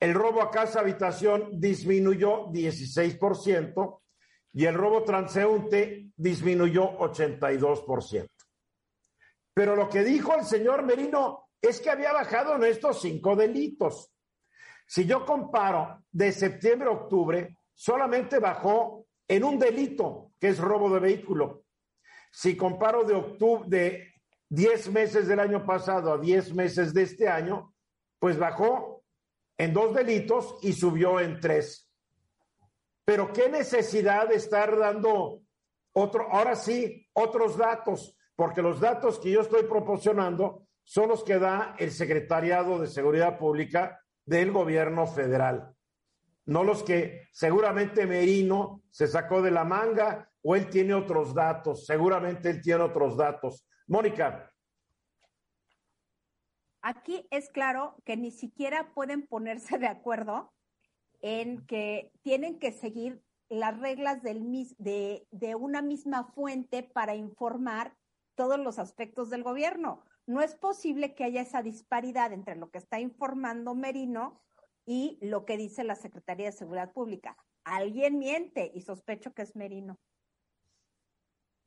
el 0.01 0.15
robo 0.15 0.43
a 0.43 0.51
casa 0.51 0.81
habitación 0.81 1.61
disminuyó 1.61 2.47
16% 2.49 4.01
y 4.55 4.65
el 4.65 4.75
robo 4.75 5.05
transeúnte 5.05 6.11
disminuyó 6.17 6.99
82%. 6.99 8.29
Pero 9.55 9.77
lo 9.77 9.89
que 9.89 10.03
dijo 10.03 10.35
el 10.35 10.45
señor 10.45 10.83
Merino 10.83 11.51
es 11.61 11.81
que 11.81 11.91
había 11.91 12.13
bajado 12.13 12.57
en 12.57 12.65
estos 12.65 13.01
cinco 13.01 13.37
delitos. 13.37 14.11
Si 14.87 15.07
yo 15.07 15.25
comparo 15.25 16.03
de 16.11 16.33
septiembre 16.33 16.89
a 16.89 16.93
octubre, 16.93 17.57
solamente 17.73 18.39
bajó 18.39 19.07
en 19.29 19.45
un 19.45 19.59
delito, 19.59 20.33
que 20.41 20.49
es 20.49 20.59
robo 20.59 20.93
de 20.93 21.01
vehículo, 21.01 21.65
si 22.31 22.57
comparo 22.57 23.05
de 23.05 23.15
octubre, 23.15 23.69
de 23.69 24.12
10 24.53 24.91
meses 24.91 25.29
del 25.29 25.41
año 25.41 25.65
pasado 25.65 26.13
a 26.13 26.19
10 26.19 26.53
meses 26.53 26.93
de 26.93 27.05
este 27.05 27.27
año, 27.27 27.73
pues 28.19 28.39
bajó 28.39 29.03
en 29.57 29.73
dos 29.73 29.95
delitos 29.95 30.59
y 30.61 30.75
subió 30.75 31.21
en 31.21 31.41
tres. 31.41 31.91
Pero 33.07 33.33
qué 33.33 33.49
necesidad 33.49 34.29
de 34.29 34.35
estar 34.35 34.79
dando 34.79 35.41
otro, 35.95 36.31
ahora 36.31 36.55
sí, 36.55 37.09
otros 37.15 37.57
datos, 37.57 38.15
porque 38.37 38.61
los 38.61 38.79
datos 38.79 39.19
que 39.19 39.31
yo 39.31 39.41
estoy 39.41 39.63
proporcionando 39.63 40.67
son 40.85 41.09
los 41.09 41.25
que 41.25 41.39
da 41.39 41.75
el 41.79 41.91
Secretariado 41.91 42.79
de 42.79 42.89
Seguridad 42.89 43.39
Pública 43.39 44.03
del 44.27 44.53
gobierno 44.53 45.07
federal, 45.07 45.75
no 46.45 46.63
los 46.63 46.83
que 46.83 47.23
seguramente 47.33 48.07
Merino 48.07 48.83
se 48.91 49.07
sacó 49.07 49.41
de 49.41 49.51
la 49.51 49.65
manga 49.65 50.31
o 50.43 50.55
él 50.57 50.69
tiene 50.69 50.93
otros 50.93 51.33
datos, 51.33 51.87
seguramente 51.87 52.51
él 52.51 52.61
tiene 52.61 52.83
otros 52.83 53.17
datos. 53.17 53.65
Mónica. 53.93 54.51
Aquí 56.81 57.29
es 57.31 57.51
claro 57.51 57.95
que 58.07 58.17
ni 58.17 58.31
siquiera 58.31 58.95
pueden 58.95 59.27
ponerse 59.27 59.79
de 59.79 59.87
acuerdo 59.87 60.51
en 61.21 61.67
que 61.67 62.11
tienen 62.23 62.59
que 62.59 62.73
seguir 62.73 63.23
las 63.51 63.79
reglas 63.79 64.23
del, 64.23 64.51
de, 64.79 65.27
de 65.31 65.55
una 65.57 65.83
misma 65.83 66.25
fuente 66.33 66.83
para 66.83 67.15
informar 67.15 67.95
todos 68.35 68.59
los 68.59 68.79
aspectos 68.79 69.29
del 69.29 69.43
gobierno. 69.43 70.03
No 70.27 70.41
es 70.41 70.55
posible 70.55 71.15
que 71.15 71.25
haya 71.25 71.43
esa 71.43 71.63
disparidad 71.63 72.33
entre 72.33 72.57
lo 72.57 72.71
que 72.71 72.79
está 72.79 72.99
informando 72.99 73.75
Merino 73.75 74.41
y 74.87 75.19
lo 75.21 75.45
que 75.45 75.59
dice 75.59 75.85
la 75.85 75.97
Secretaría 75.97 76.47
de 76.47 76.53
Seguridad 76.53 76.95
Pública. 76.95 77.37
Alguien 77.63 78.19
miente 78.19 78.73
y 78.75 78.81
sospecho 78.81 79.35
que 79.35 79.43
es 79.43 79.55
Merino 79.55 80.01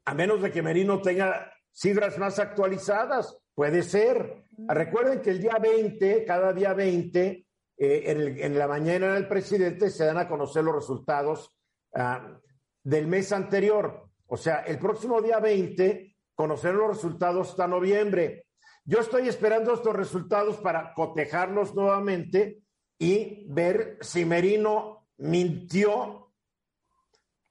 a 0.06 0.14
menos 0.14 0.42
de 0.42 0.52
que 0.52 0.62
Merino 0.62 1.02
tenga 1.02 1.52
cifras 1.76 2.18
más 2.18 2.40
actualizadas. 2.40 3.38
Puede 3.54 3.84
ser. 3.84 4.44
Recuerden 4.68 5.22
que 5.22 5.32
el 5.32 5.42
día 5.42 5.58
20, 5.62 6.26
cada 6.26 6.54
día 6.54 6.74
20, 6.74 7.46
eh, 7.78 8.38
en, 8.42 8.58
la 8.58 8.68
mañana 8.68 9.14
del 9.14 9.28
presidente 9.28 9.90
se 9.90 10.06
dan 10.06 10.18
a 10.18 10.28
conocer 10.28 10.64
los 10.64 10.76
resultados 10.76 11.56
ah, 11.94 12.40
del 12.84 13.08
mes 13.08 13.32
anterior. 13.32 14.10
O 14.28 14.38
sea, 14.38 14.62
el 14.62 14.80
próximo 14.80 15.22
día 15.22 15.40
20 15.40 16.16
conocerán 16.34 16.78
los 16.78 16.96
resultados 16.96 17.50
hasta 17.52 17.68
noviembre. 17.68 18.48
Yo 18.86 19.00
estoy 19.00 19.28
esperando 19.28 19.74
estos 19.74 19.96
resultados 19.96 20.58
para 20.58 20.94
cotejarlos 20.94 21.74
nuevamente 21.76 22.62
y 22.98 23.46
ver 23.50 23.98
si 24.02 24.26
Merino 24.26 25.08
mintió, 25.18 26.32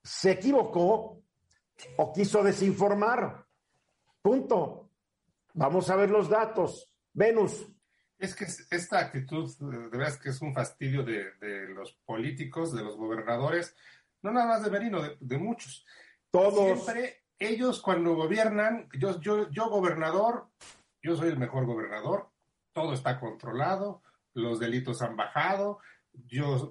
se 0.03 0.33
equivocó 0.33 1.23
o 1.97 2.13
quiso 2.13 2.43
desinformar. 2.43 3.44
Punto. 4.25 4.89
Vamos 5.53 5.91
a 5.91 5.97
ver 5.97 6.09
los 6.09 6.31
datos. 6.31 6.91
Venus. 7.13 7.69
Es 8.19 8.35
que 8.35 8.47
esta 8.75 8.99
actitud, 8.99 9.55
de 9.59 9.77
verdad, 9.91 10.09
es 10.09 10.17
que 10.17 10.31
es 10.31 10.41
un 10.41 10.55
fastidio 10.55 11.05
de, 11.05 11.69
los 11.69 11.93
políticos, 12.07 12.75
de 12.75 12.83
los 12.83 12.97
gobernadores, 12.97 13.77
no 14.23 14.33
nada 14.33 14.47
más 14.47 14.65
de 14.65 14.71
Merino, 14.71 15.03
de, 15.21 15.39
muchos. 15.39 15.85
Todos. 16.31 16.83
Siempre 16.85 17.25
ellos 17.39 17.83
cuando 17.83 18.15
gobiernan, 18.15 18.89
yo, 18.99 19.21
yo, 19.21 19.51
yo 19.51 19.69
gobernador, 19.69 20.49
yo 21.03 21.17
soy 21.17 21.29
el 21.29 21.39
mejor 21.39 21.67
gobernador, 21.67 22.31
todo 22.73 22.95
está 22.95 23.21
controlado, 23.21 24.03
los 24.33 24.59
delitos 24.59 25.03
han 25.03 25.17
bajado, 25.17 25.81
yo, 26.13 26.71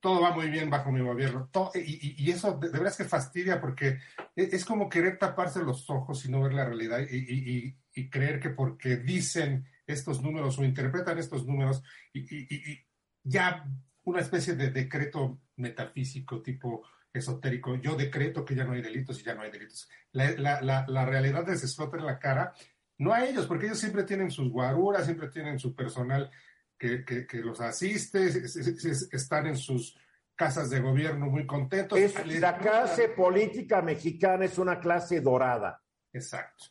todo 0.00 0.22
va 0.22 0.32
muy 0.32 0.48
bien 0.48 0.70
bajo 0.70 0.90
mi 0.90 1.00
gobierno. 1.00 1.50
y, 1.74 2.30
eso 2.30 2.58
de, 2.58 2.70
verdad 2.70 2.88
es 2.88 2.96
que 2.96 3.04
fastidia 3.04 3.60
porque 3.60 3.98
e, 4.34 4.48
es, 4.52 4.64
como 4.64 4.88
querer 4.88 5.18
taparse 5.18 5.62
los 5.62 5.88
ojos 5.90 6.24
y 6.24 6.30
no 6.30 6.42
ver 6.42 6.54
la 6.54 6.64
realidad 6.64 7.00
y, 7.00 7.76
creer 8.08 8.40
que 8.40 8.48
porque 8.48 8.96
dicen 8.96 9.66
estos 9.86 10.22
números 10.22 10.58
o 10.58 10.64
interpretan 10.64 11.18
estos 11.18 11.46
números 11.46 11.82
y, 12.14 12.80
ya 13.22 13.66
una 14.04 14.20
especie 14.20 14.54
de 14.54 14.70
decreto 14.70 15.42
metafísico 15.56 16.40
tipo 16.40 16.82
esotérico, 17.12 17.76
yo 17.76 17.96
decreto 17.96 18.44
que 18.44 18.54
ya 18.54 18.64
no 18.64 18.72
hay 18.72 18.80
delitos 18.80 19.20
y 19.20 19.24
ya 19.24 19.34
no 19.34 19.42
hay 19.42 19.50
delitos. 19.50 19.88
La, 20.12 20.30
la, 20.62 20.86
la, 20.88 21.04
realidad 21.04 21.46
les 21.46 21.62
explota 21.62 21.98
en 21.98 22.06
la 22.06 22.18
cara, 22.18 22.54
no 22.96 23.12
a 23.12 23.26
ellos, 23.26 23.46
porque 23.46 23.66
ellos 23.66 23.78
siempre 23.78 24.04
tienen 24.04 24.30
sus 24.30 24.50
guaruras, 24.50 25.04
siempre 25.04 25.28
tienen 25.28 25.58
su 25.58 25.74
personal 25.74 26.30
que, 26.80 27.40
los 27.44 27.60
asiste, 27.60 28.26
están 29.12 29.46
en 29.46 29.56
sus 29.56 29.96
casas 30.34 30.70
de 30.70 30.80
gobierno 30.80 31.26
muy 31.26 31.46
contentos. 31.46 31.98
la 32.24 32.56
clase 32.56 33.10
política 33.10 33.82
mexicana 33.82 34.46
es 34.46 34.56
una 34.56 34.80
clase 34.80 35.20
dorada. 35.20 35.82
Exacto. 36.12 36.66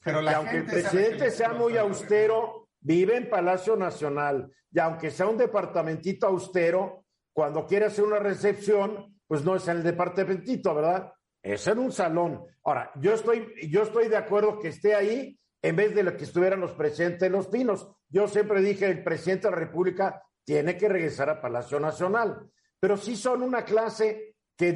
Pero 0.00 0.20
la 0.20 0.36
aunque 0.36 0.58
el 0.58 0.66
presidente 0.66 1.30
sea 1.30 1.54
muy 1.54 1.78
austero, 1.78 2.68
vive 2.80 3.16
en 3.16 3.30
Palacio 3.30 3.74
Nacional. 3.74 4.52
Y 4.70 4.78
aunque 4.78 5.10
sea 5.10 5.26
un 5.26 5.38
departamentito 5.38 6.26
austero, 6.26 7.06
cuando 7.32 7.66
quiere 7.66 7.86
hacer 7.86 8.04
una 8.04 8.18
recepción, 8.18 9.18
pues 9.26 9.42
no 9.42 9.56
es 9.56 9.66
en 9.68 9.78
el 9.78 9.82
departamentito, 9.82 10.74
¿verdad? 10.74 11.10
Es 11.42 11.66
en 11.66 11.78
un 11.78 11.90
salón. 11.90 12.44
Ahora, 12.64 12.92
yo 12.96 13.14
estoy, 13.14 13.54
yo 13.70 13.82
estoy 13.82 14.08
de 14.08 14.18
acuerdo 14.18 14.58
que 14.58 14.68
esté 14.68 14.94
ahí 14.94 15.38
en 15.64 15.76
vez 15.76 15.94
de 15.94 16.14
que 16.14 16.24
estuvieran 16.24 16.60
los 16.60 16.72
presidentes 16.72 17.30
Los 17.30 17.46
Pinos. 17.46 17.88
Yo 18.10 18.28
siempre 18.28 18.60
dije, 18.60 18.84
el 18.84 19.02
presidente 19.02 19.46
de 19.46 19.52
la 19.52 19.60
República 19.60 20.22
tiene 20.44 20.76
que 20.76 20.90
regresar 20.90 21.30
a 21.30 21.40
Palacio 21.40 21.80
Nacional, 21.80 22.50
pero 22.78 22.98
sí 22.98 23.16
son 23.16 23.42
una 23.42 23.64
clase 23.64 24.36
que, 24.58 24.74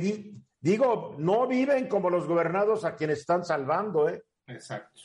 digo, 0.58 1.14
no 1.18 1.46
viven 1.46 1.88
como 1.88 2.08
los 2.08 2.26
gobernados 2.26 2.86
a 2.86 2.96
quienes 2.96 3.18
están 3.18 3.44
salvando, 3.44 4.08
¿eh? 4.08 4.24
Exacto. 4.46 5.02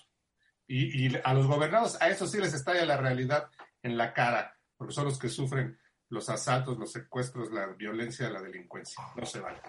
Y, 0.68 1.18
a 1.18 1.34
los 1.34 1.48
gobernados, 1.48 2.02
a 2.02 2.08
eso 2.08 2.28
sí 2.28 2.40
les 2.40 2.54
estalla 2.54 2.86
la 2.86 2.96
realidad 2.96 3.50
en 3.82 3.98
la 3.98 4.14
cara, 4.14 4.58
porque 4.78 4.94
son 4.94 5.04
los 5.04 5.20
que 5.20 5.28
sufren 5.28 5.78
los 6.08 6.30
asaltos, 6.30 6.78
los 6.78 6.94
secuestros, 6.94 7.52
la 7.52 7.68
violencia, 7.68 8.30
la 8.30 8.42
delincuencia. 8.42 9.04
No 9.18 9.26
se 9.26 9.42
vale. 9.42 9.62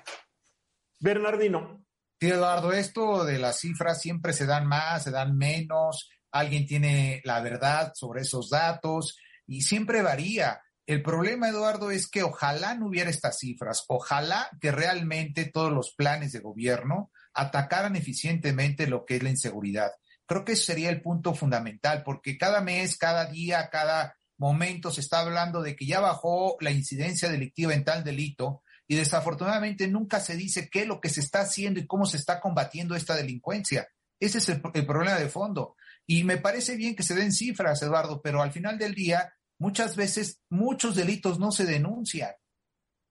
Bernardino. 1.00 1.84
Sí, 2.24 2.30
Eduardo, 2.30 2.72
esto 2.72 3.22
de 3.26 3.38
las 3.38 3.60
cifras 3.60 4.00
siempre 4.00 4.32
se 4.32 4.46
dan 4.46 4.66
más, 4.66 5.02
se 5.02 5.10
dan 5.10 5.36
menos, 5.36 6.08
alguien 6.30 6.66
tiene 6.66 7.20
la 7.22 7.42
verdad 7.42 7.92
sobre 7.94 8.22
esos 8.22 8.48
datos 8.48 9.18
y 9.46 9.60
siempre 9.60 10.00
varía. 10.00 10.62
El 10.86 11.02
problema, 11.02 11.50
Eduardo, 11.50 11.90
es 11.90 12.08
que 12.08 12.22
ojalá 12.22 12.76
no 12.76 12.86
hubiera 12.86 13.10
estas 13.10 13.38
cifras, 13.40 13.84
ojalá 13.88 14.48
que 14.58 14.72
realmente 14.72 15.50
todos 15.52 15.70
los 15.70 15.92
planes 15.94 16.32
de 16.32 16.38
gobierno 16.38 17.10
atacaran 17.34 17.94
eficientemente 17.94 18.86
lo 18.86 19.04
que 19.04 19.16
es 19.16 19.22
la 19.22 19.28
inseguridad. 19.28 19.90
Creo 20.24 20.46
que 20.46 20.52
ese 20.52 20.64
sería 20.64 20.88
el 20.88 21.02
punto 21.02 21.34
fundamental, 21.34 22.04
porque 22.06 22.38
cada 22.38 22.62
mes, 22.62 22.96
cada 22.96 23.26
día, 23.26 23.68
cada 23.68 24.16
momento 24.38 24.90
se 24.90 25.02
está 25.02 25.20
hablando 25.20 25.60
de 25.60 25.76
que 25.76 25.84
ya 25.84 26.00
bajó 26.00 26.56
la 26.60 26.70
incidencia 26.70 27.28
delictiva 27.28 27.74
en 27.74 27.84
tal 27.84 28.02
delito, 28.02 28.62
y 28.86 28.96
desafortunadamente 28.96 29.88
nunca 29.88 30.20
se 30.20 30.36
dice 30.36 30.68
qué 30.70 30.82
es 30.82 30.86
lo 30.86 31.00
que 31.00 31.08
se 31.08 31.20
está 31.20 31.40
haciendo 31.40 31.80
y 31.80 31.86
cómo 31.86 32.06
se 32.06 32.16
está 32.16 32.40
combatiendo 32.40 32.94
esta 32.94 33.14
delincuencia. 33.14 33.88
Ese 34.20 34.38
es 34.38 34.48
el, 34.48 34.60
problema 34.60 35.16
de 35.18 35.28
fondo. 35.28 35.76
Y 36.06 36.24
me 36.24 36.36
parece 36.36 36.76
bien 36.76 36.94
que 36.94 37.02
se 37.02 37.14
den 37.14 37.32
cifras, 37.32 37.82
Eduardo, 37.82 38.20
pero 38.22 38.42
al 38.42 38.52
final 38.52 38.78
del 38.78 38.94
día, 38.94 39.34
muchas 39.58 39.96
veces 39.96 40.40
muchos 40.50 40.94
delitos 40.94 41.38
no 41.38 41.50
se 41.50 41.64
denuncian. 41.64 42.32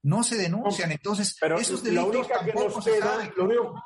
No 0.05 0.21
se 0.21 0.35
denuncian, 0.35 0.91
entonces 0.91 1.37
pero 1.39 1.57
esos 1.57 1.81
delitos 1.81 2.27
tampoco 2.27 2.81
se 2.81 2.91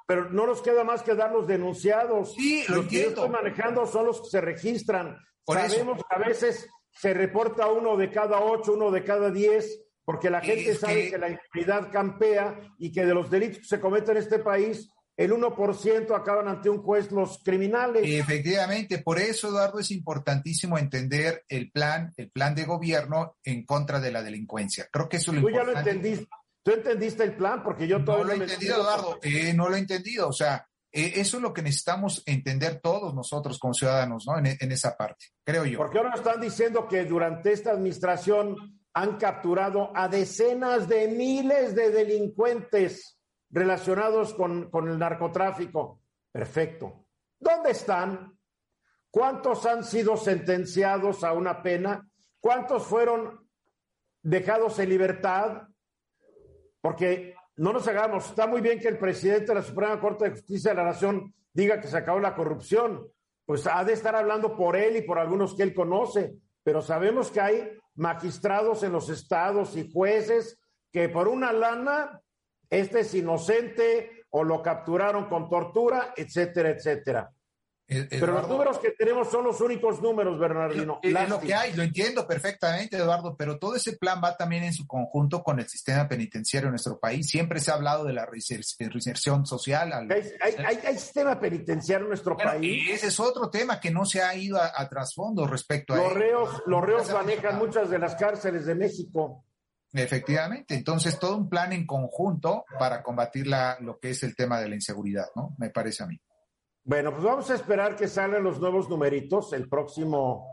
pero 0.08 0.32
no 0.32 0.48
nos 0.48 0.64
queda 0.64 0.84
más 0.84 1.04
que 1.04 1.14
dar 1.14 1.32
los 1.32 1.46
denunciados. 1.46 2.34
Sí, 2.34 2.66
lo 2.68 2.78
los 2.78 2.88
que 2.88 3.06
estoy 3.06 3.30
manejando 3.30 3.86
son 3.86 4.08
los 4.08 4.22
que 4.22 4.30
se 4.32 4.42
registran. 4.42 5.16
Sabemos 5.46 5.98
que 5.98 6.16
a 6.16 6.28
veces 6.28 6.68
se 6.92 7.14
reporta 7.14 7.68
uno 7.68 7.96
de 7.98 8.10
cada 8.10 8.40
ocho, 8.40 8.74
uno 8.74 8.90
de 8.90 9.04
cada 9.04 9.30
diez, 9.30 9.80
porque 10.08 10.30
la 10.30 10.40
gente 10.40 10.74
sabe 10.74 11.12
que... 11.12 11.18
la 11.18 11.28
impunidad 11.28 11.92
campea 11.92 12.58
y 12.80 12.94
que 12.94 13.06
de 13.06 13.14
los 13.14 13.30
delitos 13.30 13.58
que 13.58 13.66
se 13.66 13.82
cometen 13.82 14.12
en 14.12 14.24
este 14.24 14.40
país, 14.40 14.90
el 15.18 15.34
1% 15.34 16.18
acaban 16.18 16.48
ante 16.48 16.70
un 16.70 16.82
juez 16.82 17.12
los 17.12 17.44
criminales. 17.44 18.04
Efectivamente, 18.06 19.00
por 19.00 19.20
eso, 19.20 19.50
Eduardo, 19.50 19.80
es 19.80 19.92
importantísimo 19.92 20.78
entender 20.78 21.44
el 21.50 21.72
plan, 21.72 22.14
el 22.16 22.32
plan 22.32 22.56
de 22.56 22.64
gobierno 22.64 23.36
en 23.44 23.66
contra 23.66 24.00
de 24.00 24.14
la 24.14 24.24
delincuencia. 24.24 24.88
Creo 24.90 25.10
que 25.10 25.18
eso 25.18 25.32
es 25.32 25.42
lo 25.42 25.48
Tú 25.50 25.54
ya 25.54 25.66
lo 25.66 25.78
entendiste. 25.78 26.28
Tú 26.64 26.72
entendiste 26.72 27.24
el 27.24 27.36
plan 27.36 27.62
porque 27.62 27.86
yo 27.86 28.02
todavía 28.02 28.28
no 28.28 28.34
lo 28.34 28.40
he 28.40 28.44
entendido, 28.46 28.76
Eduardo. 28.78 29.20
Eh, 29.22 29.54
no 29.54 29.68
lo 29.68 29.76
he 29.76 29.80
entendido. 29.80 30.30
O 30.30 30.34
sea, 30.34 30.66
eh, 30.90 31.14
eso 31.16 31.36
es 31.36 31.44
lo 31.44 31.54
que 31.54 31.64
necesitamos 31.64 32.24
entender 32.26 32.80
todos 32.82 33.14
nosotros 33.14 33.60
como 33.60 33.74
ciudadanos, 33.74 34.24
¿no? 34.26 34.40
En, 34.40 34.56
en, 34.58 34.72
esa 34.72 34.96
parte, 34.96 35.26
creo 35.44 35.66
yo. 35.66 35.78
Porque 35.78 35.98
ahora 35.98 36.14
están 36.16 36.40
diciendo 36.40 36.88
que 36.88 37.04
durante 37.04 37.52
esta 37.52 37.72
administración 37.72 38.77
han 38.98 39.18
capturado 39.18 39.92
a 39.94 40.08
decenas 40.08 40.88
de 40.88 41.08
miles 41.08 41.76
de 41.76 41.92
delincuentes 41.92 43.20
relacionados 43.52 44.34
con, 44.34 44.72
el 44.74 44.98
narcotráfico. 44.98 46.02
Perfecto. 46.32 47.06
¿Dónde 47.40 47.72
están? 47.72 48.36
¿Cuántos 49.12 49.68
han 49.68 49.84
sido 49.84 50.18
sentenciados 50.18 51.24
a 51.24 51.34
una 51.34 51.62
pena? 51.62 52.10
¿Cuántos 52.40 52.88
fueron 52.88 53.48
dejados 54.24 54.80
en 54.80 54.90
libertad? 54.90 55.68
Porque 56.82 57.36
no 57.58 57.74
nos 57.74 57.88
hagamos, 57.88 58.30
está 58.30 58.48
muy 58.48 58.62
bien 58.62 58.80
que 58.80 58.88
el 58.88 58.98
presidente 58.98 59.46
de 59.46 59.56
la 59.56 59.62
Suprema 59.62 60.00
Corte 60.00 60.26
de 60.26 60.32
Justicia 60.32 60.72
de 60.72 60.78
la 60.78 60.86
Nación 60.86 61.36
diga 61.54 61.80
que 61.80 61.88
se 61.88 61.98
acabó 61.98 62.20
la 62.20 62.34
corrupción, 62.34 63.08
pues 63.46 63.68
ha 63.68 63.84
de 63.84 63.94
estar 63.94 64.16
hablando 64.16 64.58
por 64.58 64.76
él 64.76 64.96
y 64.96 65.02
por 65.04 65.20
algunos 65.20 65.54
que 65.54 65.62
él 65.62 65.76
conoce, 65.76 66.34
pero 66.68 66.82
sabemos 66.82 67.32
que 67.32 67.40
hay 67.40 67.80
magistrados 67.96 68.84
en 68.84 68.92
los 68.92 69.08
estados 69.08 69.78
y 69.78 69.90
jueces 69.90 70.60
que 70.92 71.08
por 71.08 71.30
una 71.30 71.54
lana, 71.54 72.22
este 72.70 73.00
es 73.00 73.14
inocente 73.14 74.26
o 74.32 74.44
lo 74.44 74.62
capturaron 74.62 75.30
con 75.30 75.50
tortura, 75.50 76.14
etcétera, 76.18 76.72
etcétera. 76.72 77.32
Pero 77.88 78.34
los 78.34 78.50
números 78.50 78.80
que 78.80 78.92
tenemos 78.92 79.32
son 79.32 79.46
los 79.46 79.62
únicos 79.62 80.02
números, 80.02 80.38
Bernardino. 80.38 81.00
Es 81.02 81.30
lo 81.30 81.40
que 81.40 81.54
hay, 81.54 81.74
lo 81.74 81.84
entiendo 81.84 82.28
perfectamente, 82.28 82.98
Eduardo, 82.98 83.38
pero 83.38 83.58
todo 83.58 83.76
ese 83.76 83.94
plan 83.96 84.20
va 84.22 84.36
también 84.36 84.64
en 84.64 84.74
su 84.74 84.86
conjunto 84.86 85.42
con 85.42 85.60
el 85.60 85.70
sistema 85.70 86.08
penitenciario 86.08 86.68
en 86.68 86.72
nuestro 86.72 87.00
país. 87.00 87.30
Siempre 87.30 87.62
se 87.62 87.72
ha 87.72 87.76
hablado 87.76 88.04
de 88.04 88.12
la 88.12 88.26
reinserción 88.26 89.46
social. 89.46 89.94
Hay, 89.94 90.98
sistema 90.98 91.40
penitenciario 91.40 92.06
en 92.06 92.10
nuestro 92.10 92.36
país. 92.36 92.88
Y 92.88 92.92
ese 92.92 93.08
es 93.08 93.20
otro 93.20 93.50
tema 93.50 93.80
que 93.80 93.92
no 93.92 94.06
se 94.06 94.22
ha 94.22 94.36
ido 94.36 94.60
a, 94.62 94.90
trasfondo 94.90 95.48
respecto 95.48 95.94
a 95.94 95.98
los 95.98 96.14
reos, 96.14 96.64
los 96.66 96.84
reos 96.84 97.12
manejan 97.12 97.58
muchas 97.58 97.90
de 97.90 98.00
las 98.00 98.16
cárceles 98.16 98.66
de 98.66 98.76
México. 98.76 99.46
Efectivamente, 99.94 100.76
entonces 100.76 101.18
todo 101.18 101.38
un 101.38 101.50
plan 101.50 101.72
en 101.72 101.86
conjunto 101.86 102.66
para 102.78 103.02
combatir 103.02 103.48
la, 103.48 103.78
lo 103.80 104.00
que 104.00 104.10
es 104.10 104.24
el 104.24 104.36
tema 104.36 104.60
de 104.60 104.70
la 104.70 104.76
inseguridad, 104.76 105.28
¿no? 105.36 105.56
Me 105.58 105.70
parece 105.70 106.04
a 106.04 106.08
mí. 106.08 106.20
Bueno, 106.88 107.12
pues 107.12 107.22
vamos 107.26 107.50
a 107.50 107.56
esperar 107.56 107.98
que 107.98 108.08
salgan 108.08 108.46
los 108.46 108.62
nuevos 108.62 108.88
numeritos 108.88 109.52
el 109.52 109.68
próximo. 109.68 110.48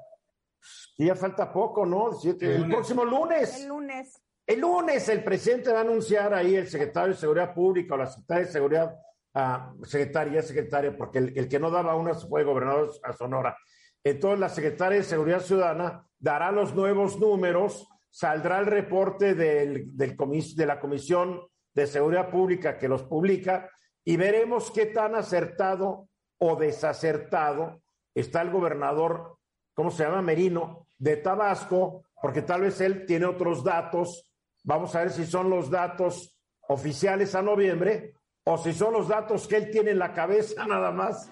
Ya 0.99 1.15
falta 1.15 1.53
poco, 1.53 1.87
¿no? 1.87 2.11
El, 2.25 2.69
próximo 2.69 3.05
lunes. 3.05 3.61
El 3.61 3.69
lunes. 3.69 4.21
El 4.45 4.59
lunes 4.59 5.09
el 5.11 5.23
presidente 5.23 5.71
va 5.71 5.79
a 5.79 5.83
anunciar 5.83 6.35
ahí 6.35 6.57
el 6.57 6.67
secretario 6.67 7.15
de 7.15 7.21
Seguridad 7.21 7.55
Pública 7.55 7.95
o 7.95 7.99
la 7.99 8.09
secretaria 8.09 8.47
de 8.47 8.53
Seguridad, 8.53 8.97
uh, 9.33 9.85
secretaria, 9.85 10.43
secretaria, 10.43 10.97
porque 10.97 11.19
el, 11.19 11.49
que 11.49 11.61
no 11.61 11.71
daba 11.71 11.95
una 11.95 12.15
fue 12.15 12.43
gobernador 12.43 12.91
a 13.05 13.13
Sonora. 13.13 13.57
Entonces 14.03 14.41
la 14.41 14.49
secretaria 14.49 14.99
de 14.99 15.05
Seguridad 15.05 15.41
Ciudadana 15.41 16.05
dará 16.19 16.51
los 16.51 16.75
nuevos 16.75 17.17
números 17.21 17.87
saldrá 18.11 18.59
el 18.59 18.67
reporte 18.67 19.37
del, 19.37 19.97
del 19.97 20.17
comis, 20.17 20.57
de 20.57 20.67
la 20.67 20.81
Comisión 20.81 21.41
de 21.73 21.87
Seguridad 21.87 22.29
Pública 22.29 22.77
que 22.77 22.89
los 22.89 23.05
publica 23.05 23.71
y 24.05 24.17
veremos 24.17 24.73
qué 24.73 24.87
tan 24.87 25.15
acertado 25.15 26.09
o 26.47 26.57
desacertado 26.57 27.81
está 28.15 28.43
el 28.43 28.51
gobernador, 28.51 29.39
¿cómo 29.73 29.91
se 29.91 30.05
llama? 30.05 30.21
Merino, 30.21 30.87
de 30.99 31.17
Tabasco, 31.17 32.05
porque 32.21 32.43
tal 32.43 32.61
vez 32.61 32.83
él 32.83 33.07
tiene 33.07 33.25
otros 33.25 33.65
datos. 33.65 34.31
Vamos 34.63 34.95
a 34.95 35.01
ver 35.01 35.11
si 35.11 35.25
son 35.25 35.49
los 35.49 35.71
datos 35.71 36.37
oficiales 36.69 37.35
a 37.35 37.41
noviembre 37.41 38.15
o 38.45 38.59
si 38.59 38.75
son 38.75 38.93
los 38.93 39.09
datos 39.09 39.49
que 39.49 39.57
él 39.57 39.71
tiene 39.71 39.93
en 39.93 39.99
la 39.99 40.13
cabeza 40.13 40.67
nada 40.69 40.91
más. 40.91 41.31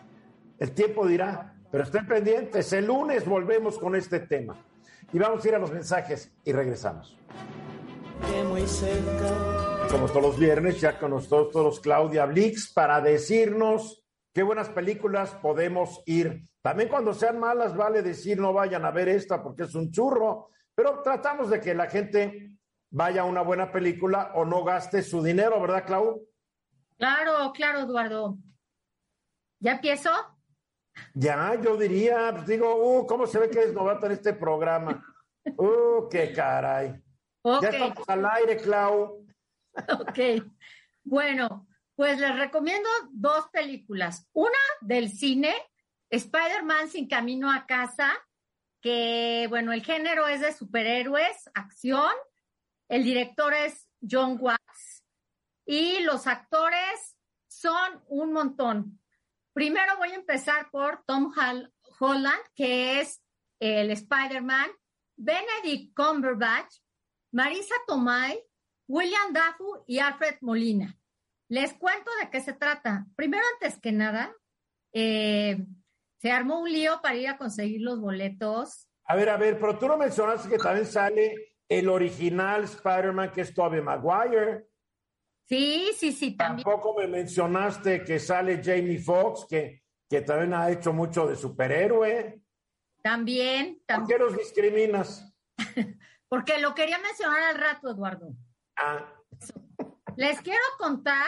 El 0.58 0.72
tiempo 0.72 1.06
dirá, 1.06 1.56
pero 1.70 1.84
estén 1.84 2.06
pendientes, 2.06 2.72
el 2.72 2.86
lunes 2.86 3.26
volvemos 3.26 3.78
con 3.78 3.94
este 3.94 4.20
tema. 4.20 4.56
Y 5.12 5.18
vamos 5.18 5.44
a 5.44 5.48
ir 5.48 5.54
a 5.54 5.58
los 5.58 5.70
mensajes 5.70 6.32
y 6.42 6.52
regresamos. 6.52 7.18
Como 9.90 10.06
todos 10.06 10.22
los 10.22 10.38
viernes, 10.38 10.80
ya 10.80 10.98
con 10.98 11.10
nosotros 11.10 11.80
Claudia 11.80 12.24
Blix 12.24 12.72
para 12.72 13.02
decirnos 13.02 14.01
qué 14.32 14.42
buenas 14.42 14.68
películas 14.70 15.34
podemos 15.36 16.02
ir. 16.06 16.48
También 16.62 16.88
cuando 16.88 17.12
sean 17.12 17.38
malas, 17.38 17.76
vale 17.76 18.02
decir 18.02 18.38
no 18.38 18.52
vayan 18.52 18.84
a 18.84 18.90
ver 18.90 19.08
esta 19.08 19.42
porque 19.42 19.64
es 19.64 19.74
un 19.74 19.90
churro, 19.90 20.50
pero 20.74 21.02
tratamos 21.02 21.50
de 21.50 21.60
que 21.60 21.74
la 21.74 21.88
gente 21.88 22.56
vaya 22.90 23.22
a 23.22 23.24
una 23.24 23.42
buena 23.42 23.72
película 23.72 24.32
o 24.34 24.44
no 24.44 24.64
gaste 24.64 25.02
su 25.02 25.22
dinero, 25.22 25.60
¿verdad, 25.60 25.84
Clau? 25.86 26.26
Claro, 26.98 27.52
claro, 27.52 27.80
Eduardo. 27.80 28.36
¿Ya 29.60 29.72
empiezo? 29.72 30.10
Ya, 31.14 31.54
yo 31.60 31.76
diría, 31.76 32.30
pues 32.32 32.46
digo, 32.46 32.74
uh, 32.74 33.06
¿cómo 33.06 33.26
se 33.26 33.38
ve 33.38 33.50
que 33.50 33.62
es 33.62 33.72
novato 33.72 34.06
en 34.06 34.12
este 34.12 34.32
programa? 34.34 35.04
Uh, 35.56 36.08
qué 36.08 36.32
caray. 36.32 37.02
Ya 37.44 37.68
estamos 37.68 38.08
al 38.08 38.24
aire, 38.26 38.58
Clau. 38.58 39.26
Ok. 40.00 40.18
Bueno, 41.02 41.66
pues 42.02 42.18
les 42.18 42.36
recomiendo 42.36 42.88
dos 43.12 43.48
películas. 43.52 44.28
Una 44.32 44.58
del 44.80 45.08
cine, 45.08 45.54
Spider-Man 46.10 46.88
sin 46.88 47.06
camino 47.06 47.48
a 47.48 47.64
casa, 47.64 48.12
que, 48.80 49.46
bueno, 49.48 49.72
el 49.72 49.84
género 49.84 50.26
es 50.26 50.40
de 50.40 50.52
superhéroes, 50.52 51.48
acción. 51.54 52.12
El 52.88 53.04
director 53.04 53.54
es 53.54 53.88
John 54.00 54.36
Watts 54.40 55.04
y 55.64 56.00
los 56.00 56.26
actores 56.26 57.16
son 57.46 58.02
un 58.08 58.32
montón. 58.32 59.00
Primero 59.52 59.96
voy 59.98 60.10
a 60.10 60.16
empezar 60.16 60.72
por 60.72 61.04
Tom 61.06 61.32
Holland, 62.00 62.42
que 62.56 63.00
es 63.00 63.22
el 63.60 63.92
Spider-Man, 63.92 64.72
Benedict 65.14 65.94
Cumberbatch, 65.94 66.78
Marisa 67.30 67.76
Tomei, 67.86 68.42
William 68.88 69.32
Dafoe 69.32 69.84
y 69.86 70.00
Alfred 70.00 70.38
Molina. 70.40 70.98
Les 71.52 71.74
cuento 71.74 72.10
de 72.18 72.30
qué 72.30 72.40
se 72.40 72.54
trata. 72.54 73.04
Primero, 73.14 73.44
antes 73.52 73.78
que 73.78 73.92
nada, 73.92 74.34
eh, 74.90 75.62
se 76.16 76.30
armó 76.30 76.60
un 76.60 76.72
lío 76.72 77.00
para 77.02 77.16
ir 77.16 77.28
a 77.28 77.36
conseguir 77.36 77.82
los 77.82 78.00
boletos. 78.00 78.88
A 79.04 79.14
ver, 79.16 79.28
a 79.28 79.36
ver, 79.36 79.60
pero 79.60 79.78
tú 79.78 79.86
no 79.86 79.98
mencionaste 79.98 80.48
que 80.48 80.56
también 80.56 80.86
sale 80.86 81.56
el 81.68 81.90
original 81.90 82.64
Spider-Man, 82.64 83.32
que 83.32 83.42
es 83.42 83.52
Tobey 83.52 83.82
Maguire. 83.82 84.66
Sí, 85.46 85.90
sí, 85.94 86.12
sí, 86.12 86.34
también. 86.38 86.64
Tampoco 86.64 86.98
me 86.98 87.06
mencionaste 87.06 88.02
que 88.02 88.18
sale 88.18 88.62
Jamie 88.64 88.98
Foxx, 88.98 89.44
que, 89.46 89.82
que 90.08 90.22
también 90.22 90.54
ha 90.54 90.70
hecho 90.70 90.94
mucho 90.94 91.26
de 91.26 91.36
superhéroe. 91.36 92.40
También, 93.02 93.82
también. 93.84 94.06
¿Por 94.06 94.08
qué 94.08 94.18
los 94.18 94.38
discriminas? 94.38 95.30
Porque 96.30 96.58
lo 96.60 96.74
quería 96.74 96.98
mencionar 96.98 97.42
al 97.42 97.58
rato, 97.58 97.90
Eduardo. 97.90 98.30
Ah. 98.74 99.06
Les 100.16 100.40
quiero 100.40 100.62
contar 100.78 101.26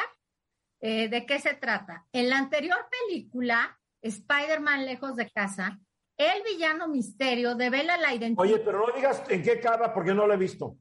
eh, 0.81 1.09
de 1.09 1.25
qué 1.27 1.39
se 1.39 1.55
trata. 1.55 2.07
En 2.13 2.29
la 2.29 2.39
anterior 2.39 2.79
película, 2.91 3.79
Spider-Man 4.03 4.85
lejos 4.85 5.17
de 5.17 5.31
casa, 5.31 5.79
el 6.17 6.43
villano 6.43 6.89
misterio 6.89 7.55
devela 7.55 7.97
la 7.97 8.15
identidad. 8.15 8.41
Oye, 8.41 8.59
pero 8.59 8.87
no 8.87 8.93
digas 8.95 9.23
en 9.29 9.43
qué 9.43 9.53
acaba 9.53 9.93
porque 9.93 10.15
no 10.15 10.27
lo 10.27 10.35
he 10.35 10.37
visto. 10.37 10.77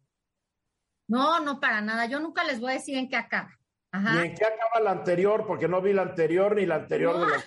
No, 1.08 1.40
no 1.40 1.60
para 1.60 1.82
nada. 1.82 2.06
Yo 2.06 2.20
nunca 2.20 2.44
les 2.44 2.60
voy 2.60 2.72
a 2.72 2.76
decir 2.76 2.98
en 2.98 3.10
qué 3.10 3.16
acaba. 3.16 3.58
Ajá. 3.92 4.22
Ni 4.22 4.28
en 4.28 4.36
qué 4.36 4.46
acaba 4.46 4.80
la 4.84 4.92
anterior, 4.92 5.46
porque 5.46 5.68
no 5.68 5.82
vi 5.82 5.94
la 5.94 6.04
anterior 6.04 6.56
ni 6.56 6.66
la 6.66 6.76
anterior 6.76 7.20
de 7.20 7.32
la 7.32 7.44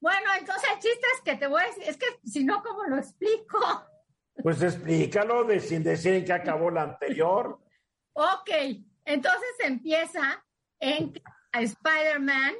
Bueno, 0.00 0.30
entonces 0.38 0.68
el 0.72 0.78
chiste 0.78 1.06
es 1.14 1.20
que 1.22 1.36
te 1.36 1.46
voy 1.46 1.62
a 1.62 1.66
decir, 1.66 1.84
es 1.86 1.96
que 1.96 2.06
si 2.24 2.44
no, 2.44 2.62
¿cómo 2.62 2.84
lo 2.84 2.96
explico? 2.96 3.58
Pues 4.42 4.62
explícalo 4.62 5.44
de, 5.44 5.60
sin 5.60 5.82
decir 5.82 6.14
en 6.14 6.24
qué 6.24 6.32
acabó 6.32 6.70
la 6.70 6.82
anterior. 6.82 7.60
ok, 8.14 8.50
entonces 9.04 9.50
empieza 9.64 10.44
en 10.80 11.12
que 11.12 11.22
a 11.52 11.60
Spider-Man 11.60 12.54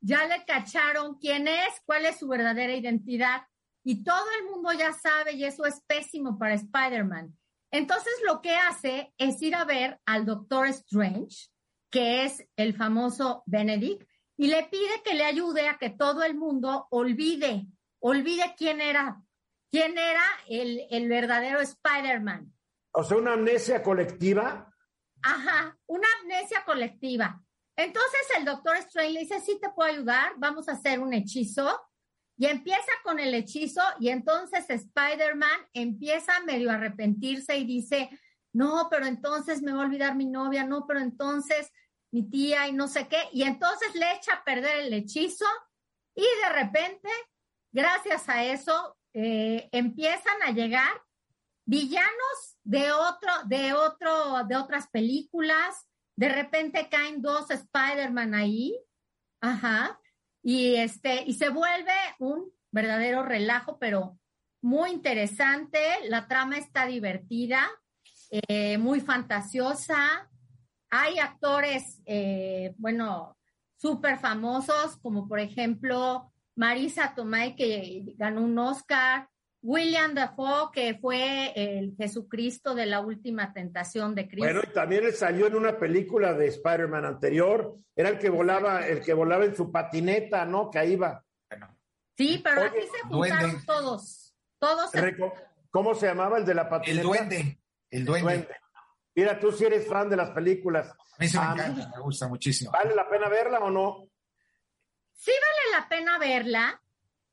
ya 0.00 0.26
le 0.26 0.44
cacharon 0.44 1.18
quién 1.18 1.48
es, 1.48 1.68
cuál 1.84 2.06
es 2.06 2.18
su 2.18 2.28
verdadera 2.28 2.74
identidad 2.74 3.42
y 3.84 4.02
todo 4.02 4.24
el 4.40 4.46
mundo 4.46 4.72
ya 4.72 4.92
sabe 4.92 5.32
y 5.34 5.44
eso 5.44 5.64
es 5.64 5.80
pésimo 5.86 6.38
para 6.38 6.54
Spider-Man. 6.54 7.36
Entonces 7.70 8.12
lo 8.24 8.40
que 8.40 8.54
hace 8.54 9.12
es 9.18 9.40
ir 9.42 9.54
a 9.54 9.64
ver 9.64 10.00
al 10.06 10.24
Doctor 10.24 10.66
Strange, 10.68 11.48
que 11.90 12.24
es 12.24 12.44
el 12.56 12.74
famoso 12.74 13.42
Benedict, 13.46 14.08
y 14.36 14.48
le 14.48 14.64
pide 14.64 15.02
que 15.04 15.14
le 15.14 15.24
ayude 15.24 15.68
a 15.68 15.78
que 15.78 15.90
todo 15.90 16.22
el 16.22 16.34
mundo 16.34 16.86
olvide, 16.90 17.66
olvide 18.00 18.54
quién 18.56 18.80
era, 18.80 19.22
quién 19.70 19.96
era 19.98 20.24
el, 20.48 20.86
el 20.90 21.08
verdadero 21.08 21.60
Spider-Man. 21.60 22.52
O 22.92 23.04
sea, 23.04 23.16
una 23.16 23.32
amnesia 23.34 23.82
colectiva. 23.82 24.72
Ajá, 25.28 25.76
una 25.86 26.06
amnesia 26.20 26.62
colectiva. 26.64 27.42
Entonces 27.76 28.20
el 28.38 28.44
Doctor 28.44 28.76
Strange 28.76 29.12
le 29.12 29.20
dice, 29.20 29.40
sí 29.40 29.58
te 29.60 29.70
puedo 29.70 29.90
ayudar, 29.90 30.34
vamos 30.36 30.68
a 30.68 30.72
hacer 30.72 31.00
un 31.00 31.12
hechizo 31.12 31.80
y 32.38 32.46
empieza 32.46 32.92
con 33.02 33.18
el 33.18 33.34
hechizo 33.34 33.82
y 33.98 34.10
entonces 34.10 34.70
Spider-Man 34.70 35.68
empieza 35.72 36.38
medio 36.44 36.70
a 36.70 36.74
arrepentirse 36.74 37.56
y 37.56 37.64
dice, 37.64 38.08
no, 38.52 38.86
pero 38.88 39.06
entonces 39.06 39.62
me 39.62 39.72
va 39.72 39.82
a 39.82 39.86
olvidar 39.86 40.14
mi 40.14 40.26
novia, 40.26 40.62
no, 40.62 40.86
pero 40.86 41.00
entonces 41.00 41.72
mi 42.12 42.30
tía 42.30 42.68
y 42.68 42.72
no 42.72 42.86
sé 42.86 43.08
qué. 43.08 43.18
Y 43.32 43.42
entonces 43.42 43.96
le 43.96 44.12
echa 44.12 44.34
a 44.34 44.44
perder 44.44 44.76
el 44.78 44.94
hechizo 44.94 45.46
y 46.14 46.22
de 46.22 46.48
repente, 46.52 47.08
gracias 47.72 48.28
a 48.28 48.44
eso, 48.44 48.96
eh, 49.12 49.68
empiezan 49.72 50.40
a 50.44 50.52
llegar 50.52 51.02
villanos 51.64 52.55
de 52.66 52.92
otro, 52.92 53.32
de 53.46 53.72
otro, 53.72 54.44
de 54.46 54.56
otras 54.56 54.88
películas. 54.88 55.86
De 56.16 56.28
repente 56.28 56.88
caen 56.90 57.22
dos 57.22 57.50
Spider-Man 57.50 58.34
ahí. 58.34 58.78
Ajá 59.40 59.98
y 60.48 60.76
este 60.76 61.24
y 61.26 61.34
se 61.34 61.48
vuelve 61.48 61.90
un 62.20 62.52
verdadero 62.70 63.24
relajo, 63.24 63.80
pero 63.80 64.16
muy 64.62 64.92
interesante. 64.92 65.80
La 66.08 66.28
trama 66.28 66.56
está 66.56 66.86
divertida, 66.86 67.68
eh, 68.30 68.78
muy 68.78 69.00
fantasiosa. 69.00 70.30
Hay 70.88 71.18
actores, 71.18 72.00
eh, 72.06 72.76
bueno, 72.78 73.36
súper 73.74 74.20
famosos, 74.20 74.96
como 74.98 75.26
por 75.26 75.40
ejemplo 75.40 76.32
Marisa 76.54 77.12
Tomei, 77.16 77.56
que 77.56 78.14
ganó 78.16 78.42
un 78.42 78.56
Oscar, 78.56 79.28
William 79.66 80.14
Dafoe, 80.14 80.70
que 80.72 80.94
fue 80.94 81.52
el 81.56 81.96
Jesucristo 81.96 82.72
de 82.72 82.86
la 82.86 83.00
última 83.00 83.52
tentación 83.52 84.14
de 84.14 84.28
Cristo. 84.28 84.44
Bueno, 84.44 84.60
y 84.62 84.72
también 84.72 85.04
él 85.04 85.12
salió 85.12 85.48
en 85.48 85.56
una 85.56 85.76
película 85.76 86.34
de 86.34 86.46
Spider-Man 86.46 87.04
anterior. 87.04 87.76
Era 87.96 88.10
el 88.10 88.18
que 88.20 88.30
volaba, 88.30 88.86
el 88.86 89.00
que 89.00 89.12
volaba 89.12 89.44
en 89.44 89.56
su 89.56 89.72
patineta, 89.72 90.44
¿no? 90.44 90.70
Que 90.70 90.86
iba. 90.86 91.20
Sí, 92.16 92.40
pero 92.44 92.62
aquí 92.62 92.78
se 92.80 93.08
juntaron 93.08 93.66
todos. 93.66 94.32
Todos. 94.60 94.92
¿Cómo 95.72 95.96
se 95.96 96.06
llamaba 96.06 96.38
el 96.38 96.44
de 96.44 96.54
la 96.54 96.68
patineta? 96.68 97.00
El 97.00 97.06
duende. 97.06 97.60
El 97.90 98.04
duende. 98.04 98.48
Mira, 99.16 99.40
tú 99.40 99.50
sí 99.50 99.64
eres 99.64 99.88
fan 99.88 100.08
de 100.08 100.16
las 100.16 100.30
películas. 100.30 100.90
A 100.90 101.16
mí 101.18 101.26
se 101.26 101.38
me 101.38 101.44
ah, 101.44 101.52
encanta, 101.54 101.90
me 101.92 102.02
gusta 102.02 102.28
muchísimo. 102.28 102.70
¿Vale 102.70 102.94
la 102.94 103.08
pena 103.08 103.28
verla 103.28 103.58
o 103.58 103.70
no? 103.70 104.08
Sí 105.12 105.32
vale 105.32 105.82
la 105.82 105.88
pena 105.88 106.18
verla 106.18 106.80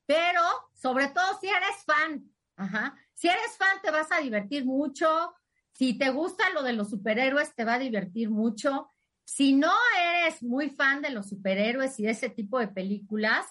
pero 0.05 0.41
sobre 0.73 1.07
todo 1.07 1.39
si 1.39 1.47
eres 1.47 1.83
fan, 1.85 2.29
ajá, 2.55 2.95
si 3.13 3.27
eres 3.27 3.57
fan 3.57 3.81
te 3.81 3.91
vas 3.91 4.11
a 4.11 4.19
divertir 4.19 4.65
mucho, 4.65 5.33
si 5.71 5.97
te 5.97 6.09
gusta 6.09 6.49
lo 6.51 6.63
de 6.63 6.73
los 6.73 6.89
superhéroes 6.89 7.55
te 7.55 7.65
va 7.65 7.75
a 7.75 7.79
divertir 7.79 8.29
mucho, 8.29 8.89
si 9.25 9.53
no 9.53 9.71
eres 9.99 10.43
muy 10.43 10.69
fan 10.69 11.01
de 11.01 11.09
los 11.09 11.29
superhéroes 11.29 11.99
y 11.99 12.03
de 12.03 12.11
ese 12.11 12.29
tipo 12.29 12.59
de 12.59 12.67
películas, 12.67 13.45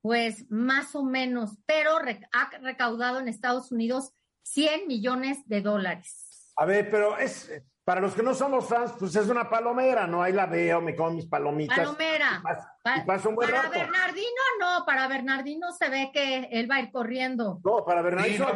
pues 0.00 0.50
más 0.50 0.94
o 0.94 1.02
menos, 1.04 1.58
pero 1.66 1.98
ha 1.98 2.50
recaudado 2.60 3.18
en 3.18 3.28
Estados 3.28 3.72
Unidos 3.72 4.12
100 4.42 4.86
millones 4.86 5.46
de 5.46 5.60
dólares. 5.60 6.52
A 6.56 6.64
ver, 6.64 6.90
pero 6.90 7.18
es, 7.18 7.50
para 7.88 8.02
los 8.02 8.14
que 8.14 8.22
no 8.22 8.34
somos 8.34 8.68
fans, 8.68 8.92
pues 8.98 9.16
es 9.16 9.28
una 9.28 9.48
palomera, 9.48 10.06
¿no? 10.06 10.22
Ahí 10.22 10.34
la 10.34 10.44
veo, 10.44 10.82
me 10.82 10.94
como 10.94 11.12
mis 11.12 11.24
palomitas. 11.24 11.78
Palomera. 11.78 12.42
Y 12.84 13.00
para 13.06 13.70
Bernardino 13.70 14.42
no, 14.60 14.84
para 14.84 15.08
Bernardino 15.08 15.72
se 15.72 15.88
ve 15.88 16.10
que 16.12 16.50
él 16.52 16.70
va 16.70 16.74
a 16.74 16.80
ir 16.80 16.90
corriendo. 16.92 17.58
No, 17.64 17.86
para 17.86 18.02
Bernardino 18.02 18.46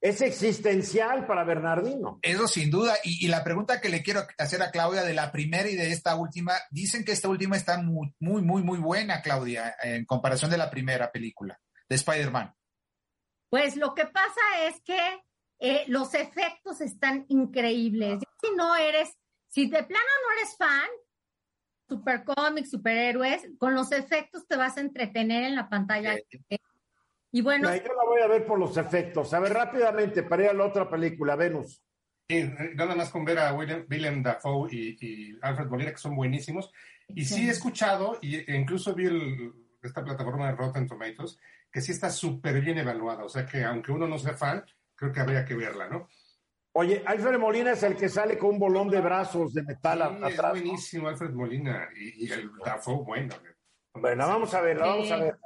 es 0.00 0.20
existencial 0.22 1.24
para 1.24 1.44
Bernardino. 1.44 2.18
Eso 2.20 2.48
sin 2.48 2.68
duda. 2.68 2.96
Y, 3.04 3.24
y, 3.24 3.28
la 3.28 3.44
pregunta 3.44 3.80
que 3.80 3.90
le 3.90 4.02
quiero 4.02 4.22
hacer 4.36 4.60
a 4.60 4.72
Claudia 4.72 5.04
de 5.04 5.14
la 5.14 5.30
primera 5.30 5.68
y 5.70 5.76
de 5.76 5.92
esta 5.92 6.16
última, 6.16 6.54
dicen 6.72 7.04
que 7.04 7.12
esta 7.12 7.28
última 7.28 7.56
está 7.56 7.78
muy, 7.78 8.12
muy, 8.18 8.42
muy, 8.42 8.64
muy 8.64 8.80
buena, 8.80 9.22
Claudia, 9.22 9.76
en 9.80 10.04
comparación 10.04 10.50
de 10.50 10.58
la 10.58 10.68
primera 10.68 11.12
película 11.12 11.60
de 11.88 11.94
Spider-Man. 11.94 12.52
Pues 13.50 13.76
lo 13.76 13.94
que 13.94 14.06
pasa 14.06 14.40
es 14.66 14.82
que 14.82 14.98
eh, 15.64 15.84
los 15.86 16.12
efectos 16.14 16.80
están 16.80 17.24
increíbles. 17.28 18.18
Si 18.40 18.50
no 18.56 18.74
eres, 18.74 19.16
si 19.46 19.70
de 19.70 19.84
plano 19.84 20.04
no 20.26 20.32
eres 20.36 20.56
fan, 20.56 20.90
super 21.88 22.24
cómics, 22.24 22.70
superhéroes, 22.70 23.48
con 23.58 23.72
los 23.72 23.92
efectos 23.92 24.48
te 24.48 24.56
vas 24.56 24.76
a 24.76 24.80
entretener 24.80 25.44
en 25.44 25.54
la 25.54 25.68
pantalla. 25.68 26.16
Y 27.30 27.42
bueno. 27.42 27.72
yo 27.76 27.94
la 27.94 28.04
voy 28.04 28.20
a 28.22 28.26
ver 28.26 28.44
por 28.44 28.58
los 28.58 28.76
efectos. 28.76 29.32
A 29.34 29.38
ver, 29.38 29.52
rápidamente, 29.52 30.24
para 30.24 30.42
ir 30.42 30.48
a 30.50 30.54
la 30.54 30.66
otra 30.66 30.90
película, 30.90 31.36
Venus. 31.36 31.80
Sí, 32.28 32.42
nada 32.74 32.96
más 32.96 33.10
con 33.10 33.24
ver 33.24 33.38
a 33.38 33.54
William, 33.54 33.86
William 33.88 34.20
Dafoe 34.20 34.68
y, 34.68 35.38
Alfred 35.42 35.68
Molina, 35.68 35.92
que 35.92 35.98
son 35.98 36.16
buenísimos. 36.16 36.72
Y 37.06 37.24
sí, 37.24 37.46
he 37.46 37.52
escuchado, 37.52 38.18
e 38.20 38.56
incluso 38.56 38.94
vi 38.94 39.06
esta 39.80 40.02
plataforma 40.02 40.48
de 40.48 40.56
Rotten 40.56 40.88
Tomatoes, 40.88 41.38
que 41.70 41.80
sí 41.80 41.92
está 41.92 42.10
súper 42.10 42.60
bien 42.60 42.78
evaluada. 42.78 43.24
O 43.24 43.28
sea 43.28 43.46
que 43.46 43.62
aunque 43.62 43.92
uno 43.92 44.08
no 44.08 44.18
sea 44.18 44.34
fan, 44.34 44.64
creo 45.02 45.12
que 45.12 45.20
habría 45.20 45.44
que 45.44 45.56
verla, 45.56 45.88
¿no? 45.88 46.08
Oye, 46.74 47.02
Alfred 47.04 47.36
Molina 47.36 47.72
es 47.72 47.82
el 47.82 47.96
que 47.96 48.08
sale 48.08 48.38
con 48.38 48.50
un 48.50 48.58
bolón 48.60 48.88
de 48.88 49.00
brazos 49.00 49.52
de 49.52 49.64
metal 49.64 49.98
sí, 49.98 50.24
atrás. 50.24 50.54
Es 50.54 50.62
buenísimo, 50.62 51.08
Alfred 51.08 51.30
Molina. 51.30 51.88
Y, 51.96 52.30
el 52.30 52.52
Dafoe, 52.64 53.02
bueno. 53.04 53.34
Bueno, 53.94 54.28
vamos 54.28 54.54
a 54.54 54.60
ver, 54.60 54.78
vamos 54.78 55.10
a 55.10 55.16
ver. 55.16 55.38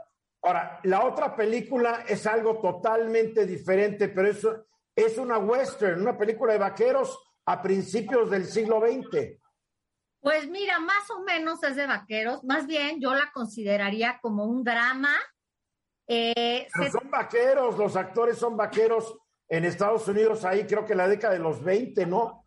Ahora, 0.42 0.78
la 0.84 1.04
otra 1.04 1.34
película 1.34 2.04
es 2.06 2.26
algo 2.26 2.60
totalmente 2.60 3.46
diferente, 3.46 4.10
pero 4.10 4.28
eso 4.28 4.66
es 4.94 5.16
una 5.16 5.38
western, 5.38 6.02
una 6.02 6.18
película 6.18 6.52
de 6.52 6.58
vaqueros 6.58 7.18
a 7.46 7.62
principios 7.62 8.30
del 8.30 8.44
siglo 8.44 8.80
XX. 8.80 9.40
Pues 10.20 10.48
mira, 10.50 10.78
más 10.80 11.10
o 11.10 11.22
menos 11.22 11.62
es 11.62 11.76
de 11.76 11.86
vaqueros, 11.86 12.44
más 12.44 12.66
bien 12.66 13.00
yo 13.00 13.14
la 13.14 13.32
consideraría 13.32 14.18
como 14.20 14.44
un 14.44 14.62
drama 14.62 15.16
eh, 16.08 16.68
son 16.92 17.10
vaqueros, 17.10 17.76
los 17.76 17.96
actores 17.96 18.38
son 18.38 18.56
vaqueros 18.56 19.18
en 19.48 19.64
Estados 19.64 20.06
Unidos 20.08 20.44
ahí 20.44 20.66
creo 20.66 20.84
que 20.84 20.92
en 20.92 20.98
la 20.98 21.08
década 21.08 21.34
de 21.34 21.40
los 21.40 21.62
20, 21.62 22.06
¿no? 22.06 22.46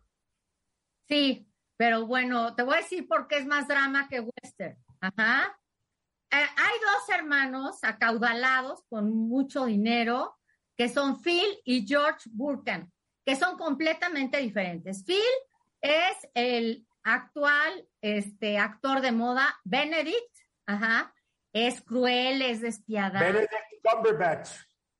Sí, 1.08 1.48
pero 1.76 2.06
bueno, 2.06 2.54
te 2.54 2.62
voy 2.62 2.74
a 2.74 2.78
decir 2.78 3.08
por 3.08 3.26
qué 3.26 3.38
es 3.38 3.46
más 3.46 3.66
drama 3.66 4.08
que 4.08 4.20
western. 4.20 4.76
Ajá. 5.00 5.58
Eh, 6.30 6.36
hay 6.36 6.78
dos 6.80 7.16
hermanos 7.16 7.82
acaudalados 7.82 8.84
con 8.88 9.10
mucho 9.10 9.64
dinero 9.64 10.36
que 10.76 10.88
son 10.88 11.20
Phil 11.20 11.60
y 11.64 11.86
George 11.86 12.30
Burkan, 12.32 12.90
que 13.24 13.34
son 13.34 13.56
completamente 13.56 14.38
diferentes. 14.38 15.04
Phil 15.04 15.18
es 15.80 16.28
el 16.34 16.86
actual 17.02 17.88
este, 18.00 18.58
actor 18.58 19.00
de 19.00 19.12
moda 19.12 19.58
Benedict, 19.64 20.36
ajá, 20.66 21.14
es 21.52 21.80
cruel, 21.82 22.42
es 22.42 22.60
despiadado. 22.60 23.24
Benedict 23.24 23.52
Cumberbatch. 23.82 24.50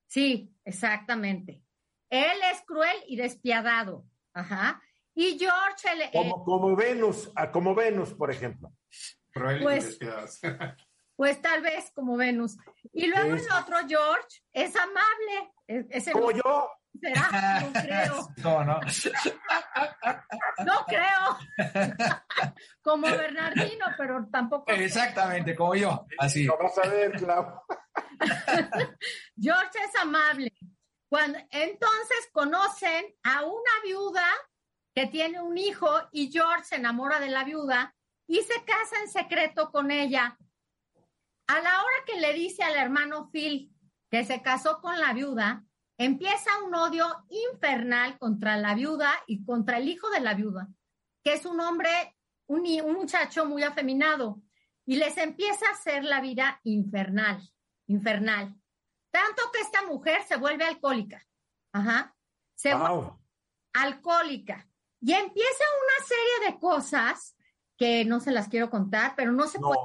Sí, 0.06 0.52
exactamente. 0.64 1.62
Él 2.10 2.38
es 2.52 2.62
cruel 2.66 2.96
y 3.06 3.16
despiadado. 3.16 4.04
Ajá. 4.34 4.82
Y 5.14 5.38
George. 5.38 6.04
Eh, 6.04 6.10
como, 6.12 6.44
como 6.44 6.76
Venus, 6.76 7.30
ah, 7.36 7.50
como 7.50 7.74
Venus, 7.74 8.12
por 8.14 8.30
ejemplo. 8.30 8.72
Cruel 9.32 9.62
pues, 9.62 9.84
y 9.84 9.88
despiadado. 9.88 10.28
pues 11.16 11.40
tal 11.40 11.62
vez 11.62 11.90
como 11.94 12.16
Venus. 12.16 12.56
Y 12.92 13.06
luego 13.06 13.34
el 13.34 13.42
otro, 13.52 13.76
George, 13.88 14.42
es 14.52 14.74
amable. 14.76 15.52
Es, 15.66 16.10
como 16.10 16.32
yo. 16.32 16.70
¿Será? 17.00 17.60
No 17.60 17.72
creo. 17.80 18.28
No, 18.38 18.64
no. 18.64 18.80
No 20.64 20.84
creo. 20.88 21.38
Como 22.82 23.06
Bernardino, 23.06 23.86
pero 23.96 24.26
tampoco. 24.30 24.72
Exactamente, 24.72 25.54
como 25.54 25.76
yo. 25.76 26.04
Así. 26.18 26.44
Lo 26.44 26.58
vas 26.58 26.76
a 26.78 26.88
ver, 26.88 27.12
Clau. 27.12 27.62
George 29.40 29.78
es 29.78 30.00
amable. 30.00 30.52
Cuando, 31.10 31.38
entonces 31.50 32.30
conocen 32.32 33.04
a 33.24 33.44
una 33.44 33.72
viuda 33.84 34.24
que 34.94 35.06
tiene 35.08 35.40
un 35.40 35.58
hijo 35.58 35.88
y 36.12 36.30
George 36.30 36.64
se 36.64 36.76
enamora 36.76 37.20
de 37.20 37.28
la 37.28 37.44
viuda 37.44 37.94
y 38.28 38.40
se 38.42 38.64
casa 38.64 38.96
en 39.02 39.10
secreto 39.10 39.72
con 39.72 39.90
ella. 39.90 40.38
A 41.48 41.60
la 41.60 41.82
hora 41.82 41.96
que 42.06 42.20
le 42.20 42.32
dice 42.32 42.62
al 42.62 42.76
hermano 42.76 43.28
Phil 43.32 43.74
que 44.08 44.24
se 44.24 44.40
casó 44.40 44.80
con 44.80 45.00
la 45.00 45.12
viuda, 45.12 45.64
empieza 45.98 46.62
un 46.64 46.74
odio 46.76 47.06
infernal 47.28 48.16
contra 48.18 48.56
la 48.56 48.74
viuda 48.74 49.12
y 49.26 49.44
contra 49.44 49.78
el 49.78 49.88
hijo 49.88 50.10
de 50.10 50.20
la 50.20 50.34
viuda, 50.34 50.68
que 51.24 51.34
es 51.34 51.44
un 51.44 51.60
hombre, 51.60 51.90
un, 52.46 52.62
muchacho 52.92 53.46
muy 53.46 53.64
afeminado, 53.64 54.40
y 54.86 54.96
les 54.96 55.16
empieza 55.16 55.66
a 55.66 55.72
hacer 55.72 56.04
la 56.04 56.20
vida 56.20 56.60
infernal, 56.64 57.40
infernal. 57.86 58.59
Tanto 59.10 59.42
que 59.52 59.60
esta 59.60 59.82
mujer 59.86 60.22
se 60.26 60.36
vuelve 60.36 60.64
alcohólica. 60.64 61.26
Ajá. 61.72 62.14
Se 62.54 62.74
vuelve 62.74 63.12
alcohólica. 63.72 64.66
Y 65.00 65.12
empieza 65.12 65.64
una 65.84 66.06
serie 66.06 66.50
de 66.52 66.60
cosas 66.60 67.36
que 67.76 68.04
no 68.04 68.20
se 68.20 68.32
las 68.32 68.48
quiero 68.48 68.68
contar, 68.68 69.14
pero 69.16 69.32
no 69.32 69.46
se 69.46 69.58
puede 69.58 69.78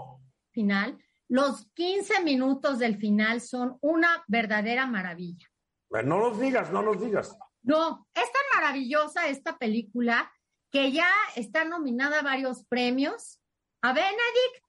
final. 0.52 0.98
Los 1.28 1.68
15 1.74 2.24
minutos 2.24 2.80
del 2.80 2.98
final 2.98 3.42
son 3.42 3.78
una 3.82 4.24
verdadera 4.28 4.88
maravilla. 4.88 5.48
No 5.90 6.20
nos 6.20 6.40
digas, 6.40 6.72
no 6.72 6.82
nos 6.82 7.00
digas. 7.00 7.38
No, 7.64 8.08
es 8.14 8.32
tan 8.32 8.62
maravillosa 8.62 9.28
esta 9.28 9.58
película 9.58 10.32
que 10.72 10.92
ya 10.92 11.10
está 11.36 11.66
nominada 11.66 12.20
a 12.20 12.24
varios 12.24 12.66
premios. 12.66 13.40
A 13.82 13.94
Benedict 13.94 14.64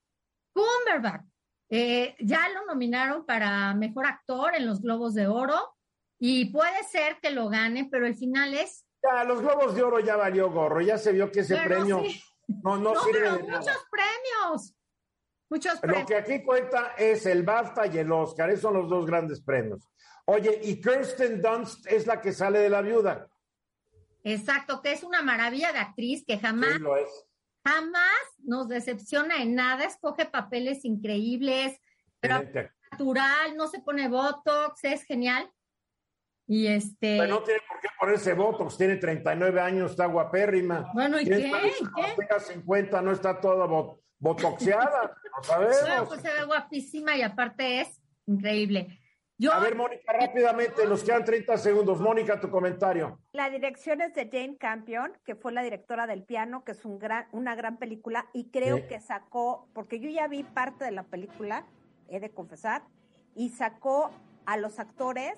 Cumberbatch. 0.53 1.25
Eh, 1.69 2.15
ya 2.19 2.47
lo 2.49 2.65
nominaron 2.65 3.25
para 3.25 3.73
mejor 3.73 4.05
actor 4.05 4.55
en 4.55 4.65
los 4.65 4.81
Globos 4.81 5.13
de 5.13 5.27
Oro 5.27 5.75
y 6.19 6.45
puede 6.45 6.83
ser 6.83 7.17
que 7.21 7.31
lo 7.31 7.49
gane, 7.49 7.87
pero 7.91 8.07
el 8.07 8.15
final 8.15 8.53
es. 8.53 8.85
Ya, 9.03 9.23
los 9.23 9.41
Globos 9.41 9.75
de 9.75 9.83
Oro 9.83 9.99
ya 9.99 10.15
valió 10.15 10.49
gorro, 10.51 10.81
ya 10.81 10.97
se 10.97 11.11
vio 11.11 11.31
que 11.31 11.41
ese 11.41 11.57
premio 11.57 12.03
no, 12.63 12.77
no, 12.77 12.95
sirve 13.03 13.31
de 13.31 13.43
muchos 13.43 13.87
premios. 13.91 14.73
Muchos 15.49 15.79
premios. 15.79 16.01
Lo 16.01 16.07
que 16.07 16.15
aquí 16.15 16.43
cuenta 16.43 16.93
es 16.97 17.25
el 17.25 17.43
BAFTA 17.43 17.87
y 17.87 17.97
el 17.99 18.11
Oscar, 18.11 18.49
esos 18.49 18.61
son 18.63 18.73
los 18.73 18.89
dos 18.89 19.05
grandes 19.05 19.41
premios. 19.41 19.87
Oye, 20.25 20.59
y 20.63 20.81
Kirsten 20.81 21.41
Dunst 21.41 21.87
es 21.87 22.05
la 22.05 22.19
que 22.19 22.33
sale 22.33 22.59
de 22.59 22.69
la 22.69 22.81
viuda. 22.81 23.27
Exacto, 24.23 24.81
que 24.81 24.91
es 24.91 25.03
una 25.03 25.21
maravilla 25.21 25.71
de 25.71 25.79
actriz 25.79 26.25
que 26.25 26.37
jamás, 26.37 26.79
jamás 27.63 28.21
nos 28.47 28.67
decepciona 28.67 29.41
en 29.43 29.55
nada, 29.55 29.83
escoge 29.83 30.25
papeles 30.25 30.85
increíbles, 30.85 31.79
pero 32.19 32.41
natural, 32.91 33.55
no 33.55 33.67
se 33.67 33.79
pone 33.79 34.07
botox, 34.07 34.83
es 34.83 35.03
genial. 35.03 35.51
Y 36.47 36.67
este. 36.67 37.17
Pero 37.19 37.27
no 37.27 37.43
tiene 37.43 37.59
por 37.67 37.79
qué 37.81 37.89
ponerse 37.99 38.33
botox, 38.33 38.77
tiene 38.77 38.95
39 38.95 39.59
años, 39.59 39.91
está 39.91 40.05
guapérrima. 40.05 40.89
Bueno, 40.93 41.19
¿y 41.19 41.25
qué? 41.25 41.51
Tenga 42.17 42.39
50, 42.39 43.01
no 43.01 43.11
está 43.11 43.39
toda 43.39 43.67
botoxeada, 44.17 45.13
no 45.37 45.43
sabemos. 45.43 46.07
pues 46.07 46.21
se 46.21 46.33
ve 46.33 46.45
guapísima 46.45 47.17
y 47.17 47.21
aparte 47.21 47.81
es 47.81 48.01
increíble. 48.25 48.97
A 49.51 49.59
ver, 49.59 49.75
Mónica, 49.75 50.11
rápidamente, 50.13 50.85
nos 50.87 51.03
quedan 51.03 51.23
30 51.23 51.57
segundos. 51.57 51.99
Mónica, 51.99 52.39
tu 52.39 52.49
comentario. 52.49 53.19
La 53.33 53.49
dirección 53.51 54.01
es 54.01 54.15
de 54.15 54.27
Jane 54.31 54.57
Campion, 54.57 55.13
que 55.25 55.35
fue 55.35 55.51
la 55.51 55.61
directora 55.61 56.07
del 56.07 56.23
piano, 56.23 56.63
que 56.63 56.71
es 56.71 56.83
un 56.85 56.97
gran, 56.97 57.27
una 57.31 57.55
gran 57.55 57.77
película, 57.77 58.25
y 58.33 58.49
creo 58.49 58.87
que 58.87 58.99
sacó, 58.99 59.67
porque 59.73 59.99
yo 59.99 60.09
ya 60.09 60.27
vi 60.27 60.43
parte 60.43 60.85
de 60.85 60.91
la 60.91 61.03
película, 61.03 61.67
he 62.09 62.19
de 62.19 62.31
confesar, 62.31 62.81
y 63.35 63.49
sacó 63.49 64.09
a 64.47 64.57
los 64.57 64.79
actores, 64.79 65.35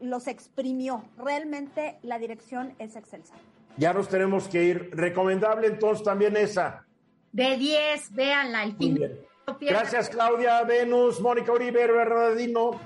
los 0.00 0.28
exprimió. 0.28 1.02
Realmente 1.18 1.98
la 2.02 2.18
dirección 2.18 2.74
es 2.78 2.94
excelsa. 2.94 3.34
Ya 3.76 3.92
nos 3.92 4.08
tenemos 4.08 4.46
que 4.46 4.62
ir. 4.62 4.90
Recomendable 4.92 5.66
entonces 5.66 6.04
también 6.04 6.36
esa. 6.36 6.86
De 7.32 7.56
10, 7.56 8.14
véanla 8.14 8.60
al 8.60 8.76
fin. 8.76 9.00
Gracias, 9.60 10.10
Claudia, 10.10 10.62
Venus, 10.62 11.20
Mónica 11.20 11.52
Uribe, 11.52 11.86
Bernardino. 11.86 12.78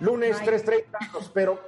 Lunes 0.00 0.38
3.30, 0.38 1.12
los 1.12 1.24
espero. 1.24 1.60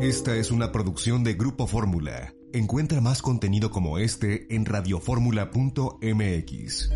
Esta 0.00 0.36
es 0.36 0.50
una 0.50 0.72
producción 0.72 1.24
de 1.24 1.34
Grupo 1.34 1.66
Fórmula. 1.66 2.32
Encuentra 2.52 3.00
más 3.00 3.22
contenido 3.22 3.70
como 3.70 3.98
este 3.98 4.54
en 4.54 4.64
radioformula.mx. 4.64 6.90